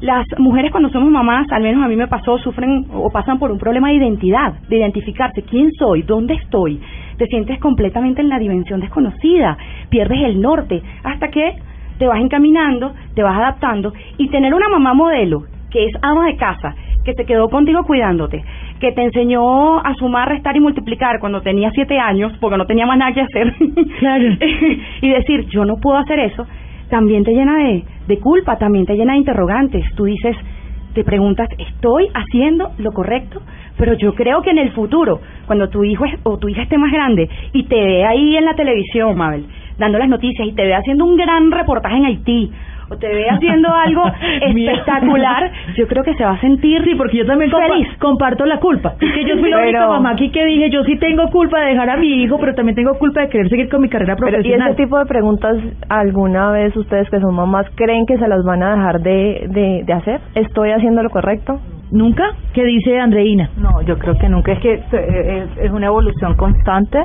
las 0.00 0.26
mujeres 0.38 0.70
cuando 0.70 0.88
somos 0.88 1.10
mamás, 1.10 1.46
al 1.50 1.62
menos 1.62 1.84
a 1.84 1.88
mí 1.88 1.96
me 1.96 2.08
pasó, 2.08 2.38
sufren 2.38 2.86
o 2.92 3.10
pasan 3.10 3.38
por 3.38 3.50
un 3.50 3.58
problema 3.58 3.88
de 3.88 3.96
identidad, 3.96 4.54
de 4.68 4.78
identificarse, 4.78 5.42
quién 5.42 5.70
soy, 5.78 6.02
dónde 6.02 6.34
estoy. 6.34 6.80
Te 7.18 7.26
sientes 7.26 7.58
completamente 7.60 8.22
en 8.22 8.28
la 8.28 8.38
dimensión 8.38 8.80
desconocida, 8.80 9.56
pierdes 9.90 10.24
el 10.24 10.40
norte, 10.40 10.82
hasta 11.04 11.28
que 11.28 11.54
te 11.98 12.06
vas 12.06 12.20
encaminando, 12.20 12.92
te 13.14 13.22
vas 13.22 13.36
adaptando 13.36 13.92
y 14.18 14.28
tener 14.28 14.54
una 14.54 14.68
mamá 14.68 14.94
modelo 14.94 15.44
que 15.70 15.86
es 15.86 15.92
ama 16.02 16.26
de 16.26 16.36
casa, 16.36 16.74
que 17.04 17.14
se 17.14 17.24
quedó 17.24 17.48
contigo 17.48 17.82
cuidándote, 17.84 18.44
que 18.80 18.92
te 18.92 19.02
enseñó 19.02 19.78
a 19.78 19.94
sumar, 19.94 20.28
restar 20.28 20.56
y 20.56 20.60
multiplicar 20.60 21.18
cuando 21.20 21.42
tenía 21.42 21.70
siete 21.72 21.98
años, 21.98 22.32
porque 22.40 22.56
no 22.56 22.66
tenía 22.66 22.86
más 22.86 22.98
nada 22.98 23.12
que 23.12 23.20
hacer, 23.22 23.54
claro. 23.98 24.24
y 25.00 25.08
decir, 25.08 25.46
yo 25.48 25.64
no 25.64 25.76
puedo 25.76 25.98
hacer 25.98 26.20
eso, 26.20 26.46
también 26.88 27.24
te 27.24 27.32
llena 27.32 27.56
de, 27.56 27.84
de 28.06 28.18
culpa, 28.20 28.56
también 28.56 28.86
te 28.86 28.94
llena 28.94 29.14
de 29.14 29.18
interrogantes. 29.18 29.84
Tú 29.96 30.04
dices, 30.04 30.36
te 30.94 31.02
preguntas, 31.02 31.48
¿estoy 31.58 32.08
haciendo 32.14 32.70
lo 32.78 32.92
correcto? 32.92 33.40
Pero 33.76 33.94
yo 33.94 34.14
creo 34.14 34.42
que 34.42 34.50
en 34.50 34.58
el 34.58 34.72
futuro, 34.72 35.20
cuando 35.46 35.68
tu 35.68 35.84
hijo 35.84 36.04
o 36.22 36.38
tu 36.38 36.48
hija 36.48 36.62
esté 36.62 36.78
más 36.78 36.92
grande 36.92 37.28
y 37.52 37.64
te 37.64 37.74
ve 37.74 38.04
ahí 38.04 38.36
en 38.36 38.44
la 38.44 38.54
televisión, 38.54 39.16
Mabel, 39.16 39.44
dando 39.78 39.98
las 39.98 40.08
noticias 40.08 40.46
y 40.46 40.52
te 40.52 40.64
ve 40.64 40.74
haciendo 40.74 41.04
un 41.04 41.16
gran 41.16 41.50
reportaje 41.50 41.96
en 41.96 42.04
Haití 42.04 42.50
o 42.90 42.96
te 42.96 43.08
ve 43.08 43.28
haciendo 43.28 43.68
algo 43.86 44.02
espectacular, 44.40 45.50
yo 45.76 45.86
creo 45.86 46.04
que 46.04 46.14
se 46.14 46.24
va 46.24 46.32
a 46.32 46.40
sentir 46.40 46.84
sí, 46.84 46.94
porque 46.94 47.18
yo 47.18 47.26
también 47.26 47.50
feliz. 47.50 47.88
comparto 47.98 48.44
la 48.46 48.58
culpa. 48.58 48.94
Es 49.00 49.12
que 49.12 49.24
yo 49.24 49.38
fui 49.38 49.50
la 49.50 49.58
única 49.58 49.88
mamá 49.88 50.10
aquí 50.10 50.30
que 50.30 50.44
dije, 50.44 50.70
yo 50.70 50.84
sí 50.84 50.96
tengo 50.98 51.28
culpa 51.30 51.60
de 51.60 51.70
dejar 51.70 51.90
a 51.90 51.96
mi 51.96 52.22
hijo, 52.22 52.38
pero 52.38 52.54
también 52.54 52.76
tengo 52.76 52.94
culpa 52.98 53.22
de 53.22 53.28
querer 53.28 53.48
seguir 53.48 53.68
con 53.68 53.80
mi 53.80 53.88
carrera 53.88 54.16
profesional. 54.16 54.68
¿Y 54.68 54.72
ese 54.72 54.82
tipo 54.82 54.98
de 54.98 55.06
preguntas 55.06 55.56
alguna 55.88 56.50
vez 56.50 56.76
ustedes 56.76 57.08
que 57.10 57.20
son 57.20 57.34
mamás 57.34 57.66
creen 57.74 58.06
que 58.06 58.18
se 58.18 58.28
las 58.28 58.44
van 58.44 58.62
a 58.62 58.76
dejar 58.76 59.00
de, 59.00 59.46
de, 59.48 59.82
de 59.84 59.92
hacer? 59.92 60.20
¿Estoy 60.34 60.70
haciendo 60.70 61.02
lo 61.02 61.10
correcto? 61.10 61.58
¿Nunca? 61.94 62.24
¿Qué 62.52 62.64
dice 62.64 62.98
Andreina? 62.98 63.50
No, 63.56 63.80
yo 63.82 63.96
creo 63.96 64.16
que 64.18 64.28
nunca. 64.28 64.50
Es 64.50 64.58
que 64.58 64.74
es, 64.74 65.48
es 65.58 65.70
una 65.70 65.86
evolución 65.86 66.34
constante 66.34 66.98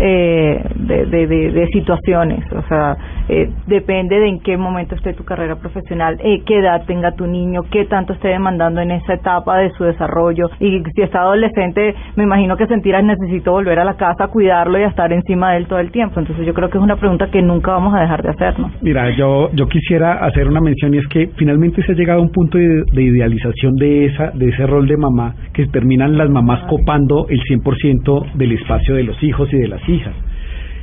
eh, 0.00 0.64
de, 0.76 1.26
de, 1.26 1.66
situaciones. 1.72 2.44
O 2.52 2.62
sea, 2.68 2.96
eh, 3.28 3.50
depende 3.66 4.18
de 4.18 4.28
en 4.28 4.40
qué 4.40 4.56
momento 4.56 4.94
esté 4.94 5.12
tu 5.12 5.24
carrera 5.24 5.56
profesional, 5.56 6.16
eh, 6.24 6.42
qué 6.46 6.58
edad 6.58 6.84
tenga 6.86 7.12
tu 7.12 7.26
niño, 7.26 7.62
qué 7.70 7.84
tanto 7.84 8.14
esté 8.14 8.28
demandando 8.28 8.80
en 8.80 8.90
esa 8.90 9.14
etapa 9.14 9.58
de 9.58 9.70
su 9.72 9.84
desarrollo. 9.84 10.48
Y 10.58 10.82
si 10.94 11.02
está 11.02 11.20
adolescente, 11.20 11.94
me 12.16 12.24
imagino 12.24 12.56
que 12.56 12.66
sentirás 12.66 13.04
necesito 13.04 13.52
volver 13.52 13.78
a 13.78 13.84
la 13.84 13.94
casa, 13.94 14.28
cuidarlo 14.28 14.78
y 14.78 14.84
estar 14.84 15.12
encima 15.12 15.52
de 15.52 15.58
él 15.58 15.66
todo 15.66 15.78
el 15.78 15.90
tiempo. 15.90 16.18
Entonces 16.18 16.46
yo 16.46 16.54
creo 16.54 16.70
que 16.70 16.78
es 16.78 16.84
una 16.84 16.96
pregunta 16.96 17.30
que 17.30 17.42
nunca 17.42 17.72
vamos 17.72 17.94
a 17.94 18.00
dejar 18.00 18.22
de 18.22 18.30
hacernos. 18.30 18.72
Mira, 18.80 19.10
yo, 19.10 19.50
yo 19.52 19.66
quisiera 19.66 20.24
hacer 20.24 20.48
una 20.48 20.60
mención 20.60 20.94
y 20.94 20.98
es 20.98 21.06
que 21.08 21.28
finalmente 21.36 21.82
se 21.82 21.92
ha 21.92 21.94
llegado 21.94 22.20
a 22.20 22.22
un 22.22 22.32
punto 22.32 22.56
de, 22.56 22.84
de 22.92 23.02
idealización 23.02 23.76
de 23.76 24.06
esa 24.06 24.30
de 24.34 24.48
ese 24.48 24.66
rol 24.66 24.86
de 24.86 24.96
mamá 24.96 25.34
que 25.52 25.66
terminan 25.66 26.16
las 26.16 26.30
mamás 26.30 26.60
copando 26.68 27.26
el 27.28 27.40
100% 27.40 28.32
del 28.34 28.52
espacio 28.52 28.94
de 28.94 29.04
los 29.04 29.22
hijos 29.22 29.52
y 29.52 29.58
de 29.58 29.68
las. 29.68 29.80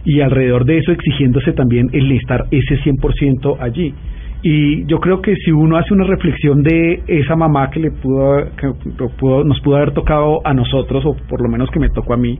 Y 0.06 0.22
alrededor 0.22 0.66
de 0.66 0.78
eso 0.78 0.92
exigiéndose 0.92 1.54
también 1.54 1.88
el 1.92 2.12
estar 2.12 2.46
ese 2.52 2.78
100% 2.80 3.58
allí. 3.60 3.94
Y 4.44 4.86
yo 4.86 5.00
creo 5.00 5.22
que 5.22 5.36
si 5.36 5.52
uno 5.52 5.78
hace 5.78 5.94
una 5.94 6.06
reflexión 6.06 6.62
de 6.62 7.02
esa 7.08 7.36
mamá 7.36 7.70
que 7.70 7.80
le 7.80 7.92
pudo, 7.92 8.46
que 8.56 8.70
pudo, 9.20 9.44
nos 9.44 9.60
pudo 9.62 9.78
haber 9.78 9.92
tocado 9.92 10.40
a 10.46 10.54
nosotros, 10.54 11.04
o 11.06 11.16
por 11.28 11.42
lo 11.42 11.50
menos 11.50 11.70
que 11.72 11.80
me 11.80 11.90
tocó 11.90 12.14
a 12.14 12.18
mí, 12.18 12.40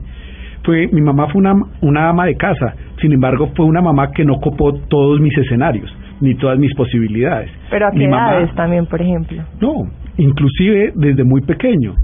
fue 0.68 0.86
mi 0.92 1.00
mamá 1.00 1.28
fue 1.28 1.40
una, 1.40 1.54
una 1.80 2.10
ama 2.10 2.26
de 2.26 2.36
casa, 2.36 2.74
sin 3.00 3.12
embargo 3.12 3.50
fue 3.56 3.64
una 3.64 3.80
mamá 3.80 4.10
que 4.12 4.22
no 4.22 4.34
copó 4.34 4.74
todos 4.88 5.18
mis 5.18 5.36
escenarios 5.38 5.90
ni 6.20 6.34
todas 6.34 6.58
mis 6.58 6.74
posibilidades. 6.74 7.50
Pero 7.70 7.86
a 7.86 7.90
qué 7.90 7.98
mi 7.98 8.04
edades 8.04 8.48
mamá, 8.48 8.54
también, 8.54 8.86
por 8.86 9.00
ejemplo. 9.00 9.42
No, 9.60 9.88
inclusive 10.18 10.92
desde 10.94 11.24
muy 11.24 11.40
pequeño, 11.40 11.94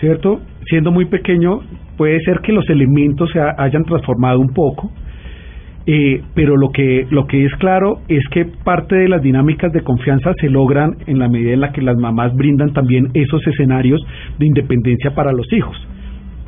¿cierto? 0.00 0.40
Siendo 0.68 0.90
muy 0.90 1.06
pequeño 1.06 1.60
puede 2.00 2.18
ser 2.20 2.40
que 2.40 2.54
los 2.54 2.66
elementos 2.70 3.30
se 3.30 3.38
hayan 3.58 3.84
transformado 3.84 4.40
un 4.40 4.54
poco, 4.54 4.90
eh, 5.84 6.22
pero 6.34 6.56
lo 6.56 6.70
que 6.70 7.06
lo 7.10 7.26
que 7.26 7.44
es 7.44 7.52
claro 7.56 7.98
es 8.08 8.26
que 8.30 8.46
parte 8.46 8.96
de 8.96 9.06
las 9.06 9.20
dinámicas 9.20 9.70
de 9.70 9.82
confianza 9.82 10.32
se 10.40 10.48
logran 10.48 10.96
en 11.06 11.18
la 11.18 11.28
medida 11.28 11.52
en 11.52 11.60
la 11.60 11.72
que 11.72 11.82
las 11.82 11.98
mamás 11.98 12.34
brindan 12.34 12.72
también 12.72 13.08
esos 13.12 13.46
escenarios 13.46 14.00
de 14.38 14.46
independencia 14.46 15.10
para 15.10 15.30
los 15.32 15.46
hijos 15.52 15.76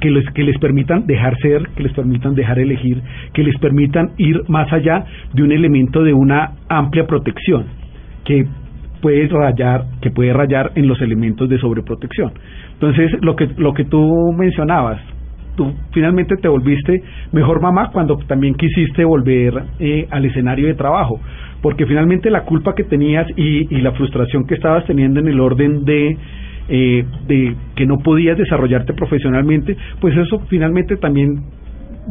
que 0.01 0.11
les, 0.11 0.25
que 0.31 0.43
les 0.43 0.57
permitan 0.57 1.05
dejar 1.07 1.37
ser, 1.43 1.69
que 1.77 1.83
les 1.83 1.93
permitan 1.93 2.35
dejar 2.35 2.59
elegir, 2.59 3.03
que 3.35 3.43
les 3.43 3.59
permitan 3.59 4.12
ir 4.17 4.41
más 4.49 4.73
allá 4.73 5.05
de 5.35 5.43
un 5.43 5.53
elemento 5.53 6.03
de 6.03 6.15
una 6.15 6.53
amplia 6.71 7.05
protección 7.07 7.67
que 8.25 8.47
puede 9.03 9.29
rayar, 9.29 9.85
que 10.01 10.11
puede 10.11 10.33
rayar 10.33 10.73
en 10.77 10.88
los 10.88 10.99
elementos 11.03 11.47
de 11.51 11.59
sobreprotección. 11.59 12.33
Entonces, 12.73 13.12
lo 13.21 13.37
que 13.37 13.51
lo 13.59 13.75
que 13.75 13.85
tú 13.85 14.33
mencionabas, 14.33 14.99
tú 15.57 15.73
finalmente 15.93 16.37
te 16.37 16.49
volviste 16.49 17.03
mejor 17.33 17.61
mamá 17.61 17.91
cuando 17.93 18.17
también 18.27 18.55
quisiste 18.55 19.05
volver 19.05 19.62
eh, 19.79 20.07
al 20.11 20.25
escenario 20.25 20.67
de 20.67 20.75
trabajo, 20.75 21.21
porque 21.61 21.87
finalmente 21.87 22.31
la 22.31 22.43
culpa 22.43 22.75
que 22.75 22.85
tenías 22.85 23.27
y, 23.37 23.65
la 23.83 23.93
frustración 23.93 24.47
que 24.47 24.55
estabas 24.55 24.85
teniendo 24.87 25.21
en 25.21 25.29
el 25.29 25.41
orden 25.41 25.85
de 25.85 26.17
eh, 26.69 27.05
de 27.27 27.57
que 27.75 27.87
no 27.87 27.99
podías 27.99 28.38
desarrollarte 28.38 28.95
profesionalmente, 28.95 29.77
pues 30.01 30.17
eso 30.17 30.41
finalmente 30.49 30.97
también 30.97 31.43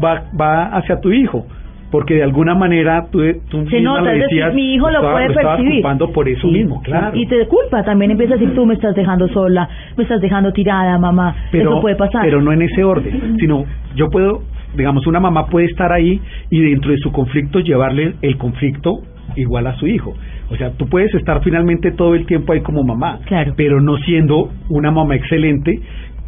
va, 0.04 0.26
va 0.40 0.76
hacia 0.76 1.00
tu 1.00 1.12
hijo 1.12 1.46
porque 1.92 2.16
de 2.16 2.24
alguna 2.24 2.56
manera 2.56 3.06
tú, 3.12 3.20
tú 3.50 3.68
se 3.70 3.82
nota, 3.82 4.02
le 4.02 4.14
es 4.18 4.24
decías, 4.24 4.54
decir, 4.54 4.56
mi 4.56 4.74
hijo 4.76 4.90
lo 4.90 4.98
estaba, 4.98 5.14
puede 5.14 5.28
lo 5.28 5.34
percibir. 5.34 5.74
culpando 5.74 6.12
por 6.12 6.30
eso 6.30 6.48
Sí, 6.48 6.54
mismo, 6.54 6.82
claro. 6.82 7.18
Y 7.18 7.28
te 7.28 7.46
culpa, 7.48 7.84
también 7.84 8.12
empieza 8.12 8.36
a 8.36 8.38
decir, 8.38 8.56
tú 8.56 8.66
me 8.66 8.74
estás 8.76 8.96
dejando 8.96 9.28
sola, 9.28 9.68
me 9.98 10.04
estás 10.04 10.22
dejando 10.22 10.52
tirada, 10.54 10.98
mamá, 10.98 11.36
pero, 11.52 11.72
eso 11.72 11.82
puede 11.82 11.96
pasar. 11.96 12.22
Pero 12.24 12.42
no 12.42 12.52
en 12.54 12.62
ese 12.62 12.84
orden, 12.84 13.38
sino 13.40 13.66
yo 13.96 14.10
puedo, 14.10 14.42
digamos, 14.76 15.06
una 15.06 15.20
mamá 15.20 15.48
puede 15.48 15.66
estar 15.68 15.92
ahí 15.92 16.20
y 16.50 16.62
dentro 16.62 16.92
de 16.92 16.98
su 16.98 17.12
conflicto 17.12 17.60
llevarle 17.60 18.16
el 18.22 18.38
conflicto 18.38 19.02
igual 19.36 19.68
a 19.68 19.76
su 19.76 19.88
hijo. 19.88 20.14
O 20.50 20.56
sea, 20.58 20.72
tú 20.72 20.88
puedes 20.88 21.14
estar 21.16 21.42
finalmente 21.44 21.92
todo 21.92 22.16
el 22.16 22.26
tiempo 22.26 22.52
ahí 22.54 22.62
como 22.62 22.84
mamá, 22.84 23.20
claro. 23.26 23.54
pero 23.56 23.80
no 23.80 23.98
siendo 23.98 24.50
una 24.70 24.92
mamá 24.92 25.16
excelente 25.16 25.80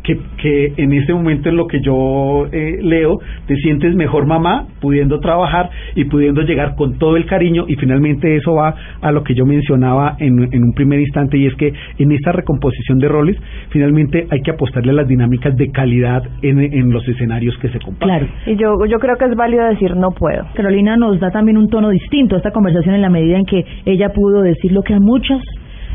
que, 0.04 0.20
que 0.38 0.74
en 0.78 0.94
ese 0.94 1.14
momento 1.14 1.50
en 1.50 1.56
lo 1.56 1.68
que 1.68 1.80
yo 1.82 2.46
eh, 2.52 2.78
leo 2.82 3.20
te 3.48 3.56
sientes 3.58 3.96
mejor 3.96 4.26
mamá 4.26 4.68
pudiendo 4.82 5.20
trabajar 5.20 5.70
y 5.96 6.06
pudiendo 6.06 6.42
llegar 6.42 6.76
con 6.76 6.98
todo 6.98 7.18
el 7.18 7.26
cariño 7.26 7.66
y 7.68 7.76
finalmente 7.76 8.36
eso 8.36 8.54
va 8.54 8.76
a 9.02 9.12
lo 9.12 9.24
que 9.24 9.34
yo 9.34 9.46
mencionaba 9.46 10.16
en, 10.20 10.44
en 10.52 10.64
un 10.64 10.74
primer 10.74 11.00
instante 11.00 11.38
y 11.38 11.48
es 11.48 11.56
que 11.56 11.74
en 11.98 12.12
esta 12.12 12.32
recomposición 12.32 13.00
de 13.00 13.08
roles 13.08 13.38
finalmente 13.70 14.28
hay 14.30 14.42
que 14.42 14.52
apostarle 14.52 14.92
a 14.92 14.96
las 14.96 15.08
dinámicas 15.08 15.56
de 15.56 15.72
calidad 15.72 16.24
en, 16.42 16.60
en 16.60 16.92
los 16.92 17.08
escenarios 17.08 17.58
que 17.58 17.70
se 17.70 17.80
comparten. 17.80 18.28
Claro. 18.28 18.28
Y 18.46 18.56
yo, 18.56 18.86
yo 18.86 19.00
creo 19.00 19.16
que 19.18 19.26
es 19.26 19.36
válido 19.36 19.66
decir 19.66 19.96
no 19.96 20.12
puedo. 20.12 20.46
Carolina 20.54 20.98
nos 20.98 21.20
da 21.20 21.32
también 21.32 21.58
un 21.58 21.70
tono 21.70 21.90
distinto 21.90 22.36
a 22.36 22.38
esta 22.38 22.52
conversación 22.52 22.96
en 22.96 23.02
la 23.02 23.10
medida 23.10 23.38
en 23.38 23.46
que 23.46 23.66
ella 23.86 24.10
pudo 24.10 24.42
decir 24.42 24.72
lo 24.72 24.82
que 24.82 24.94
a 24.94 25.00
muchas 25.00 25.42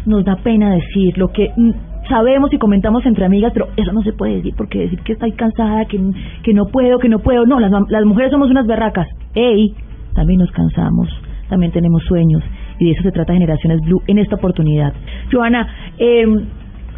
nos 0.07 0.25
da 0.25 0.37
pena 0.37 0.75
decir, 0.75 1.19
lo 1.19 1.29
que 1.29 1.51
mm, 1.55 1.71
sabemos 2.09 2.53
y 2.53 2.59
comentamos 2.59 3.05
entre 3.07 3.25
amigas, 3.25 3.53
pero 3.53 3.69
eso 3.77 3.93
no 3.93 4.03
se 4.03 4.13
puede 4.13 4.37
decir 4.37 4.55
porque 4.57 4.81
decir 4.81 5.01
que 5.01 5.13
estoy 5.13 5.33
cansada, 5.33 5.85
que, 5.87 6.01
que 6.43 6.55
no 6.55 6.67
puedo, 6.67 6.99
que 6.99 7.09
no 7.09 7.19
puedo. 7.19 7.47
No, 7.47 7.61
las, 7.61 7.71
las 7.89 8.05
mujeres 8.05 8.31
somos 8.31 8.51
unas 8.51 8.67
berracas. 8.67 9.09
¡Ey! 9.35 9.75
También 10.15 10.41
nos 10.41 10.51
cansamos, 10.51 11.09
también 11.49 11.71
tenemos 11.73 12.03
sueños 12.05 12.43
y 12.79 12.87
de 12.87 12.91
eso 12.93 13.03
se 13.03 13.13
trata 13.13 13.33
Generaciones 13.33 13.81
Blue 13.83 14.03
en 14.07 14.19
esta 14.19 14.37
oportunidad. 14.37 14.93
Joana, 15.31 15.69
eh, 15.99 16.27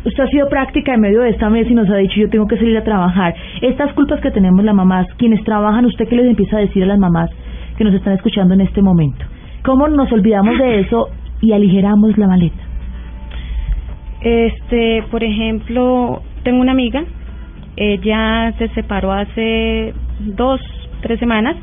usted 0.04 0.22
ha 0.22 0.28
sido 0.28 0.48
práctica 0.48 0.94
en 0.94 1.00
medio 1.00 1.22
de 1.22 1.30
esta 1.30 1.50
mesa 1.50 1.70
y 1.70 1.74
nos 1.74 1.88
ha 1.88 1.96
dicho 1.96 2.14
yo 2.16 2.28
tengo 2.28 2.46
que 2.46 2.56
salir 2.56 2.76
a 2.76 2.84
trabajar. 2.84 3.34
Estas 3.62 3.92
culpas 3.94 4.20
que 4.20 4.30
tenemos 4.30 4.64
las 4.64 4.74
mamás, 4.74 5.06
quienes 5.18 5.42
trabajan, 5.44 5.86
¿usted 5.86 6.08
qué 6.08 6.16
les 6.16 6.26
empieza 6.26 6.56
a 6.56 6.60
decir 6.60 6.82
a 6.84 6.86
las 6.86 6.98
mamás 6.98 7.30
que 7.76 7.84
nos 7.84 7.94
están 7.94 8.14
escuchando 8.14 8.54
en 8.54 8.60
este 8.62 8.82
momento? 8.82 9.24
¿Cómo 9.64 9.88
nos 9.88 10.10
olvidamos 10.12 10.58
de 10.58 10.80
eso 10.80 11.08
y 11.40 11.52
aligeramos 11.52 12.16
la 12.16 12.26
maleta? 12.26 12.69
Este, 14.22 15.02
por 15.10 15.24
ejemplo, 15.24 16.22
tengo 16.42 16.60
una 16.60 16.72
amiga, 16.72 17.04
ella 17.76 18.52
se 18.58 18.68
separó 18.68 19.12
hace 19.12 19.94
dos, 20.20 20.60
tres 21.00 21.18
semanas. 21.18 21.56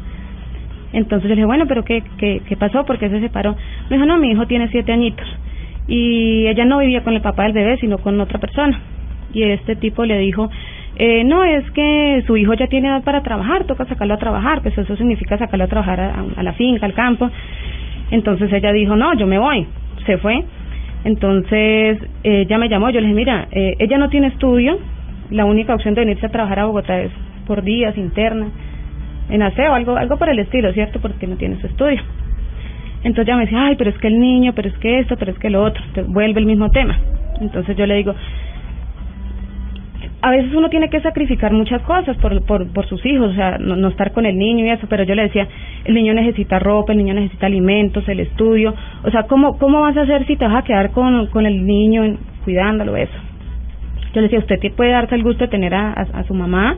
Entonces 0.94 1.30
le 1.30 1.36
dije, 1.36 1.46
bueno, 1.46 1.66
pero 1.68 1.84
¿qué, 1.84 2.04
qué, 2.18 2.42
qué 2.48 2.56
pasó? 2.58 2.86
¿Por 2.86 2.98
qué 2.98 3.10
se 3.10 3.20
separó? 3.20 3.56
Me 3.90 3.98
dijo, 3.98 4.06
no, 4.06 4.18
mi 4.18 4.32
hijo 4.32 4.48
tiene 4.48 4.70
siete 4.70 4.92
añitos. 4.92 5.28
Y 5.88 6.48
ella 6.48 6.66
no 6.66 6.80
vivía 6.80 7.04
con 7.04 7.14
el 7.14 7.22
papá 7.22 7.44
del 7.44 7.54
bebé, 7.54 7.78
sino 7.78 7.98
con 8.00 8.20
otra 8.20 8.40
persona. 8.40 8.80
Y 9.34 9.44
este 9.44 9.76
tipo 9.76 10.06
le 10.06 10.18
dijo, 10.18 10.50
Eh, 11.00 11.24
no, 11.24 11.44
es 11.44 11.64
que 11.74 12.24
su 12.26 12.36
hijo 12.38 12.56
ya 12.56 12.66
tiene 12.66 12.88
edad 12.88 13.04
para 13.04 13.22
trabajar, 13.22 13.66
toca 13.66 13.86
sacarlo 13.86 14.16
a 14.16 14.18
trabajar, 14.18 14.64
pues 14.64 14.76
eso 14.76 14.96
significa 14.96 15.38
sacarlo 15.38 15.66
a 15.66 15.68
trabajar 15.68 16.00
a, 16.00 16.26
a 16.36 16.42
la 16.42 16.54
finca, 16.54 16.88
al 16.88 16.94
campo. 16.94 17.30
Entonces 18.10 18.52
ella 18.52 18.72
dijo, 18.72 18.96
no, 18.96 19.14
yo 19.14 19.28
me 19.28 19.38
voy, 19.38 19.68
se 20.08 20.18
fue. 20.18 20.44
Entonces 21.04 22.00
ella 22.24 22.58
me 22.58 22.70
llamó, 22.70 22.90
yo 22.90 23.00
le 23.00 23.08
dije, 23.08 23.16
mira, 23.16 23.48
eh, 23.52 23.76
ella 23.80 23.98
no 23.98 24.10
tiene 24.10 24.28
estudio, 24.28 24.78
la 25.30 25.46
única 25.46 25.74
opción 25.74 25.94
de 25.94 26.02
venirse 26.02 26.26
a 26.26 26.30
trabajar 26.30 26.60
a 26.60 26.66
Bogotá 26.66 27.00
es 27.00 27.12
por 27.46 27.64
días, 27.64 27.98
interna, 27.98 28.48
en 29.30 29.42
aseo, 29.42 29.74
algo, 29.74 29.96
algo 29.96 30.18
por 30.18 30.30
el 30.30 30.40
estilo, 30.40 30.72
¿cierto? 30.74 31.00
Porque 31.00 31.28
no 31.28 31.36
tiene 31.38 31.60
su 31.60 31.68
estudio. 31.68 32.02
Entonces 33.04 33.28
ella 33.28 33.38
me 33.38 33.44
decía, 33.44 33.66
ay, 33.68 33.76
pero 33.78 33.90
es 33.90 33.98
que 34.00 34.08
el 34.08 34.20
niño, 34.20 34.54
pero 34.56 34.70
es 34.70 34.78
que 34.80 35.00
esto, 35.00 35.16
pero 35.18 35.32
es 35.32 35.40
que 35.40 35.50
lo 35.50 35.64
otro, 35.64 35.84
Entonces, 35.88 36.14
vuelve 36.14 36.40
el 36.40 36.46
mismo 36.46 36.70
tema. 36.72 37.00
Entonces 37.40 37.76
yo 37.78 37.86
le 37.86 37.96
digo, 37.96 38.16
a 40.22 40.32
veces 40.32 40.54
uno 40.54 40.70
tiene 40.70 40.90
que 40.90 41.00
sacrificar 41.02 41.54
muchas 41.54 41.82
cosas 41.84 42.18
por, 42.18 42.44
por, 42.46 42.68
por 42.74 42.88
sus 42.88 43.06
hijos, 43.06 43.32
o 43.32 43.36
sea, 43.36 43.58
no, 43.60 43.76
no, 43.76 43.90
estar 43.90 44.14
con 44.14 44.26
el 44.26 44.38
niño 44.38 44.66
y 44.66 44.70
eso, 44.70 44.88
pero 44.90 45.04
yo 45.04 45.14
le 45.14 45.24
decía, 45.24 45.48
el 45.86 45.94
niño 45.94 46.14
necesita 46.14 46.58
ropa, 46.60 46.92
el 46.92 46.98
niño 46.98 47.14
necesita 47.14 47.46
alimentos, 47.46 48.08
el 48.10 48.22
estudio, 48.22 48.74
o 49.04 49.12
sea, 49.12 49.24
¿cómo, 49.24 49.58
cómo 49.60 49.82
vas 49.82 49.96
a 49.96 50.02
hacer 50.02 50.26
si 50.26 50.36
te 50.36 50.46
vas 50.46 50.56
a 50.56 50.64
quedar 50.64 50.92
con, 50.92 51.28
con 51.28 51.46
el 51.46 51.66
niño 51.66 52.18
cuidándolo, 52.44 52.98
eso? 52.98 53.14
Yo 54.14 54.22
le 54.22 54.30
decía, 54.30 54.40
usted 54.40 54.58
puede 54.76 54.92
darse 54.92 55.14
el 55.14 55.24
gusto 55.24 55.44
de 55.44 55.50
tener 55.50 55.76
a, 55.76 55.92
a, 55.92 56.02
a 56.20 56.24
su 56.24 56.34
mamá, 56.34 56.76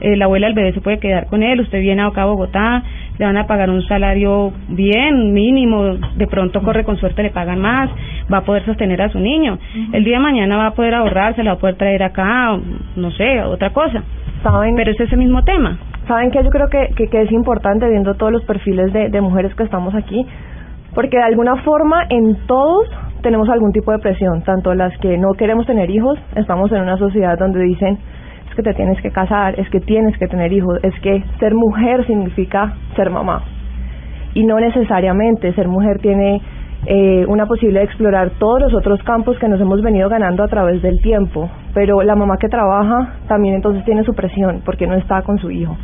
eh, 0.00 0.16
la 0.16 0.24
abuela 0.26 0.46
del 0.46 0.54
bebé 0.54 0.72
se 0.72 0.80
puede 0.80 0.98
quedar 0.98 1.26
con 1.26 1.42
él, 1.42 1.60
usted 1.60 1.80
viene 1.80 2.02
acá 2.02 2.22
a 2.22 2.26
Bogotá, 2.26 2.82
le 3.18 3.24
van 3.26 3.36
a 3.36 3.46
pagar 3.46 3.70
un 3.70 3.82
salario 3.82 4.52
bien, 4.68 5.32
mínimo, 5.32 5.96
de 6.16 6.26
pronto 6.26 6.62
corre 6.62 6.84
con 6.84 6.96
suerte, 6.96 7.22
le 7.22 7.30
pagan 7.30 7.60
más, 7.60 7.90
va 8.32 8.38
a 8.38 8.44
poder 8.44 8.64
sostener 8.64 9.02
a 9.02 9.10
su 9.10 9.18
niño. 9.18 9.58
El 9.92 10.04
día 10.04 10.16
de 10.16 10.22
mañana 10.22 10.56
va 10.56 10.66
a 10.68 10.74
poder 10.74 10.94
ahorrar, 10.94 11.36
se 11.36 11.42
la 11.42 11.52
va 11.52 11.56
a 11.56 11.60
poder 11.60 11.76
traer 11.76 12.02
acá, 12.02 12.58
no 12.96 13.10
sé, 13.12 13.42
otra 13.42 13.70
cosa. 13.70 14.02
¿Saben? 14.42 14.74
Pero 14.74 14.92
es 14.92 15.00
ese 15.00 15.16
mismo 15.16 15.42
tema. 15.44 15.78
¿Saben 16.08 16.30
que 16.30 16.42
Yo 16.42 16.48
creo 16.48 16.68
que, 16.68 16.94
que, 16.96 17.08
que 17.08 17.22
es 17.22 17.30
importante 17.30 17.88
viendo 17.88 18.14
todos 18.14 18.32
los 18.32 18.44
perfiles 18.44 18.92
de, 18.92 19.10
de 19.10 19.20
mujeres 19.20 19.54
que 19.54 19.64
estamos 19.64 19.94
aquí, 19.94 20.24
porque 20.94 21.18
de 21.18 21.22
alguna 21.22 21.56
forma 21.56 22.04
en 22.08 22.34
todos 22.46 22.88
tenemos 23.22 23.48
algún 23.48 23.72
tipo 23.72 23.92
de 23.92 23.98
presión, 23.98 24.42
tanto 24.42 24.74
las 24.74 24.96
que 24.98 25.18
no 25.18 25.34
queremos 25.34 25.66
tener 25.66 25.90
hijos, 25.90 26.18
estamos 26.34 26.72
en 26.72 26.80
una 26.80 26.96
sociedad 26.96 27.38
donde 27.38 27.62
dicen, 27.62 27.98
es 28.50 28.56
que 28.56 28.62
te 28.62 28.74
tienes 28.74 29.00
que 29.00 29.10
casar, 29.10 29.58
es 29.58 29.68
que 29.70 29.80
tienes 29.80 30.18
que 30.18 30.26
tener 30.26 30.52
hijos, 30.52 30.78
es 30.82 30.98
que 31.00 31.22
ser 31.38 31.54
mujer 31.54 32.04
significa 32.06 32.74
ser 32.96 33.10
mamá. 33.10 33.42
Y 34.34 34.44
no 34.44 34.58
necesariamente 34.58 35.52
ser 35.54 35.68
mujer 35.68 35.98
tiene 36.00 36.40
eh, 36.86 37.24
una 37.28 37.46
posibilidad 37.46 37.80
de 37.80 37.86
explorar 37.86 38.30
todos 38.38 38.60
los 38.60 38.74
otros 38.74 39.02
campos 39.02 39.38
que 39.38 39.48
nos 39.48 39.60
hemos 39.60 39.82
venido 39.82 40.08
ganando 40.08 40.42
a 40.42 40.48
través 40.48 40.82
del 40.82 41.00
tiempo. 41.00 41.48
Pero 41.74 42.02
la 42.02 42.16
mamá 42.16 42.38
que 42.38 42.48
trabaja 42.48 43.14
también 43.28 43.54
entonces 43.54 43.84
tiene 43.84 44.02
su 44.02 44.14
presión 44.14 44.62
porque 44.64 44.86
no 44.86 44.94
está 44.94 45.22
con 45.22 45.38
su 45.38 45.50
hijo. 45.50 45.76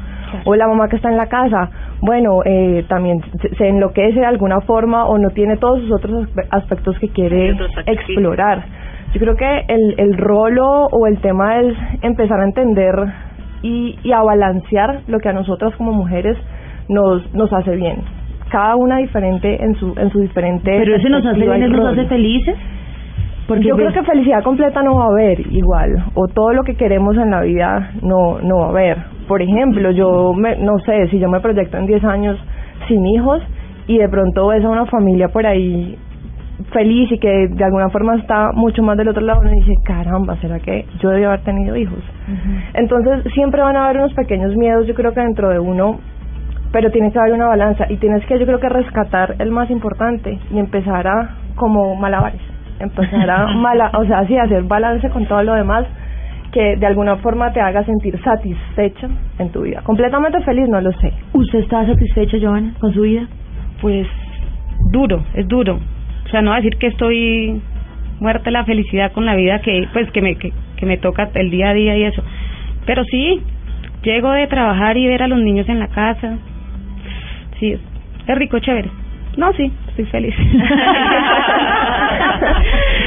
O 0.45 0.57
la 0.57 0.67
mamá 0.67 0.89
que 0.89 0.97
está 0.97 1.09
en 1.09 1.17
la 1.17 1.27
casa, 1.27 1.71
bueno, 2.01 2.41
eh, 2.45 2.85
también 2.89 3.21
se, 3.41 3.55
se 3.55 3.69
enloquece 3.69 4.19
de 4.19 4.27
alguna 4.27 4.61
forma 4.61 5.07
o 5.07 5.19
no 5.19 5.31
tiene 5.31 5.57
todos 5.57 5.81
sus 5.81 5.93
otros 5.93 6.29
aspectos 6.51 6.99
que 6.99 7.09
quiere 7.11 7.57
explorar. 7.87 8.65
Yo 9.15 9.21
creo 9.21 9.37
que 9.37 9.65
el, 9.69 9.95
el 9.99 10.17
rolo 10.17 10.87
o 10.87 11.07
el 11.07 11.19
tema 11.21 11.61
es 11.61 11.75
empezar 12.03 12.41
a 12.41 12.45
entender 12.45 12.95
y, 13.63 13.97
y 14.03 14.13
a 14.13 14.23
balancear 14.23 15.01
lo 15.09 15.19
que 15.19 15.29
a 15.29 15.33
nosotras 15.33 15.75
como 15.77 15.93
mujeres 15.93 16.37
nos, 16.89 17.33
nos 17.35 17.53
hace 17.53 17.77
bien. 17.77 17.99
Cada 18.51 18.77
una 18.77 18.99
diferente 18.99 19.63
en 19.63 19.75
su, 19.75 19.95
en 19.97 20.11
su 20.11 20.21
diferente. 20.21 20.71
Pero 20.79 20.97
ese 20.97 21.09
nos 21.09 21.25
hace 21.25 21.41
bien, 21.41 21.71
nos 21.71 21.93
hace 21.93 22.07
felices. 22.07 22.57
Porque 23.49 23.65
yo 23.65 23.77
creo 23.77 23.93
que 23.93 24.03
felicidad 24.03 24.43
completa 24.43 24.83
no 24.83 24.97
va 24.97 25.05
a 25.05 25.09
haber 25.09 25.41
igual, 25.53 26.05
o 26.15 26.27
todo 26.27 26.53
lo 26.53 26.65
que 26.65 26.75
queremos 26.75 27.17
en 27.17 27.31
la 27.31 27.43
vida 27.43 27.93
no, 28.03 28.41
no 28.41 28.59
va 28.59 28.67
a 28.67 28.71
haber. 28.71 28.99
Por 29.29 29.41
ejemplo, 29.41 29.93
yo 29.93 30.33
me, 30.33 30.57
no 30.57 30.79
sé, 30.85 31.07
si 31.09 31.21
yo 31.21 31.29
me 31.29 31.39
proyecto 31.39 31.77
en 31.77 31.87
10 31.87 32.05
años 32.05 32.39
sin 32.89 33.07
hijos 33.07 33.41
y 33.87 33.99
de 33.99 34.09
pronto 34.09 34.49
ves 34.49 34.65
a 34.65 34.69
una 34.69 34.87
familia 34.87 35.29
por 35.29 35.47
ahí 35.47 35.97
feliz 36.73 37.11
y 37.13 37.19
que 37.19 37.49
de 37.49 37.65
alguna 37.65 37.91
forma 37.91 38.17
está 38.17 38.51
mucho 38.53 38.83
más 38.83 38.97
del 38.97 39.09
otro 39.09 39.23
lado, 39.23 39.41
uno 39.41 39.51
dice, 39.51 39.75
caramba, 39.85 40.37
¿será 40.41 40.59
que 40.59 40.87
yo 41.01 41.11
debía 41.11 41.29
haber 41.29 41.41
tenido 41.41 41.77
hijos? 41.77 41.99
Entonces 42.75 43.33
siempre 43.35 43.61
van 43.63 43.77
a 43.77 43.85
haber 43.85 43.99
unos 43.99 44.15
pequeños 44.15 44.57
miedos, 44.57 44.87
yo 44.87 44.95
creo 44.95 45.13
que 45.13 45.21
dentro 45.21 45.51
de 45.51 45.59
uno, 45.59 45.99
pero 46.73 46.91
tiene 46.91 47.13
que 47.13 47.19
haber 47.19 47.35
una 47.35 47.47
balanza 47.47 47.87
y 47.89 47.97
tienes 47.97 48.25
que, 48.27 48.39
yo 48.39 48.47
creo 48.47 48.59
que 48.59 48.69
rescatar 48.69 49.37
el 49.39 49.51
más 49.51 49.71
importante 49.71 50.39
y 50.51 50.59
empezar 50.59 51.07
a, 51.07 51.37
como 51.57 51.95
malabares, 51.97 52.41
empezar 52.81 53.31
a, 53.31 53.47
mala, 53.57 53.91
o 53.95 54.05
sea, 54.07 54.21
así 54.21 54.37
hacer 54.37 54.63
balance 54.65 55.09
con 55.11 55.27
todo 55.27 55.43
lo 55.43 55.55
demás 55.55 55.87
que 56.53 56.77
de 56.77 56.87
alguna 56.87 57.17
forma 57.17 57.53
te 57.53 57.61
haga 57.61 57.85
sentir 57.85 58.19
satisfecha 58.23 59.09
en 59.39 59.51
tu 59.51 59.63
vida. 59.63 59.83
Completamente 59.83 60.41
feliz, 60.41 60.67
no 60.69 60.81
lo 60.81 60.91
sé. 60.93 61.13
¿Usted 61.35 61.59
está 61.59 61.85
satisfecha, 61.85 62.39
Joana, 62.41 62.73
con 62.81 62.95
su 62.95 63.03
vida? 63.03 63.27
Pues 63.83 64.07
duro, 64.91 65.23
es 65.35 65.47
duro. 65.47 65.79
O 66.27 66.29
sea, 66.29 66.43
no 66.43 66.53
a 66.53 66.57
decir 66.57 66.77
que 66.77 66.89
estoy 66.89 67.61
muerta 68.21 68.51
la 68.51 68.65
felicidad 68.65 69.13
con 69.13 69.25
la 69.27 69.37
vida 69.37 69.61
que 69.61 69.87
pues 69.93 70.11
que 70.11 70.21
me 70.23 70.37
que, 70.37 70.53
que 70.77 70.87
me 70.87 70.99
toca 70.99 71.31
el 71.35 71.51
día 71.51 71.71
a 71.71 71.75
día 71.75 71.97
y 71.97 72.05
eso. 72.05 72.23
Pero 72.85 73.05
sí, 73.05 73.41
llego 74.03 74.33
de 74.33 74.47
trabajar 74.47 74.97
y 74.97 75.07
ver 75.07 75.23
a 75.23 75.29
los 75.29 75.39
niños 75.39 75.69
en 75.69 75.79
la 75.79 75.89
casa. 75.89 76.39
Sí, 77.61 77.73
es 78.27 78.39
rico, 78.39 78.59
chévere. 78.59 78.91
No, 79.37 79.53
sí, 79.53 79.71
estoy 79.89 80.07
feliz. 80.07 80.35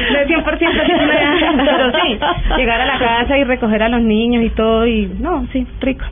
de 0.09 0.27
100% 0.27 0.45
pero 1.65 1.91
sí, 1.91 2.19
llegar 2.57 2.81
a 2.81 2.85
la 2.85 2.99
casa 2.99 3.37
y 3.37 3.43
recoger 3.43 3.83
a 3.83 3.89
los 3.89 4.01
niños 4.01 4.43
y 4.43 4.49
todo 4.51 4.85
y 4.87 5.07
no, 5.19 5.45
sí, 5.51 5.65
rico. 5.81 6.05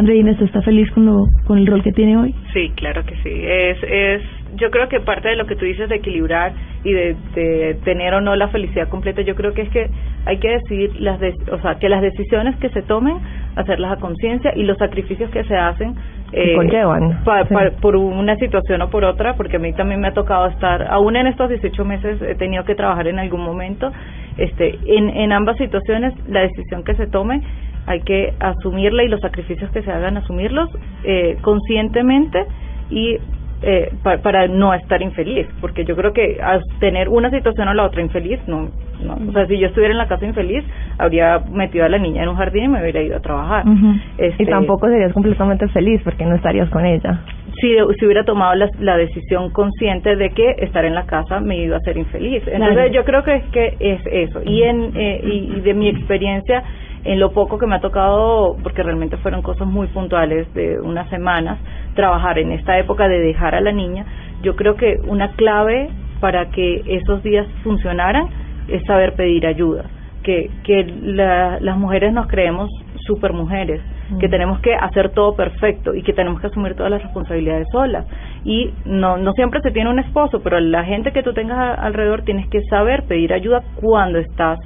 Andreina, 0.00 0.32
¿usted 0.32 0.46
está 0.46 0.62
feliz 0.62 0.90
con 0.92 1.04
lo 1.04 1.26
con 1.46 1.58
el 1.58 1.66
rol 1.66 1.82
que 1.82 1.92
tiene 1.92 2.16
hoy? 2.16 2.34
Sí, 2.54 2.70
claro 2.74 3.04
que 3.04 3.14
sí. 3.16 3.30
Es 3.30 3.76
es 3.82 4.22
yo 4.56 4.70
creo 4.70 4.88
que 4.88 5.00
parte 5.00 5.28
de 5.28 5.36
lo 5.36 5.46
que 5.46 5.56
tú 5.56 5.66
dices 5.66 5.90
de 5.90 5.96
equilibrar 5.96 6.52
y 6.84 6.92
de, 6.92 7.16
de 7.34 7.74
tener 7.84 8.14
o 8.14 8.20
no 8.20 8.34
la 8.34 8.48
felicidad 8.48 8.88
completa, 8.88 9.20
yo 9.22 9.34
creo 9.34 9.52
que 9.52 9.62
es 9.62 9.68
que 9.68 9.90
hay 10.24 10.38
que 10.38 10.48
decidir 10.48 10.98
las 11.00 11.20
de, 11.20 11.34
o 11.52 11.60
sea, 11.60 11.74
que 11.76 11.88
las 11.88 12.00
decisiones 12.00 12.56
que 12.56 12.70
se 12.70 12.82
tomen 12.82 13.18
hacerlas 13.56 13.92
a 13.92 14.00
conciencia 14.00 14.52
y 14.56 14.62
los 14.62 14.78
sacrificios 14.78 15.30
que 15.30 15.44
se 15.44 15.54
hacen 15.54 15.94
eh, 16.32 16.54
conllevan 16.56 17.22
pa, 17.22 17.44
pa, 17.44 17.70
por 17.80 17.94
una 17.96 18.36
situación 18.36 18.80
o 18.82 18.88
por 18.88 19.04
otra, 19.04 19.34
porque 19.34 19.56
a 19.56 19.60
mí 19.60 19.72
también 19.74 20.00
me 20.00 20.08
ha 20.08 20.14
tocado 20.14 20.46
estar, 20.46 20.82
aún 20.90 21.16
en 21.16 21.26
estos 21.26 21.50
18 21.50 21.84
meses 21.84 22.22
he 22.22 22.34
tenido 22.36 22.64
que 22.64 22.74
trabajar 22.74 23.06
en 23.06 23.18
algún 23.18 23.42
momento, 23.42 23.92
este, 24.38 24.78
en, 24.86 25.10
en 25.10 25.32
ambas 25.32 25.58
situaciones 25.58 26.14
la 26.28 26.40
decisión 26.40 26.84
que 26.84 26.94
se 26.94 27.06
tome 27.06 27.42
hay 27.90 28.00
que 28.02 28.32
asumirla 28.38 29.02
y 29.02 29.08
los 29.08 29.20
sacrificios 29.20 29.70
que 29.72 29.82
se 29.82 29.90
hagan 29.90 30.16
asumirlos 30.16 30.70
eh, 31.04 31.36
conscientemente 31.42 32.46
y 32.88 33.18
eh, 33.62 33.90
pa, 34.02 34.18
para 34.18 34.46
no 34.48 34.72
estar 34.72 35.02
infeliz, 35.02 35.46
porque 35.60 35.84
yo 35.84 35.94
creo 35.94 36.12
que 36.12 36.38
al 36.42 36.62
tener 36.78 37.08
una 37.08 37.30
situación 37.30 37.68
o 37.68 37.74
la 37.74 37.84
otra 37.84 38.00
infeliz, 38.00 38.40
no, 38.46 38.70
no, 39.04 39.18
o 39.28 39.32
sea, 39.32 39.46
si 39.46 39.58
yo 39.58 39.66
estuviera 39.66 39.92
en 39.92 39.98
la 39.98 40.08
casa 40.08 40.24
infeliz, 40.24 40.64
habría 40.98 41.40
metido 41.50 41.84
a 41.84 41.88
la 41.88 41.98
niña 41.98 42.22
en 42.22 42.30
un 42.30 42.36
jardín 42.36 42.64
y 42.64 42.68
me 42.68 42.80
hubiera 42.80 43.02
ido 43.02 43.16
a 43.16 43.20
trabajar. 43.20 43.66
Uh 43.66 43.70
-huh. 43.70 44.00
este, 44.18 44.44
y 44.44 44.46
tampoco 44.46 44.88
serías 44.88 45.12
completamente 45.12 45.68
feliz 45.68 46.00
porque 46.04 46.24
no 46.24 46.36
estarías 46.36 46.70
con 46.70 46.86
ella. 46.86 47.20
Si, 47.60 47.76
si 47.98 48.06
hubiera 48.06 48.24
tomado 48.24 48.54
la, 48.54 48.70
la 48.78 48.96
decisión 48.96 49.50
consciente 49.50 50.16
de 50.16 50.30
que 50.30 50.54
estar 50.58 50.84
en 50.86 50.94
la 50.94 51.04
casa 51.04 51.40
me 51.40 51.58
iba 51.58 51.74
a 51.74 51.78
hacer 51.78 51.98
infeliz. 51.98 52.42
Entonces 52.46 52.74
claro. 52.74 52.92
yo 52.92 53.04
creo 53.04 53.22
que 53.24 53.34
es 53.34 53.44
que 53.50 53.76
es 53.78 54.00
eso. 54.06 54.40
Y 54.46 54.62
en 54.62 54.92
eh, 54.96 55.20
y, 55.22 55.56
y 55.56 55.60
de 55.60 55.74
mi 55.74 55.88
experiencia 55.88 56.62
en 57.04 57.18
lo 57.18 57.32
poco 57.32 57.58
que 57.58 57.66
me 57.66 57.76
ha 57.76 57.80
tocado, 57.80 58.56
porque 58.62 58.82
realmente 58.82 59.16
fueron 59.18 59.42
cosas 59.42 59.66
muy 59.66 59.86
puntuales 59.88 60.52
de 60.54 60.80
unas 60.80 61.08
semanas, 61.08 61.58
trabajar 61.94 62.38
en 62.38 62.52
esta 62.52 62.78
época 62.78 63.08
de 63.08 63.20
dejar 63.20 63.54
a 63.54 63.60
la 63.60 63.72
niña, 63.72 64.04
yo 64.42 64.56
creo 64.56 64.74
que 64.76 65.00
una 65.06 65.32
clave 65.32 65.88
para 66.20 66.50
que 66.50 66.82
esos 66.86 67.22
días 67.22 67.46
funcionaran 67.62 68.28
es 68.68 68.82
saber 68.84 69.14
pedir 69.14 69.46
ayuda, 69.46 69.84
que, 70.22 70.50
que 70.64 70.84
la, 70.84 71.58
las 71.60 71.76
mujeres 71.78 72.12
nos 72.12 72.26
creemos 72.26 72.68
super 73.06 73.32
mujeres, 73.32 73.80
mm. 74.10 74.18
que 74.18 74.28
tenemos 74.28 74.60
que 74.60 74.74
hacer 74.74 75.10
todo 75.10 75.34
perfecto 75.34 75.94
y 75.94 76.02
que 76.02 76.12
tenemos 76.12 76.40
que 76.40 76.48
asumir 76.48 76.74
todas 76.74 76.90
las 76.90 77.02
responsabilidades 77.02 77.66
solas. 77.72 78.06
Y 78.44 78.72
no, 78.84 79.16
no 79.16 79.32
siempre 79.32 79.60
se 79.62 79.70
tiene 79.70 79.90
un 79.90 79.98
esposo, 79.98 80.40
pero 80.42 80.60
la 80.60 80.84
gente 80.84 81.12
que 81.12 81.22
tú 81.22 81.32
tengas 81.32 81.78
alrededor 81.78 82.22
tienes 82.22 82.48
que 82.48 82.62
saber 82.64 83.04
pedir 83.04 83.32
ayuda 83.32 83.62
cuando 83.80 84.18
estás 84.18 84.58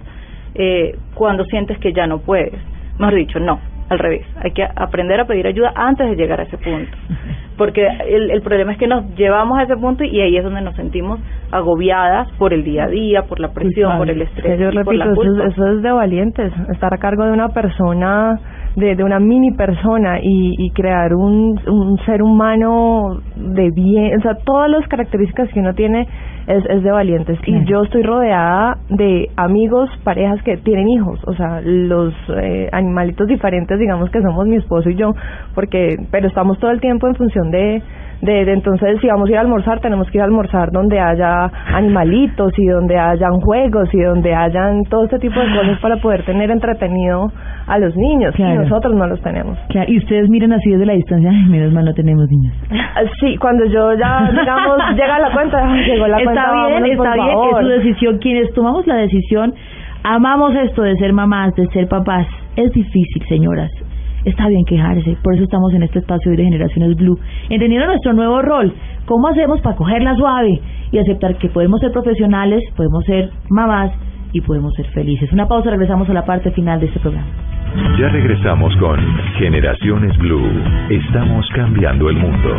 eh, 0.55 0.97
cuando 1.15 1.45
sientes 1.45 1.79
que 1.79 1.93
ya 1.93 2.07
no 2.07 2.19
puedes. 2.19 2.55
Mejor 2.99 3.15
dicho, 3.15 3.41
no, 3.41 3.59
al 3.89 3.99
revés. 3.99 4.27
Hay 4.43 4.53
que 4.53 4.65
aprender 4.65 5.21
a 5.21 5.25
pedir 5.25 5.47
ayuda 5.47 5.73
antes 5.75 6.09
de 6.09 6.17
llegar 6.17 6.41
a 6.41 6.45
ese 6.45 6.59
punto. 6.59 6.97
Porque 7.57 7.87
el, 7.87 8.31
el 8.31 8.43
problema 8.43 8.73
es 8.73 8.79
que 8.79 8.89
nos 8.89 9.15
llevamos 9.15 9.59
a 9.59 9.63
ese 9.63 9.77
punto 9.77 10.03
y 10.03 10.21
ahí 10.21 10.37
es 10.37 10.43
donde 10.43 10.61
nos 10.61 10.75
sentimos 10.75 11.21
agobiadas 11.53 12.29
por 12.33 12.53
el 12.53 12.65
día 12.65 12.85
a 12.85 12.89
día, 12.89 13.23
por 13.23 13.39
la 13.39 13.53
presión, 13.53 13.97
por 13.97 14.11
el 14.11 14.23
estrés. 14.23 14.59
Yo 14.59 14.71
repito, 14.71 14.85
por 14.85 14.97
la 14.97 15.05
eso, 15.05 15.45
eso, 15.45 15.69
es 15.77 15.83
de 15.83 15.93
valientes, 15.93 16.53
estar 16.73 16.93
a 16.93 16.99
cargo 16.99 17.25
de 17.25 17.33
una 17.33 17.51
persona, 17.51 18.41
de, 18.75 18.97
de 18.97 19.05
una 19.05 19.21
mini 19.21 19.53
persona 19.53 20.19
y, 20.21 20.55
y 20.59 20.71
crear 20.71 21.15
un, 21.15 21.61
un 21.69 21.97
ser 22.05 22.23
humano 22.23 23.21
de 23.37 23.71
bien, 23.71 24.19
o 24.19 24.23
sea, 24.23 24.35
todas 24.45 24.69
las 24.69 24.89
características 24.89 25.49
que 25.53 25.61
uno 25.61 25.75
tiene 25.75 26.09
es, 26.47 26.65
es 26.67 26.83
de 26.83 26.91
valientes. 26.91 27.39
Y 27.47 27.65
yo 27.65 27.83
estoy 27.83 28.03
rodeada 28.03 28.79
de 28.89 29.31
amigos, 29.37 29.91
parejas 30.03 30.43
que 30.43 30.57
tienen 30.59 30.89
hijos, 30.89 31.21
o 31.27 31.35
sea, 31.35 31.61
los 31.63 32.15
eh, 32.37 32.69
animalitos 32.73 33.27
diferentes, 33.27 33.79
digamos 33.79 34.11
que 34.11 34.21
somos 34.21 34.47
mi 34.47 34.57
esposo 34.57 34.91
y 34.91 34.97
yo, 34.97 35.15
porque, 35.55 35.97
pero 36.11 36.29
estamos 36.29 36.59
todo 36.59 36.71
el 36.71 36.81
tiempo 36.81 37.07
en 37.07 37.15
función 37.15 37.51
de, 37.51 37.83
de, 38.21 38.45
de, 38.45 38.53
entonces 38.53 38.99
si 39.01 39.07
vamos 39.07 39.29
a 39.29 39.33
ir 39.33 39.39
a 39.39 39.41
almorzar 39.41 39.81
tenemos 39.81 40.11
que 40.11 40.19
ir 40.19 40.23
a 40.23 40.25
almorzar 40.25 40.71
donde 40.71 40.99
haya 40.99 41.51
animalitos 41.75 42.53
y 42.57 42.67
donde 42.67 42.97
hayan 42.97 43.41
juegos 43.41 43.89
y 43.93 44.01
donde 44.01 44.35
hayan 44.35 44.85
todo 44.85 45.05
este 45.05 45.19
tipo 45.19 45.39
de 45.41 45.47
cosas 45.47 45.79
para 45.81 45.97
poder 45.97 46.25
tener 46.25 46.51
entretenido 46.51 47.31
a 47.67 47.79
los 47.79 47.97
niños 47.97 48.35
y 48.39 48.43
nosotros 48.43 48.95
no 48.95 49.07
los 49.07 49.21
tenemos. 49.23 49.59
Claro, 49.69 49.91
y 49.91 49.99
ustedes 49.99 50.29
miran 50.29 50.53
así 50.53 50.71
desde 50.71 50.87
la 50.87 50.93
distancia, 50.95 51.31
Ay, 51.31 51.49
menos 51.49 51.73
mal 51.73 51.85
no 51.85 51.95
tenemos 51.95 52.29
niños. 52.31 52.55
Sí, 53.21 53.37
cuando 53.39 53.65
yo 53.67 53.95
ya, 53.95 54.31
digamos, 54.31 54.79
llega 54.91 55.19
la 55.19 55.33
cuenta, 55.33 55.75
llegó 55.75 56.07
la 56.07 56.19
está 56.19 56.25
cuenta, 56.25 56.53
bien, 56.53 56.75
vámonos, 56.75 56.97
por 56.97 57.07
está 57.07 57.25
bien, 57.25 57.39
es 57.39 57.61
su 57.61 57.67
decisión. 57.69 58.19
Quienes 58.19 58.55
tomamos 58.55 58.87
la 58.87 58.97
decisión, 58.97 59.55
amamos 60.03 60.55
esto 60.55 60.83
de 60.83 60.97
ser 60.97 61.13
mamás, 61.13 61.55
de 61.55 61.67
ser 61.69 61.89
papás. 61.89 62.27
Es 62.57 62.71
difícil, 62.73 63.23
señoras. 63.29 63.71
Está 64.25 64.49
bien 64.49 64.65
quejarse, 64.65 65.19
por 65.23 65.35
eso 65.35 65.45
estamos 65.45 65.75
en 65.75 65.83
este 65.83 65.99
espacio 65.99 66.33
de 66.33 66.43
Generaciones 66.43 66.97
Blue, 66.97 67.19
entendiendo 67.51 67.87
nuestro 67.87 68.15
nuevo 68.15 68.41
rol. 68.41 68.73
¿Cómo 69.05 69.29
hacemos 69.29 69.61
para 69.61 69.77
cogerla 69.77 70.17
suave 70.17 70.61
y 70.93 70.99
aceptar 70.99 71.37
que 71.37 71.51
podemos 71.51 71.81
ser 71.81 71.93
profesionales, 71.93 72.63
podemos 72.75 73.05
ser 73.05 73.31
mamás 73.51 73.93
y 74.33 74.41
podemos 74.41 74.73
ser 74.75 74.87
felices? 74.93 75.31
Una 75.31 75.47
pausa, 75.47 75.69
regresamos 75.69 76.09
a 76.09 76.15
la 76.15 76.25
parte 76.25 76.51
final 76.53 76.81
de 76.81 76.87
este 76.87 77.01
programa. 77.01 77.29
Ya 77.75 78.09
regresamos 78.09 78.75
con 78.77 79.01
Generaciones 79.39 80.17
Blue. 80.19 80.49
Estamos 80.91 81.45
cambiando 81.55 82.09
el 82.09 82.17
mundo. 82.17 82.57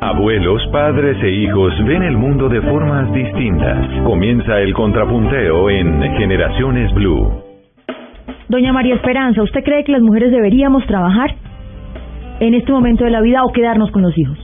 Abuelos, 0.00 0.66
padres 0.72 1.16
e 1.22 1.30
hijos 1.30 1.72
ven 1.84 2.02
el 2.02 2.16
mundo 2.16 2.48
de 2.48 2.60
formas 2.60 3.12
distintas. 3.12 3.86
Comienza 4.02 4.58
el 4.60 4.74
contrapunteo 4.74 5.70
en 5.70 6.02
Generaciones 6.18 6.92
Blue. 6.94 7.30
Doña 8.48 8.72
María 8.72 8.96
Esperanza, 8.96 9.40
¿usted 9.42 9.62
cree 9.62 9.84
que 9.84 9.92
las 9.92 10.02
mujeres 10.02 10.32
deberíamos 10.32 10.84
trabajar 10.86 11.36
en 12.40 12.54
este 12.54 12.72
momento 12.72 13.04
de 13.04 13.10
la 13.10 13.20
vida 13.20 13.44
o 13.44 13.52
quedarnos 13.52 13.92
con 13.92 14.02
los 14.02 14.18
hijos? 14.18 14.38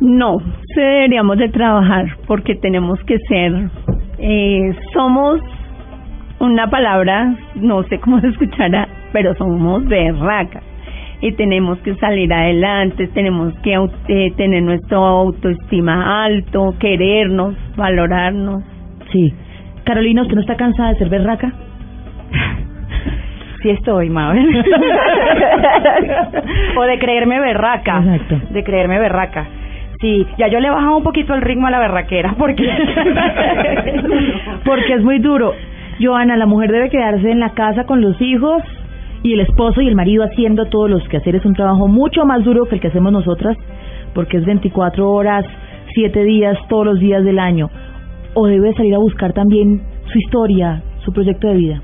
No, 0.00 0.38
deberíamos 0.76 1.36
de 1.38 1.48
trabajar 1.48 2.06
porque 2.28 2.54
tenemos 2.54 2.98
que 3.04 3.18
ser, 3.28 3.70
eh, 4.18 4.72
somos 4.92 5.40
una 6.42 6.68
palabra, 6.68 7.34
no 7.54 7.84
sé 7.84 8.00
cómo 8.00 8.20
se 8.20 8.28
escuchará, 8.28 8.88
pero 9.12 9.34
somos 9.36 9.84
berracas 9.86 10.64
y 11.20 11.32
tenemos 11.32 11.78
que 11.78 11.94
salir 11.94 12.32
adelante, 12.32 13.06
tenemos 13.14 13.54
que 13.60 13.74
eh, 14.08 14.32
tener 14.36 14.64
nuestra 14.64 14.98
autoestima 14.98 16.24
alto, 16.24 16.74
querernos, 16.80 17.54
valorarnos. 17.76 18.64
Sí. 19.12 19.32
Carolina, 19.84 20.22
¿usted 20.22 20.34
no 20.34 20.40
está 20.40 20.56
cansada 20.56 20.90
de 20.90 20.98
ser 20.98 21.08
berraca? 21.08 21.52
Sí 23.62 23.70
estoy, 23.70 24.10
Mabel. 24.10 24.44
o 26.76 26.82
de 26.82 26.98
creerme 26.98 27.38
berraca. 27.38 27.98
Exacto. 27.98 28.40
De 28.50 28.64
creerme 28.64 28.98
berraca. 28.98 29.46
Sí, 30.00 30.26
ya 30.36 30.48
yo 30.48 30.58
le 30.58 30.66
he 30.66 30.70
bajado 30.72 30.96
un 30.96 31.04
poquito 31.04 31.32
el 31.34 31.42
ritmo 31.42 31.68
a 31.68 31.70
la 31.70 31.78
berraquera 31.78 32.34
porque 32.36 32.64
Porque 34.64 34.94
es 34.94 35.02
muy 35.04 35.20
duro. 35.20 35.54
Joana, 36.02 36.36
la 36.36 36.46
mujer 36.46 36.72
debe 36.72 36.90
quedarse 36.90 37.30
en 37.30 37.40
la 37.40 37.50
casa 37.50 37.84
con 37.84 38.00
los 38.00 38.20
hijos 38.20 38.62
y 39.22 39.34
el 39.34 39.40
esposo 39.40 39.80
y 39.80 39.88
el 39.88 39.94
marido 39.94 40.24
haciendo 40.24 40.66
todos 40.66 40.90
los 40.90 41.06
quehaceres. 41.08 41.44
Un 41.44 41.54
trabajo 41.54 41.86
mucho 41.86 42.24
más 42.24 42.42
duro 42.44 42.64
que 42.66 42.76
el 42.76 42.80
que 42.80 42.88
hacemos 42.88 43.12
nosotras, 43.12 43.56
porque 44.14 44.38
es 44.38 44.44
24 44.44 45.08
horas, 45.08 45.44
7 45.94 46.24
días, 46.24 46.58
todos 46.68 46.86
los 46.86 46.98
días 46.98 47.24
del 47.24 47.38
año. 47.38 47.70
O 48.34 48.46
debe 48.46 48.72
salir 48.74 48.94
a 48.94 48.98
buscar 48.98 49.32
también 49.32 49.82
su 50.06 50.18
historia, 50.18 50.82
su 51.04 51.12
proyecto 51.12 51.48
de 51.48 51.56
vida. 51.56 51.82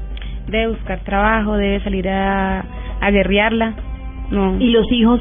debe 0.49 0.69
buscar 0.69 1.01
trabajo, 1.01 1.57
debe 1.57 1.81
salir 1.81 2.09
a, 2.09 2.65
a 3.01 3.11
guerrearla. 3.11 3.75
No. 4.31 4.57
¿Y 4.59 4.71
los 4.71 4.91
hijos? 4.93 5.21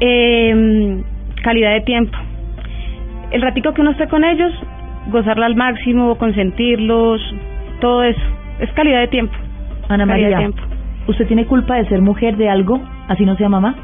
Eh, 0.00 1.02
calidad 1.42 1.72
de 1.72 1.80
tiempo. 1.82 2.16
El 3.30 3.42
ratico 3.42 3.72
que 3.72 3.80
uno 3.80 3.90
esté 3.90 4.08
con 4.08 4.24
ellos, 4.24 4.52
gozarla 5.08 5.46
al 5.46 5.56
máximo, 5.56 6.16
consentirlos, 6.16 7.20
todo 7.80 8.02
eso. 8.02 8.20
Es 8.60 8.70
calidad 8.72 9.00
de 9.00 9.08
tiempo. 9.08 9.34
Ana 9.88 10.06
Calidad 10.06 10.28
de 10.28 10.34
María, 10.34 10.38
tiempo. 10.38 10.62
¿usted 11.08 11.26
tiene 11.26 11.46
culpa 11.46 11.76
de 11.76 11.86
ser 11.86 12.02
mujer 12.02 12.36
de 12.36 12.48
algo, 12.48 12.80
así 13.08 13.24
no 13.24 13.36
sea 13.36 13.48
mamá? 13.48 13.74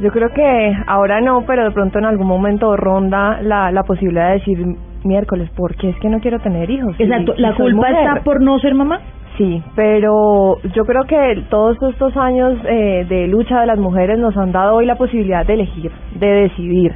Yo 0.00 0.10
creo 0.10 0.30
que 0.32 0.72
ahora 0.86 1.20
no, 1.20 1.42
pero 1.46 1.64
de 1.64 1.70
pronto 1.72 1.98
en 1.98 2.04
algún 2.04 2.26
momento 2.26 2.76
ronda 2.76 3.40
la, 3.42 3.70
la 3.70 3.82
posibilidad 3.82 4.28
de 4.28 4.34
decir 4.34 4.58
miércoles, 5.04 5.50
¿por 5.56 5.74
qué 5.76 5.90
es 5.90 5.96
que 5.98 6.08
no 6.08 6.20
quiero 6.20 6.38
tener 6.40 6.70
hijos? 6.70 6.94
Exacto, 6.98 7.34
¿la 7.36 7.54
culpa 7.54 7.88
mujer. 7.88 8.06
está 8.06 8.24
por 8.24 8.40
no 8.40 8.58
ser 8.58 8.74
mamá? 8.74 9.00
Sí, 9.36 9.62
pero 9.76 10.56
yo 10.74 10.84
creo 10.84 11.04
que 11.04 11.44
todos 11.48 11.76
estos 11.90 12.16
años 12.16 12.58
eh, 12.64 13.06
de 13.08 13.28
lucha 13.28 13.60
de 13.60 13.66
las 13.66 13.78
mujeres 13.78 14.18
nos 14.18 14.36
han 14.36 14.50
dado 14.50 14.76
hoy 14.76 14.86
la 14.86 14.96
posibilidad 14.96 15.46
de 15.46 15.54
elegir, 15.54 15.92
de 16.18 16.26
decidir. 16.26 16.92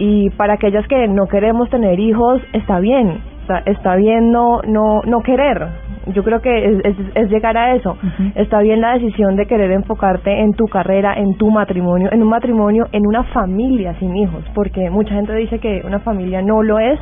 Y 0.00 0.30
para 0.30 0.54
aquellas 0.54 0.88
que 0.88 1.06
no 1.08 1.26
queremos 1.26 1.68
tener 1.68 2.00
hijos, 2.00 2.40
está 2.54 2.80
bien, 2.80 3.18
está, 3.42 3.58
está 3.66 3.96
bien 3.96 4.32
no, 4.32 4.62
no, 4.66 5.02
no 5.04 5.20
querer. 5.20 5.68
Yo 6.06 6.24
creo 6.24 6.40
que 6.40 6.64
es, 6.64 6.84
es, 6.86 6.96
es 7.14 7.30
llegar 7.30 7.58
a 7.58 7.74
eso. 7.74 7.98
Está 8.34 8.60
bien 8.60 8.80
la 8.80 8.94
decisión 8.94 9.36
de 9.36 9.44
querer 9.44 9.70
enfocarte 9.72 10.40
en 10.40 10.54
tu 10.54 10.64
carrera, 10.68 11.12
en 11.18 11.34
tu 11.34 11.50
matrimonio, 11.50 12.08
en 12.10 12.22
un 12.22 12.30
matrimonio, 12.30 12.86
en 12.92 13.06
una 13.06 13.24
familia 13.24 13.92
sin 13.98 14.16
hijos, 14.16 14.42
porque 14.54 14.88
mucha 14.88 15.14
gente 15.14 15.34
dice 15.34 15.58
que 15.58 15.82
una 15.84 15.98
familia 15.98 16.40
no 16.40 16.62
lo 16.62 16.78
es 16.78 16.98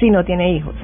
si 0.00 0.10
no 0.10 0.24
tiene 0.24 0.52
hijos. 0.54 0.74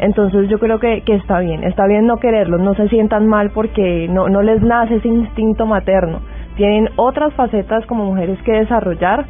Entonces 0.00 0.50
yo 0.50 0.58
creo 0.58 0.78
que, 0.78 1.00
que 1.06 1.14
está 1.14 1.38
bien, 1.38 1.64
está 1.64 1.86
bien 1.86 2.06
no 2.06 2.18
quererlos, 2.18 2.60
no 2.60 2.74
se 2.74 2.88
sientan 2.88 3.26
mal 3.26 3.50
porque 3.54 4.08
no, 4.10 4.28
no 4.28 4.42
les 4.42 4.60
nace 4.60 4.96
ese 4.96 5.08
instinto 5.08 5.64
materno. 5.64 6.20
Tienen 6.56 6.90
otras 6.96 7.32
facetas 7.32 7.86
como 7.86 8.04
mujeres 8.04 8.38
que 8.42 8.52
desarrollar 8.52 9.24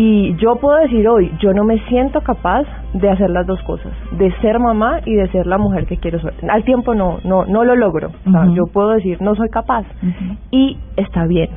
y 0.00 0.36
yo 0.36 0.54
puedo 0.60 0.78
decir 0.78 1.08
hoy, 1.08 1.28
yo 1.40 1.52
no 1.52 1.64
me 1.64 1.80
siento 1.88 2.20
capaz 2.20 2.62
de 2.94 3.10
hacer 3.10 3.30
las 3.30 3.44
dos 3.48 3.60
cosas, 3.64 3.92
de 4.16 4.30
ser 4.40 4.60
mamá 4.60 5.00
y 5.04 5.16
de 5.16 5.26
ser 5.32 5.48
la 5.48 5.58
mujer 5.58 5.86
que 5.86 5.96
quiero 5.96 6.20
ser. 6.20 6.34
Al 6.48 6.62
tiempo 6.62 6.94
no, 6.94 7.18
no, 7.24 7.46
no 7.46 7.64
lo 7.64 7.74
logro. 7.74 8.12
O 8.24 8.30
sea, 8.30 8.46
yo 8.54 8.66
puedo 8.72 8.90
decir, 8.90 9.20
no 9.20 9.34
soy 9.34 9.48
capaz 9.48 9.84
y 10.52 10.76
está 10.96 11.26
bien. 11.26 11.48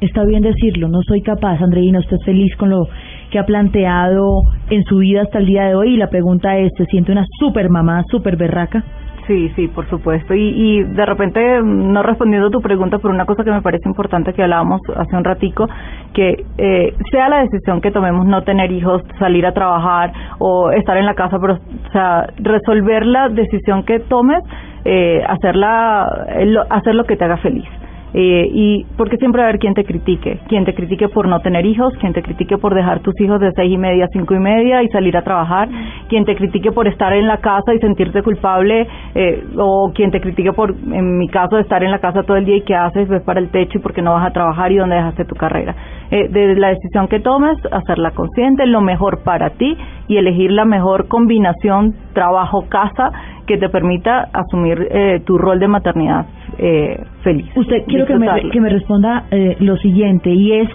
Está 0.00 0.22
bien 0.24 0.42
decirlo, 0.42 0.86
no 0.86 1.00
soy 1.08 1.22
capaz, 1.22 1.60
Andreina, 1.60 1.98
usted 1.98 2.18
es 2.20 2.24
feliz 2.24 2.54
con 2.56 2.70
lo 2.70 2.86
que 3.32 3.40
ha 3.40 3.44
planteado 3.44 4.42
en 4.70 4.84
su 4.84 4.98
vida 4.98 5.22
hasta 5.22 5.40
el 5.40 5.46
día 5.46 5.64
de 5.64 5.74
hoy 5.74 5.94
y 5.94 5.96
la 5.96 6.06
pregunta 6.06 6.56
es, 6.56 6.70
¿se 6.76 6.84
siente 6.84 7.10
una 7.10 7.26
super 7.40 7.68
mamá, 7.68 8.04
super 8.12 8.36
berraca? 8.36 8.84
Sí, 9.28 9.50
sí, 9.56 9.68
por 9.68 9.88
supuesto. 9.90 10.34
Y, 10.34 10.40
y 10.56 10.84
de 10.84 11.06
repente, 11.06 11.60
no 11.62 12.02
respondiendo 12.02 12.48
a 12.48 12.52
tu 12.52 12.62
pregunta, 12.62 12.98
por 12.98 13.12
una 13.12 13.26
cosa 13.26 13.44
que 13.44 13.52
me 13.52 13.62
parece 13.62 13.88
importante 13.88 14.34
que 14.34 14.42
hablábamos 14.42 14.80
hace 14.96 15.16
un 15.16 15.24
ratico, 15.24 15.68
que 16.14 16.46
eh, 16.58 16.94
sea 17.12 17.30
la 17.30 17.42
decisión 17.42 17.82
que 17.82 17.92
tomemos 17.92 18.26
no 18.26 18.42
tener 18.44 18.72
hijos, 18.72 19.02
salir 19.20 19.46
a 19.46 19.52
trabajar 19.54 20.12
o 20.40 20.72
estar 20.72 20.96
en 20.98 21.06
la 21.06 21.14
casa, 21.14 21.38
pero, 21.40 21.54
o 21.56 21.92
sea, 21.92 22.26
resolver 22.38 23.06
la 23.06 23.28
decisión 23.30 23.84
que 23.84 24.00
tomes, 24.00 24.42
eh, 24.86 25.22
hacerla, 25.28 26.26
eh, 26.30 26.46
lo- 26.46 26.64
hacer 26.70 26.96
lo 26.96 27.04
que 27.04 27.16
te 27.16 27.24
haga 27.26 27.38
feliz. 27.38 27.66
Eh, 28.14 28.48
y 28.52 28.86
porque 28.96 29.18
siempre 29.18 29.42
va 29.42 29.46
a 29.46 29.48
haber 29.50 29.60
quien 29.60 29.74
te 29.74 29.84
critique, 29.84 30.40
quien 30.48 30.64
te 30.64 30.74
critique 30.74 31.08
por 31.08 31.28
no 31.28 31.40
tener 31.40 31.66
hijos, 31.66 31.92
quien 32.00 32.14
te 32.14 32.22
critique 32.22 32.56
por 32.56 32.74
dejar 32.74 33.00
tus 33.00 33.18
hijos 33.20 33.38
de 33.38 33.52
seis 33.52 33.70
y 33.72 33.76
media 33.76 34.06
a 34.06 34.08
cinco 34.08 34.34
y 34.34 34.38
media 34.38 34.82
y 34.82 34.88
salir 34.88 35.16
a 35.16 35.22
trabajar, 35.22 35.68
quien 36.08 36.24
te 36.24 36.34
critique 36.34 36.72
por 36.72 36.88
estar 36.88 37.12
en 37.12 37.26
la 37.26 37.36
casa 37.38 37.74
y 37.74 37.78
sentirte 37.78 38.22
culpable, 38.22 38.86
eh, 39.14 39.44
o 39.58 39.92
quien 39.94 40.10
te 40.10 40.20
critique 40.20 40.52
por, 40.52 40.70
en 40.70 41.18
mi 41.18 41.28
caso, 41.28 41.58
estar 41.58 41.82
en 41.82 41.90
la 41.90 41.98
casa 41.98 42.22
todo 42.22 42.36
el 42.36 42.46
día 42.46 42.56
y 42.56 42.62
qué 42.62 42.74
haces, 42.74 43.08
ves 43.08 43.22
para 43.22 43.40
el 43.40 43.50
techo 43.50 43.78
y 43.78 43.82
porque 43.82 44.00
no 44.00 44.12
vas 44.12 44.26
a 44.26 44.32
trabajar 44.32 44.72
y 44.72 44.76
dónde 44.76 44.96
dejaste 44.96 45.24
tu 45.26 45.34
carrera. 45.34 45.74
Eh, 46.10 46.28
la 46.56 46.68
decisión 46.68 47.08
que 47.08 47.20
tomes, 47.20 47.58
hacerla 47.70 48.12
consciente, 48.12 48.66
lo 48.66 48.80
mejor 48.80 49.22
para 49.22 49.50
ti 49.50 49.76
y 50.08 50.16
elegir 50.16 50.50
la 50.50 50.64
mejor 50.64 51.08
combinación 51.08 51.94
trabajo-casa 52.14 53.12
que 53.46 53.58
te 53.58 53.68
permita 53.68 54.28
asumir 54.32 54.88
eh, 54.90 55.20
tu 55.26 55.36
rol 55.36 55.58
de 55.58 55.68
maternidad 55.68 56.26
eh, 56.58 57.00
feliz. 57.22 57.46
Usted 57.54 57.84
quiero 57.86 58.06
que 58.06 58.16
me, 58.16 58.28
que 58.50 58.60
me 58.60 58.68
responda 58.68 59.24
eh, 59.30 59.56
lo 59.60 59.76
siguiente 59.76 60.30
y 60.30 60.52
es 60.52 60.68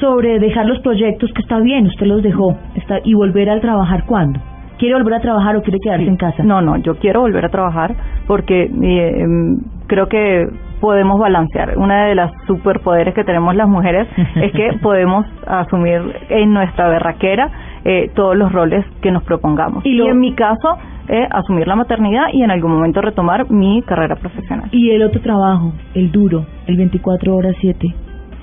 sobre 0.00 0.38
dejar 0.38 0.66
los 0.66 0.80
proyectos 0.80 1.30
que 1.32 1.42
está 1.42 1.60
bien, 1.60 1.86
usted 1.86 2.06
los 2.06 2.22
dejó, 2.22 2.56
está 2.74 3.00
y 3.04 3.14
volver 3.14 3.50
a 3.50 3.60
trabajar 3.60 4.04
cuándo? 4.06 4.40
¿Quiere 4.78 4.94
volver 4.94 5.14
a 5.14 5.20
trabajar 5.20 5.56
o 5.56 5.62
quiere 5.62 5.78
quedarse 5.78 6.06
en 6.06 6.16
casa? 6.16 6.42
No, 6.42 6.62
no, 6.62 6.78
yo 6.78 6.94
quiero 6.96 7.20
volver 7.20 7.44
a 7.44 7.50
trabajar 7.50 7.94
porque 8.26 8.62
eh, 8.62 9.20
em, 9.20 9.58
creo 9.86 10.08
que 10.08 10.48
podemos 10.80 11.20
balancear. 11.20 11.76
Una 11.76 12.06
de 12.06 12.14
las 12.14 12.32
superpoderes 12.46 13.12
que 13.12 13.22
tenemos 13.22 13.54
las 13.54 13.68
mujeres 13.68 14.08
es 14.36 14.52
que 14.52 14.72
podemos 14.82 15.26
asumir 15.46 16.00
en 16.30 16.54
nuestra 16.54 16.88
berraquera 16.88 17.50
eh, 17.84 18.10
todos 18.14 18.36
los 18.36 18.52
roles 18.52 18.84
que 19.00 19.10
nos 19.10 19.22
propongamos. 19.24 19.84
Y, 19.84 20.00
en 20.00 20.18
mi 20.18 20.34
caso, 20.34 20.76
eh, 21.08 21.26
asumir 21.30 21.66
la 21.66 21.76
maternidad 21.76 22.26
y 22.32 22.42
en 22.42 22.50
algún 22.50 22.72
momento 22.72 23.00
retomar 23.00 23.50
mi 23.50 23.82
carrera 23.82 24.16
profesional. 24.16 24.68
Y 24.72 24.90
el 24.90 25.02
otro 25.02 25.20
trabajo, 25.20 25.72
el 25.94 26.10
duro, 26.12 26.44
el 26.66 26.76
24 26.76 27.34
horas 27.34 27.56
7, 27.60 27.94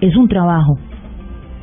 es 0.01 0.15
un 0.15 0.27
trabajo. 0.27 0.77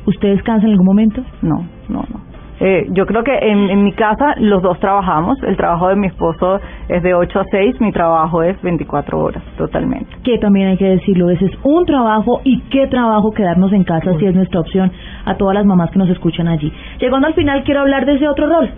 ¿Usted 0.05 0.29
descansa 0.29 0.65
en 0.65 0.71
algún 0.71 0.85
momento? 0.85 1.23
No, 1.41 1.65
no, 1.89 2.03
no. 2.09 2.34
Eh, 2.59 2.87
yo 2.91 3.05
creo 3.05 3.23
que 3.23 3.37
en, 3.37 3.69
en 3.69 3.83
mi 3.83 3.91
casa 3.91 4.35
los 4.37 4.61
dos 4.61 4.79
trabajamos. 4.79 5.41
El 5.43 5.57
trabajo 5.57 5.89
de 5.89 5.95
mi 5.95 6.07
esposo 6.07 6.59
es 6.87 7.03
de 7.03 7.13
8 7.13 7.39
a 7.39 7.43
6, 7.51 7.81
mi 7.81 7.91
trabajo 7.91 8.43
es 8.43 8.61
24 8.61 9.19
horas, 9.19 9.43
totalmente. 9.57 10.15
Que 10.23 10.37
también 10.37 10.69
hay 10.69 10.77
que 10.77 10.85
decirlo, 10.85 11.29
ese 11.29 11.45
es 11.45 11.51
un 11.63 11.85
trabajo 11.85 12.41
y 12.43 12.61
qué 12.69 12.87
trabajo 12.87 13.31
quedarnos 13.31 13.73
en 13.73 13.83
casa 13.83 14.17
si 14.17 14.25
es 14.25 14.35
nuestra 14.35 14.61
opción 14.61 14.91
a 15.25 15.35
todas 15.35 15.55
las 15.55 15.65
mamás 15.65 15.91
que 15.91 15.99
nos 15.99 16.09
escuchan 16.09 16.47
allí. 16.47 16.71
Llegando 16.99 17.27
al 17.27 17.33
final 17.33 17.63
quiero 17.63 17.81
hablar 17.81 18.05
de 18.05 18.15
ese 18.15 18.27
otro 18.27 18.47
rol, 18.47 18.69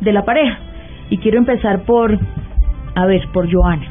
de 0.00 0.12
la 0.12 0.24
pareja. 0.24 0.58
Y 1.10 1.18
quiero 1.18 1.38
empezar 1.38 1.82
por, 1.82 2.16
a 2.94 3.06
ver, 3.06 3.22
por 3.32 3.52
Joana. 3.52 3.86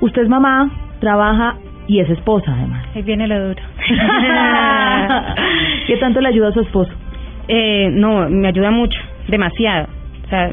Usted 0.00 0.22
es 0.22 0.28
mamá, 0.28 0.70
trabaja 1.00 1.56
y 1.88 2.00
es 2.00 2.10
esposa 2.10 2.52
además. 2.52 2.84
Ahí 2.94 3.02
viene 3.02 3.26
lo 3.26 3.48
duro. 3.48 3.62
¿Qué 5.86 5.96
tanto 5.96 6.20
le 6.20 6.28
ayuda 6.28 6.48
a 6.48 6.52
su 6.52 6.60
esposo? 6.60 6.92
Eh, 7.48 7.88
no, 7.92 8.28
me 8.28 8.48
ayuda 8.48 8.70
mucho, 8.70 8.98
demasiado. 9.28 9.88
O 10.24 10.28
sea, 10.28 10.50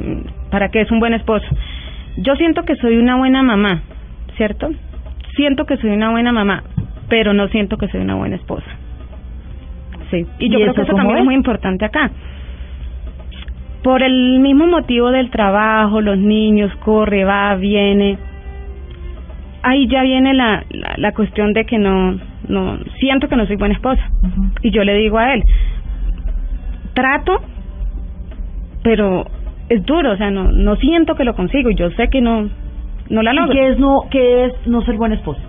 ¿para 0.49 0.69
qué 0.69 0.81
es 0.81 0.91
un 0.91 0.99
buen 0.99 1.13
esposo? 1.13 1.45
Yo 2.17 2.35
siento 2.35 2.63
que 2.63 2.75
soy 2.77 2.97
una 2.97 3.17
buena 3.17 3.43
mamá, 3.43 3.81
¿cierto? 4.37 4.69
Siento 5.35 5.65
que 5.65 5.75
soy 5.77 5.89
una 5.91 6.11
buena 6.11 6.31
mamá, 6.31 6.63
pero 7.09 7.33
no 7.33 7.49
siento 7.49 7.77
que 7.77 7.89
soy 7.89 8.01
una 8.01 8.15
buena 8.15 8.37
esposa. 8.37 8.65
Sí, 10.11 10.25
y 10.39 10.49
yo 10.49 10.59
¿Y 10.59 10.61
creo 10.61 10.71
eso 10.71 10.75
que 10.75 10.81
eso 10.83 10.95
también 10.95 11.17
es? 11.17 11.21
es 11.21 11.25
muy 11.25 11.35
importante 11.35 11.83
acá. 11.83 12.11
Por 13.83 14.01
el 14.01 14.39
mismo 14.39 14.65
motivo 14.65 15.11
del 15.11 15.29
trabajo, 15.29 15.99
los 16.01 16.17
niños, 16.17 16.73
corre, 16.77 17.25
va, 17.25 17.53
viene. 17.55 18.17
Ahí 19.61 19.87
ya 19.87 20.03
viene 20.03 20.33
la, 20.33 20.63
la, 20.69 20.93
la 20.97 21.11
cuestión 21.11 21.53
de 21.53 21.65
que 21.65 21.77
no, 21.77 22.17
no, 22.47 22.79
siento 22.99 23.27
que 23.27 23.35
no 23.35 23.45
soy 23.45 23.57
buena 23.57 23.75
esposa. 23.75 24.01
Y 24.61 24.71
yo 24.71 24.83
le 24.83 24.95
digo 24.95 25.17
a 25.17 25.33
él, 25.33 25.43
trato, 26.95 27.39
pero 28.83 29.25
es 29.69 29.85
duro, 29.85 30.11
o 30.13 30.17
sea, 30.17 30.31
no, 30.31 30.51
no 30.51 30.75
siento 30.77 31.13
que 31.15 31.23
lo 31.23 31.35
consigo 31.35 31.69
y 31.69 31.75
yo 31.75 31.89
sé 31.91 32.07
que 32.09 32.21
no, 32.21 32.49
no 33.09 33.21
la 33.21 33.33
¿Y 33.33 33.35
logro. 33.35 33.51
qué 33.53 33.67
es 33.69 33.79
no, 33.79 34.01
qué 34.09 34.45
es 34.45 34.53
no 34.67 34.81
ser 34.83 34.95
buen 34.95 35.13
esposo? 35.13 35.41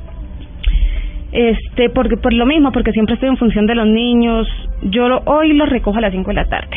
Este, 1.32 1.90
porque 1.90 2.16
por 2.16 2.32
lo 2.32 2.46
mismo, 2.46 2.72
porque 2.72 2.92
siempre 2.92 3.14
estoy 3.14 3.28
en 3.28 3.36
función 3.36 3.66
de 3.66 3.74
los 3.74 3.86
niños. 3.86 4.46
Yo 4.82 5.08
lo- 5.08 5.22
hoy 5.26 5.52
los 5.52 5.68
recojo 5.68 5.98
a 5.98 6.00
las 6.00 6.12
5 6.12 6.30
de 6.30 6.34
la 6.34 6.44
tarde. 6.46 6.76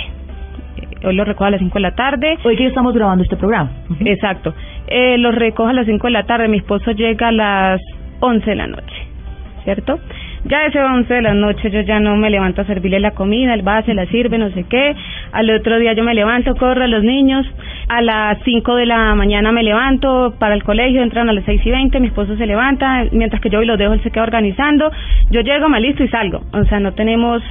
Eh, 0.78 1.08
Hoy 1.08 1.16
los 1.16 1.26
recojo 1.28 1.46
a 1.46 1.52
las 1.52 1.60
5 1.60 1.76
de 1.76 1.80
la 1.82 1.96
tarde. 1.96 2.38
Hoy 2.44 2.58
que 2.58 2.66
estamos 2.66 2.94
grabando 2.94 3.24
este 3.24 3.38
programa. 3.38 3.72
Exacto. 4.02 4.54
Eh, 4.88 5.18
los 5.18 5.34
recojo 5.36 5.70
a 5.70 5.74
las 5.74 5.86
5 5.86 6.08
de 6.08 6.12
la 6.12 6.24
tarde. 6.24 6.48
Mi 6.50 6.58
esposo 6.58 6.92
llega 6.92 7.30
a 7.30 7.32
las 7.32 7.80
11 8.20 8.50
de 8.50 8.56
la 8.58 8.68
noche. 8.68 8.96
¿Cierto? 9.64 10.00
Ya 10.46 10.66
ese 10.66 10.82
11 10.82 11.14
de 11.14 11.22
la 11.22 11.34
noche 11.34 11.70
yo 11.70 11.82
ya 11.82 12.00
no 12.00 12.16
me 12.16 12.30
levanto 12.30 12.62
a 12.62 12.66
servirle 12.66 13.00
la 13.00 13.12
comida, 13.12 13.54
él 13.54 13.68
va, 13.68 13.82
se 13.84 13.94
la 13.94 14.06
sirve, 14.06 14.38
no 14.38 14.50
sé 14.52 14.64
qué. 14.64 14.96
Al 15.32 15.50
otro 15.50 15.80
día 15.80 15.94
yo 15.94 16.04
me 16.04 16.14
levanto, 16.14 16.56
corro 16.56 16.84
a 16.84 16.88
los 16.88 17.04
niños. 17.04 17.46
A 17.90 18.02
las 18.02 18.38
5 18.44 18.76
de 18.76 18.86
la 18.86 19.16
mañana 19.16 19.52
me 19.52 19.64
levanto 19.64 20.36
para 20.40 20.54
el 20.54 20.64
colegio, 20.64 21.02
entran 21.02 21.30
a 21.30 21.34
las 21.34 21.44
6 21.46 21.62
y 21.66 21.72
20, 21.72 22.00
mi 22.00 22.08
esposo 22.08 22.38
se 22.38 22.46
levanta, 22.46 23.06
mientras 23.12 23.42
que 23.42 23.50
yo 23.50 23.60
hoy 23.60 23.66
los 23.66 23.78
dejo, 23.78 23.94
él 23.94 24.04
se 24.04 24.12
queda 24.12 24.24
organizando. 24.24 24.92
Yo 25.32 25.42
llego, 25.42 25.68
me 25.68 25.82
listo 25.82 26.04
y 26.04 26.08
salgo. 26.08 26.42
O 26.54 26.64
sea, 26.66 26.80
no 26.80 26.94
tenemos 26.94 27.42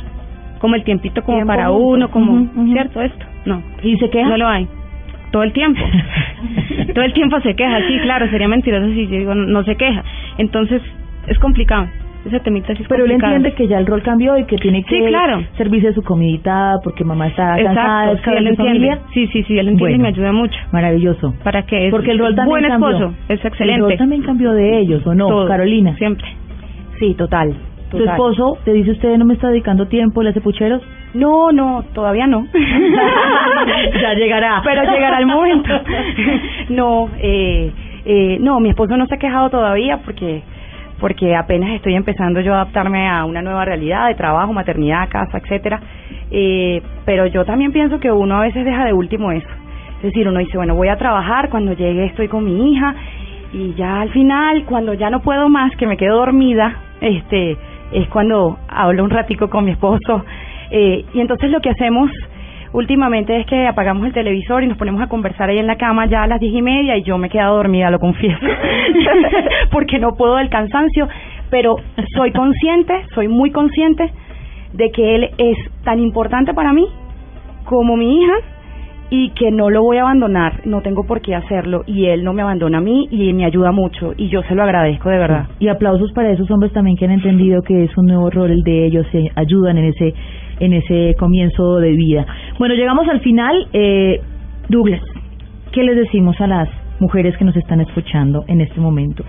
como 0.60 0.74
el 0.74 0.84
tiempito 0.84 1.22
como 1.22 1.38
Tiempo 1.38 1.52
para 1.52 1.70
uno, 1.70 2.10
como. 2.10 2.48
¿cierto? 2.72 3.02
Esto, 3.02 3.26
no. 3.44 3.62
¿Y 3.82 3.96
se 3.98 4.08
queja? 4.08 4.28
No 4.28 4.36
lo 4.36 4.48
hay. 4.48 4.66
Todo 5.30 5.42
el 5.42 5.52
tiempo. 5.52 5.80
Todo 6.94 7.04
el 7.04 7.12
tiempo 7.12 7.38
se 7.40 7.54
queja, 7.54 7.80
sí, 7.86 7.98
claro, 8.00 8.28
sería 8.30 8.48
mentiroso 8.48 8.86
si 8.94 9.06
yo 9.06 9.18
digo 9.18 9.34
no, 9.34 9.46
no 9.46 9.64
se 9.64 9.76
queja. 9.76 10.02
Entonces, 10.38 10.80
es 11.26 11.38
complicado. 11.38 11.86
Ese 12.24 12.40
temita 12.40 12.74
sí 12.74 12.82
es 12.82 12.88
Pero 12.88 13.04
él 13.04 13.12
entiende 13.12 13.52
que 13.54 13.68
ya 13.68 13.78
el 13.78 13.86
rol 13.86 14.02
cambió 14.02 14.36
y 14.36 14.44
que 14.44 14.56
tiene 14.56 14.82
que 14.84 14.96
Sí, 14.98 15.06
claro. 15.06 15.40
servirse 15.56 15.92
su 15.92 16.02
comidita 16.02 16.74
porque 16.82 17.04
mamá 17.04 17.28
está 17.28 17.56
cansada, 17.56 18.12
Exacto, 18.12 18.30
sí, 18.30 18.36
él 18.36 18.44
de 18.44 18.50
entiende. 18.50 18.98
Sí, 19.14 19.26
sí, 19.28 19.42
sí, 19.44 19.58
él 19.58 19.68
entiende 19.68 19.94
y 19.96 19.98
me 19.98 20.08
ayuda 20.08 20.32
mucho. 20.32 20.58
Maravilloso. 20.72 21.34
¿Para 21.44 21.62
qué? 21.62 21.88
Porque 21.90 22.10
el 22.10 22.18
rol 22.18 22.34
también 22.34 22.50
buen 22.50 22.64
cambió. 22.68 22.88
esposo, 22.90 23.14
es 23.28 23.44
excelente. 23.44 23.80
El 23.80 23.90
rol 23.90 23.98
también 23.98 24.22
cambió 24.22 24.52
de 24.52 24.78
ellos, 24.78 25.06
¿o 25.06 25.14
no, 25.14 25.28
Todo, 25.28 25.46
Carolina? 25.48 25.94
Siempre. 25.96 26.26
Sí, 26.98 27.14
total. 27.14 27.54
¿Su 27.90 27.98
total. 27.98 28.14
esposo 28.14 28.58
te 28.64 28.72
dice 28.72 28.90
usted 28.90 29.16
no 29.16 29.24
me 29.24 29.34
está 29.34 29.48
dedicando 29.48 29.86
tiempo, 29.86 30.22
le 30.22 30.30
hace 30.30 30.40
pucheros? 30.42 30.82
No, 31.14 31.52
no, 31.52 31.84
todavía 31.94 32.26
no. 32.26 32.44
ya 34.02 34.14
llegará. 34.14 34.60
Pero 34.64 34.82
llegará 34.82 35.18
el 35.20 35.26
momento. 35.26 35.70
no, 36.70 37.08
eh, 37.20 37.70
eh, 38.04 38.38
no, 38.40 38.60
mi 38.60 38.70
esposo 38.70 38.96
no 38.96 39.06
se 39.06 39.14
ha 39.14 39.18
quejado 39.18 39.50
todavía 39.50 39.98
porque 40.04 40.42
porque 41.00 41.36
apenas 41.36 41.70
estoy 41.70 41.94
empezando 41.94 42.40
yo 42.40 42.52
a 42.54 42.62
adaptarme 42.62 43.08
a 43.08 43.24
una 43.24 43.42
nueva 43.42 43.64
realidad 43.64 44.08
de 44.08 44.14
trabajo, 44.14 44.52
maternidad, 44.52 45.08
casa, 45.08 45.38
etcétera. 45.38 45.80
Eh, 46.30 46.82
pero 47.04 47.26
yo 47.26 47.44
también 47.44 47.72
pienso 47.72 48.00
que 48.00 48.10
uno 48.10 48.36
a 48.36 48.40
veces 48.40 48.64
deja 48.64 48.84
de 48.84 48.92
último 48.92 49.32
eso. 49.32 49.48
Es 49.98 50.02
decir, 50.02 50.28
uno 50.28 50.38
dice, 50.38 50.56
bueno, 50.56 50.74
voy 50.74 50.88
a 50.88 50.96
trabajar, 50.96 51.50
cuando 51.50 51.72
llegue 51.72 52.04
estoy 52.06 52.28
con 52.28 52.44
mi 52.44 52.72
hija 52.72 52.94
y 53.52 53.74
ya 53.74 54.00
al 54.00 54.10
final, 54.10 54.64
cuando 54.64 54.94
ya 54.94 55.10
no 55.10 55.20
puedo 55.20 55.48
más, 55.48 55.74
que 55.76 55.86
me 55.86 55.96
quedo 55.96 56.16
dormida, 56.16 56.76
este, 57.00 57.56
es 57.92 58.08
cuando 58.08 58.58
hablo 58.68 59.04
un 59.04 59.10
ratico 59.10 59.48
con 59.48 59.64
mi 59.64 59.72
esposo. 59.72 60.24
Eh, 60.70 61.04
y 61.14 61.20
entonces 61.20 61.50
lo 61.50 61.60
que 61.60 61.70
hacemos 61.70 62.10
últimamente 62.72 63.40
es 63.40 63.46
que 63.46 63.66
apagamos 63.66 64.06
el 64.06 64.12
televisor 64.12 64.62
y 64.62 64.66
nos 64.66 64.78
ponemos 64.78 65.02
a 65.02 65.08
conversar 65.08 65.48
ahí 65.48 65.58
en 65.58 65.66
la 65.66 65.76
cama 65.76 66.06
ya 66.06 66.22
a 66.22 66.26
las 66.26 66.40
diez 66.40 66.54
y 66.54 66.62
media 66.62 66.96
y 66.96 67.02
yo 67.02 67.18
me 67.18 67.28
he 67.28 67.30
quedado 67.30 67.56
dormida, 67.56 67.90
lo 67.90 67.98
confieso, 67.98 68.38
porque 69.70 69.98
no 69.98 70.16
puedo 70.16 70.36
del 70.36 70.48
cansancio, 70.48 71.08
pero 71.50 71.76
soy 72.14 72.32
consciente, 72.32 72.94
soy 73.14 73.28
muy 73.28 73.50
consciente 73.50 74.10
de 74.72 74.90
que 74.90 75.14
él 75.14 75.30
es 75.38 75.56
tan 75.84 75.98
importante 75.98 76.54
para 76.54 76.72
mí 76.72 76.86
como 77.64 77.96
mi 77.96 78.22
hija 78.22 78.34
y 79.10 79.30
que 79.30 79.50
no 79.50 79.70
lo 79.70 79.82
voy 79.82 79.96
a 79.96 80.02
abandonar, 80.02 80.66
no 80.66 80.82
tengo 80.82 81.04
por 81.04 81.20
qué 81.22 81.34
hacerlo 81.34 81.82
y 81.86 82.06
él 82.06 82.24
no 82.24 82.32
me 82.32 82.42
abandona 82.42 82.78
a 82.78 82.80
mí 82.80 83.08
y 83.10 83.32
me 83.32 83.46
ayuda 83.46 83.72
mucho 83.72 84.12
y 84.16 84.28
yo 84.28 84.42
se 84.42 84.54
lo 84.54 84.62
agradezco 84.62 85.08
de 85.08 85.18
verdad. 85.18 85.46
Y 85.58 85.68
aplausos 85.68 86.12
para 86.12 86.30
esos 86.30 86.50
hombres 86.50 86.72
también 86.72 86.96
que 86.96 87.06
han 87.06 87.12
entendido 87.12 87.62
que 87.62 87.84
es 87.84 87.96
un 87.96 88.06
nuevo 88.06 88.30
rol 88.30 88.50
el 88.50 88.62
de 88.62 88.86
ellos, 88.86 89.06
se 89.10 89.30
ayudan 89.34 89.78
en 89.78 89.86
ese 89.86 90.14
en 90.60 90.72
ese 90.72 91.14
comienzo 91.18 91.76
de 91.76 91.92
vida. 91.92 92.26
Bueno, 92.58 92.74
llegamos 92.74 93.06
al 93.08 93.20
final. 93.20 93.68
Eh, 93.72 94.20
Douglas, 94.68 95.02
¿qué 95.72 95.82
les 95.82 95.96
decimos 95.96 96.40
a 96.40 96.46
las 96.46 96.68
mujeres 97.00 97.36
que 97.36 97.44
nos 97.44 97.56
están 97.56 97.80
escuchando 97.80 98.44
en 98.48 98.60
este 98.60 98.80
momento? 98.80 99.24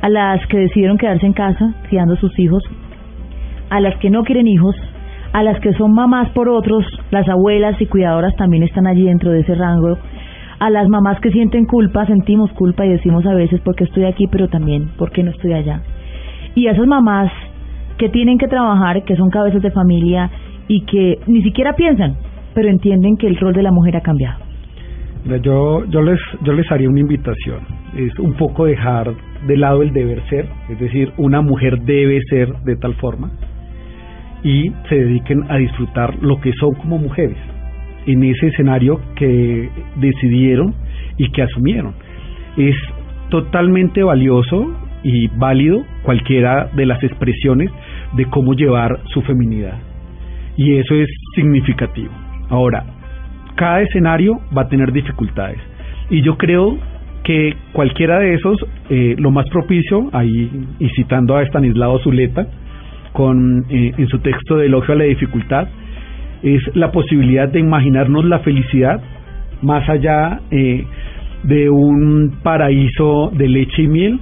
A 0.00 0.08
las 0.08 0.44
que 0.46 0.58
decidieron 0.58 0.98
quedarse 0.98 1.26
en 1.26 1.32
casa 1.32 1.74
criando 1.88 2.14
a 2.14 2.16
sus 2.16 2.36
hijos, 2.38 2.62
a 3.70 3.80
las 3.80 3.96
que 3.98 4.10
no 4.10 4.24
quieren 4.24 4.46
hijos, 4.48 4.74
a 5.32 5.42
las 5.42 5.58
que 5.60 5.72
son 5.74 5.94
mamás 5.94 6.30
por 6.30 6.48
otros, 6.48 6.84
las 7.10 7.28
abuelas 7.28 7.80
y 7.80 7.86
cuidadoras 7.86 8.34
también 8.36 8.62
están 8.62 8.86
allí 8.86 9.04
dentro 9.04 9.30
de 9.30 9.40
ese 9.40 9.54
rango, 9.54 9.96
a 10.58 10.70
las 10.70 10.88
mamás 10.88 11.18
que 11.20 11.30
sienten 11.30 11.64
culpa, 11.66 12.06
sentimos 12.06 12.52
culpa 12.52 12.86
y 12.86 12.90
decimos 12.90 13.26
a 13.26 13.34
veces 13.34 13.60
porque 13.64 13.84
estoy 13.84 14.04
aquí, 14.04 14.26
pero 14.26 14.48
también 14.48 14.90
porque 14.98 15.22
no 15.22 15.30
estoy 15.30 15.54
allá. 15.54 15.80
Y 16.54 16.68
a 16.68 16.72
esas 16.72 16.86
mamás 16.86 17.32
que 17.98 18.08
tienen 18.08 18.38
que 18.38 18.46
trabajar, 18.46 19.02
que 19.04 19.16
son 19.16 19.30
cabezas 19.30 19.62
de 19.62 19.70
familia 19.70 20.30
y 20.72 20.80
que 20.86 21.18
ni 21.26 21.42
siquiera 21.42 21.74
piensan, 21.74 22.16
pero 22.54 22.70
entienden 22.70 23.18
que 23.18 23.26
el 23.26 23.36
rol 23.36 23.52
de 23.52 23.62
la 23.62 23.70
mujer 23.70 23.94
ha 23.94 24.00
cambiado. 24.00 24.42
Yo, 25.42 25.84
yo, 25.84 26.00
les, 26.00 26.18
yo 26.42 26.54
les 26.54 26.70
haría 26.72 26.88
una 26.88 27.00
invitación. 27.00 27.60
Es 27.94 28.18
un 28.18 28.32
poco 28.32 28.64
dejar 28.64 29.12
de 29.46 29.56
lado 29.58 29.82
el 29.82 29.92
deber 29.92 30.26
ser, 30.30 30.48
es 30.70 30.80
decir, 30.80 31.12
una 31.18 31.42
mujer 31.42 31.78
debe 31.82 32.20
ser 32.30 32.54
de 32.64 32.76
tal 32.76 32.94
forma, 32.94 33.30
y 34.42 34.72
se 34.88 34.94
dediquen 34.94 35.42
a 35.50 35.58
disfrutar 35.58 36.16
lo 36.22 36.40
que 36.40 36.52
son 36.54 36.72
como 36.76 36.96
mujeres, 36.96 37.36
en 38.06 38.24
ese 38.24 38.46
escenario 38.46 38.98
que 39.14 39.68
decidieron 39.96 40.74
y 41.18 41.30
que 41.32 41.42
asumieron. 41.42 41.92
Es 42.56 42.76
totalmente 43.28 44.02
valioso 44.02 44.74
y 45.02 45.28
válido 45.36 45.84
cualquiera 46.02 46.70
de 46.74 46.86
las 46.86 47.02
expresiones 47.02 47.70
de 48.14 48.24
cómo 48.24 48.54
llevar 48.54 49.00
su 49.12 49.20
feminidad. 49.20 49.91
Y 50.56 50.76
eso 50.76 50.94
es 50.94 51.08
significativo. 51.34 52.10
Ahora, 52.48 52.84
cada 53.56 53.82
escenario 53.82 54.40
va 54.56 54.62
a 54.62 54.68
tener 54.68 54.92
dificultades. 54.92 55.58
Y 56.10 56.22
yo 56.22 56.36
creo 56.36 56.78
que 57.24 57.54
cualquiera 57.72 58.18
de 58.18 58.34
esos, 58.34 58.58
eh, 58.90 59.14
lo 59.18 59.30
más 59.30 59.48
propicio, 59.48 60.10
ahí 60.12 60.50
y 60.78 60.88
citando 60.90 61.36
a 61.36 61.42
Estanislao 61.42 61.98
Zuleta, 62.00 62.46
con, 63.12 63.64
eh, 63.70 63.92
en 63.96 64.08
su 64.08 64.18
texto 64.18 64.56
de 64.56 64.66
Elogio 64.66 64.94
a 64.94 64.98
la 64.98 65.04
dificultad, 65.04 65.68
es 66.42 66.60
la 66.74 66.90
posibilidad 66.90 67.48
de 67.48 67.60
imaginarnos 67.60 68.24
la 68.24 68.40
felicidad 68.40 69.00
más 69.62 69.88
allá 69.88 70.40
eh, 70.50 70.84
de 71.44 71.70
un 71.70 72.38
paraíso 72.42 73.30
de 73.32 73.48
leche 73.48 73.82
y 73.82 73.88
miel 73.88 74.20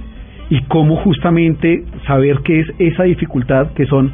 y 0.49 0.61
cómo 0.63 0.97
justamente 0.97 1.83
saber 2.05 2.39
qué 2.43 2.59
es 2.59 2.67
esa 2.77 3.03
dificultad, 3.03 3.71
que 3.73 3.85
son 3.85 4.11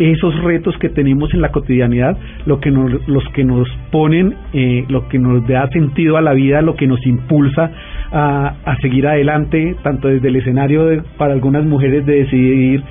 esos 0.00 0.34
retos 0.42 0.76
que 0.78 0.88
tenemos 0.88 1.32
en 1.34 1.40
la 1.42 1.50
cotidianidad, 1.50 2.16
lo 2.46 2.58
que 2.58 2.70
nos, 2.70 3.06
los 3.06 3.22
que 3.34 3.44
nos 3.44 3.68
ponen, 3.92 4.34
eh, 4.54 4.84
lo 4.88 5.08
que 5.08 5.18
nos 5.18 5.46
da 5.46 5.68
sentido 5.68 6.16
a 6.16 6.22
la 6.22 6.32
vida, 6.32 6.62
lo 6.62 6.74
que 6.74 6.86
nos 6.86 7.06
impulsa 7.06 7.70
a, 8.10 8.54
a 8.64 8.76
seguir 8.78 9.06
adelante, 9.06 9.76
tanto 9.82 10.08
desde 10.08 10.28
el 10.28 10.36
escenario 10.36 10.86
de- 10.86 11.02
para 11.18 11.32
algunas 11.34 11.64
mujeres 11.64 12.04
de 12.06 12.16
decidir 12.24 12.82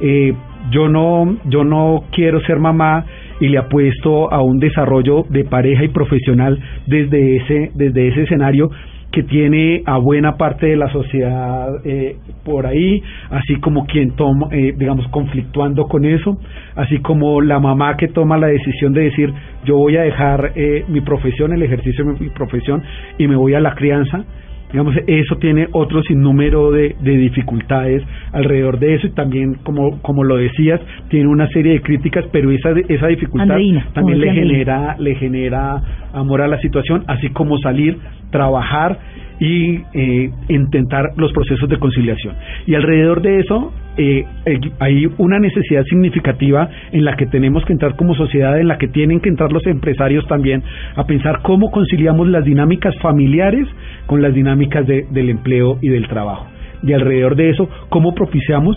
eh, 0.00 0.34
yo 0.70 0.88
no, 0.88 1.36
yo 1.46 1.64
no 1.64 2.04
quiero 2.12 2.40
ser 2.40 2.58
mamá 2.58 3.04
y 3.40 3.48
le 3.48 3.58
apuesto 3.58 4.32
a 4.32 4.42
un 4.42 4.58
desarrollo 4.58 5.24
de 5.30 5.44
pareja 5.44 5.84
y 5.84 5.88
profesional 5.88 6.58
desde 6.86 7.36
ese, 7.36 7.70
desde 7.74 8.08
ese 8.08 8.22
escenario 8.22 8.70
que 9.16 9.22
tiene 9.22 9.82
a 9.86 9.96
buena 9.96 10.36
parte 10.36 10.66
de 10.66 10.76
la 10.76 10.92
sociedad 10.92 11.68
eh, 11.86 12.16
por 12.44 12.66
ahí, 12.66 13.02
así 13.30 13.56
como 13.60 13.86
quien 13.86 14.10
toma, 14.10 14.48
eh, 14.50 14.74
digamos, 14.76 15.08
conflictuando 15.08 15.84
con 15.84 16.04
eso, 16.04 16.36
así 16.74 16.98
como 16.98 17.40
la 17.40 17.58
mamá 17.58 17.96
que 17.96 18.08
toma 18.08 18.36
la 18.36 18.48
decisión 18.48 18.92
de 18.92 19.04
decir 19.04 19.32
yo 19.64 19.78
voy 19.78 19.96
a 19.96 20.02
dejar 20.02 20.52
eh, 20.54 20.84
mi 20.88 21.00
profesión, 21.00 21.54
el 21.54 21.62
ejercicio 21.62 22.04
de 22.04 22.12
mi 22.20 22.28
profesión 22.28 22.82
y 23.16 23.26
me 23.26 23.36
voy 23.36 23.54
a 23.54 23.60
la 23.60 23.74
crianza, 23.74 24.22
digamos, 24.70 24.94
eso 25.06 25.36
tiene 25.36 25.68
otro 25.72 26.02
sinnúmero 26.02 26.70
de, 26.70 26.96
de 27.00 27.16
dificultades 27.16 28.02
alrededor 28.32 28.78
de 28.78 28.94
eso 28.94 29.06
y 29.06 29.10
también, 29.10 29.54
como, 29.62 30.00
como 30.02 30.24
lo 30.24 30.36
decías, 30.36 30.80
tiene 31.08 31.28
una 31.28 31.48
serie 31.48 31.74
de 31.74 31.82
críticas, 31.82 32.24
pero 32.32 32.50
esa, 32.50 32.70
esa 32.88 33.06
dificultad 33.06 33.50
Andreina, 33.50 33.88
también 33.92 34.20
le 34.20 34.28
Andreina. 34.28 34.50
genera, 34.50 34.96
le 34.98 35.14
genera 35.14 35.82
amor 36.12 36.42
a 36.42 36.48
la 36.48 36.58
situación, 36.60 37.04
así 37.06 37.28
como 37.30 37.58
salir, 37.58 37.98
trabajar 38.30 38.98
y 39.38 39.80
eh, 39.92 40.30
intentar 40.48 41.10
los 41.16 41.32
procesos 41.32 41.68
de 41.68 41.78
conciliación. 41.78 42.34
Y 42.66 42.74
alrededor 42.74 43.22
de 43.22 43.40
eso 43.40 43.72
eh, 43.96 44.24
eh, 44.46 44.60
hay 44.78 45.06
una 45.18 45.38
necesidad 45.38 45.82
significativa 45.84 46.68
en 46.92 47.04
la 47.04 47.16
que 47.16 47.26
tenemos 47.26 47.64
que 47.64 47.72
entrar 47.72 47.96
como 47.96 48.14
sociedad, 48.14 48.58
en 48.60 48.68
la 48.68 48.78
que 48.78 48.88
tienen 48.88 49.20
que 49.20 49.28
entrar 49.28 49.52
los 49.52 49.66
empresarios 49.66 50.26
también 50.28 50.62
a 50.96 51.04
pensar 51.04 51.40
cómo 51.42 51.70
conciliamos 51.70 52.28
las 52.28 52.44
dinámicas 52.44 52.94
familiares 53.00 53.66
con 54.06 54.22
las 54.22 54.34
dinámicas 54.34 54.86
de- 54.86 55.06
del 55.10 55.30
empleo 55.30 55.78
y 55.80 55.88
del 55.88 56.06
trabajo. 56.08 56.46
Y 56.82 56.92
alrededor 56.92 57.36
de 57.36 57.50
eso, 57.50 57.68
cómo 57.88 58.14
propiciamos 58.14 58.76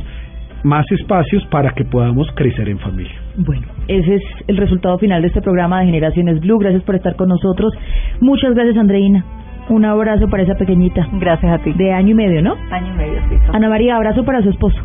más 0.64 0.86
espacios 0.92 1.46
para 1.48 1.72
que 1.72 1.86
podamos 1.86 2.28
crecer 2.36 2.68
en 2.68 2.80
familia. 2.80 3.14
Bueno, 3.38 3.66
ese 3.88 4.16
es 4.16 4.22
el 4.48 4.58
resultado 4.58 4.98
final 5.00 5.22
de 5.22 5.28
este 5.30 5.42
programa 5.42 5.80
de 5.80 5.86
Generaciones 5.86 6.40
Blue. 6.42 6.58
Gracias 6.60 6.84
por 6.84 6.96
estar 6.96 7.16
con 7.16 7.30
nosotros. 7.30 7.72
Muchas 8.20 8.54
gracias, 8.54 8.76
Andreina. 8.78 9.24
Un 9.70 9.86
abrazo 9.86 10.28
para 10.30 10.44
esa 10.44 10.56
pequeñita. 10.56 11.08
Gracias 11.14 11.52
a 11.52 11.64
ti. 11.64 11.72
De 11.74 11.92
año 11.94 12.10
y 12.10 12.14
medio, 12.16 12.42
¿no? 12.42 12.56
Año 12.72 12.94
y 12.94 12.98
medio, 12.98 13.20
sí. 13.30 13.36
Ana 13.54 13.70
María, 13.70 13.96
abrazo 13.96 14.26
para 14.26 14.42
su 14.42 14.50
esposo. 14.50 14.78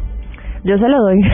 Yo 0.65 0.79
se 0.79 0.89
lo 0.89 0.99
doy. 1.01 1.21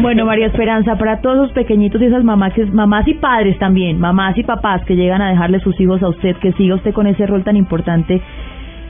Bueno, 0.00 0.24
María 0.24 0.46
Esperanza, 0.46 0.96
para 0.96 1.20
todos 1.20 1.36
los 1.36 1.52
pequeñitos 1.52 2.00
y 2.00 2.06
esas 2.06 2.24
mamás, 2.24 2.54
que- 2.54 2.64
mamás 2.66 3.06
y 3.06 3.14
padres 3.14 3.58
también, 3.58 3.98
mamás 4.00 4.36
y 4.38 4.42
papás 4.42 4.82
que 4.86 4.96
llegan 4.96 5.20
a 5.20 5.28
dejarle 5.30 5.60
sus 5.60 5.78
hijos 5.80 6.02
a 6.02 6.08
usted, 6.08 6.36
que 6.36 6.52
siga 6.52 6.74
usted 6.76 6.92
con 6.94 7.06
ese 7.06 7.26
rol 7.26 7.44
tan 7.44 7.56
importante 7.56 8.20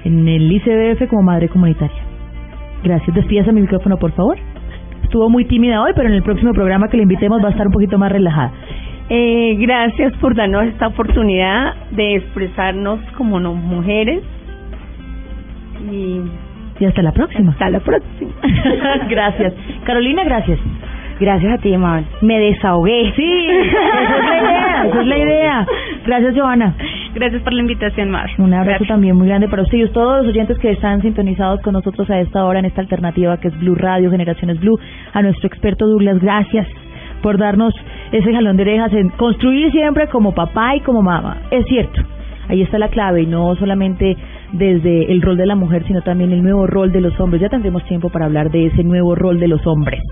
en 0.05 0.29
el 0.29 0.51
ICBF 0.53 1.09
como 1.09 1.23
madre 1.23 1.49
comunitaria. 1.49 1.97
Gracias. 2.85 3.15
Despídase 3.15 3.53
mi 3.53 3.63
micrófono, 3.63 3.97
por 3.99 4.13
favor. 4.13 4.39
Estuvo 5.03 5.29
muy 5.29 5.45
tímida 5.47 5.83
hoy, 5.83 5.93
pero 5.97 6.09
en 6.09 6.15
el 6.15 6.23
próximo 6.23 6.53
programa 6.53 6.89
que 6.89 6.97
le 6.97 7.03
invitemos 7.03 7.43
va 7.43 7.49
a 7.49 7.51
estar 7.51 7.67
un 7.67 7.73
poquito 7.73 7.99
más 7.99 8.13
relajada. 8.13 8.53
Eh, 9.09 9.57
gracias 9.59 10.13
por 10.19 10.35
darnos 10.37 10.65
esta 10.67 10.87
oportunidad 10.87 11.75
de 11.91 12.17
expresarnos 12.17 13.01
como 13.17 13.41
no 13.41 13.55
mujeres. 13.55 14.23
Y, 15.91 16.21
y 16.81 16.87
hasta 16.87 17.03
la 17.03 17.13
próxima. 17.13 17.53
Hasta 17.53 17.71
la 17.71 17.81
próxima. 17.81 18.33
gracias. 19.09 19.55
Carolina, 19.85 20.25
gracias. 20.25 20.59
Gracias 21.21 21.53
a 21.53 21.59
ti, 21.59 21.77
Mabel. 21.77 22.07
Me 22.23 22.39
desahogué. 22.39 23.13
Sí, 23.15 23.47
esa 23.51 23.69
es 24.19 24.27
la 24.27 24.39
idea, 24.39 24.85
esa 24.87 25.01
es 25.01 25.07
la 25.07 25.19
idea. 25.19 25.67
Gracias, 26.07 26.35
Joana. 26.35 26.75
Gracias 27.15 27.43
por 27.43 27.53
la 27.53 27.61
invitación, 27.61 28.11
Mar. 28.11 28.31
Un 28.39 28.55
abrazo 28.55 28.85
también 28.87 29.17
muy 29.17 29.29
grande 29.29 29.47
para 29.49 29.63
usted 29.63 29.79
y 29.79 29.89
todos 29.91 30.25
los 30.25 30.33
oyentes 30.33 30.59
que 30.59 30.71
están 30.71 31.03
sintonizados 31.03 31.61
con 31.61 31.75
nosotros 31.75 32.09
a 32.09 32.21
esta 32.21 32.45
hora 32.45 32.61
en 32.61 32.65
esta 32.65 32.81
alternativa 32.81 33.37
que 33.37 33.49
es 33.49 33.59
Blue 33.61 33.75
Radio, 33.75 34.11
Generaciones 34.11 34.59
Blue. 34.61 34.79
A 35.13 35.21
nuestro 35.21 35.47
experto 35.49 35.87
Douglas, 35.87 36.19
gracias 36.21 36.67
por 37.21 37.37
darnos 37.37 37.75
ese 38.13 38.33
jalón 38.33 38.57
de 38.57 38.63
orejas 38.63 38.93
en 38.95 39.11
construir 39.11 39.71
siempre 39.73 40.09
como 40.09 40.33
papá 40.33 40.75
y 40.77 40.81
como 40.81 41.03
mamá. 41.03 41.43
Es 41.51 41.67
cierto, 41.67 42.01
ahí 42.49 42.63
está 42.63 42.79
la 42.79 42.89
clave 42.89 43.23
y 43.23 43.27
no 43.27 43.55
solamente 43.57 44.17
desde 44.53 45.13
el 45.13 45.23
rol 45.23 45.37
de 45.37 45.47
la 45.47 45.55
mujer, 45.55 45.85
sino 45.87 46.03
también 46.03 46.33
el 46.33 46.43
nuevo 46.43 46.67
rol 46.67 46.93
de 46.93 47.01
los 47.01 47.19
hombres. 47.21 47.41
Ya 47.43 47.49
tendremos 47.49 47.85
tiempo 47.85 48.11
para 48.11 48.27
hablar 48.27 48.51
de 48.51 48.67
ese 48.67 48.83
nuevo 48.83 49.15
rol 49.15 49.39
de 49.41 49.49
los 49.49 49.67
hombres 49.67 50.03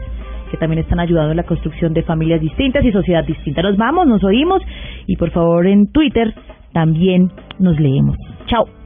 que 0.50 0.56
también 0.56 0.80
están 0.80 0.98
ayudando 0.98 1.32
en 1.32 1.36
la 1.36 1.42
construcción 1.42 1.92
de 1.92 2.02
familias 2.02 2.40
distintas 2.40 2.84
y 2.84 2.90
sociedad 2.90 3.24
distinta. 3.24 3.62
Nos 3.62 3.76
vamos, 3.76 4.06
nos 4.06 4.24
oímos 4.24 4.62
y 5.06 5.16
por 5.16 5.30
favor 5.30 5.66
en 5.66 5.92
Twitter 5.92 6.34
también 6.72 7.30
nos 7.58 7.78
leemos. 7.78 8.16
Chao. 8.46 8.77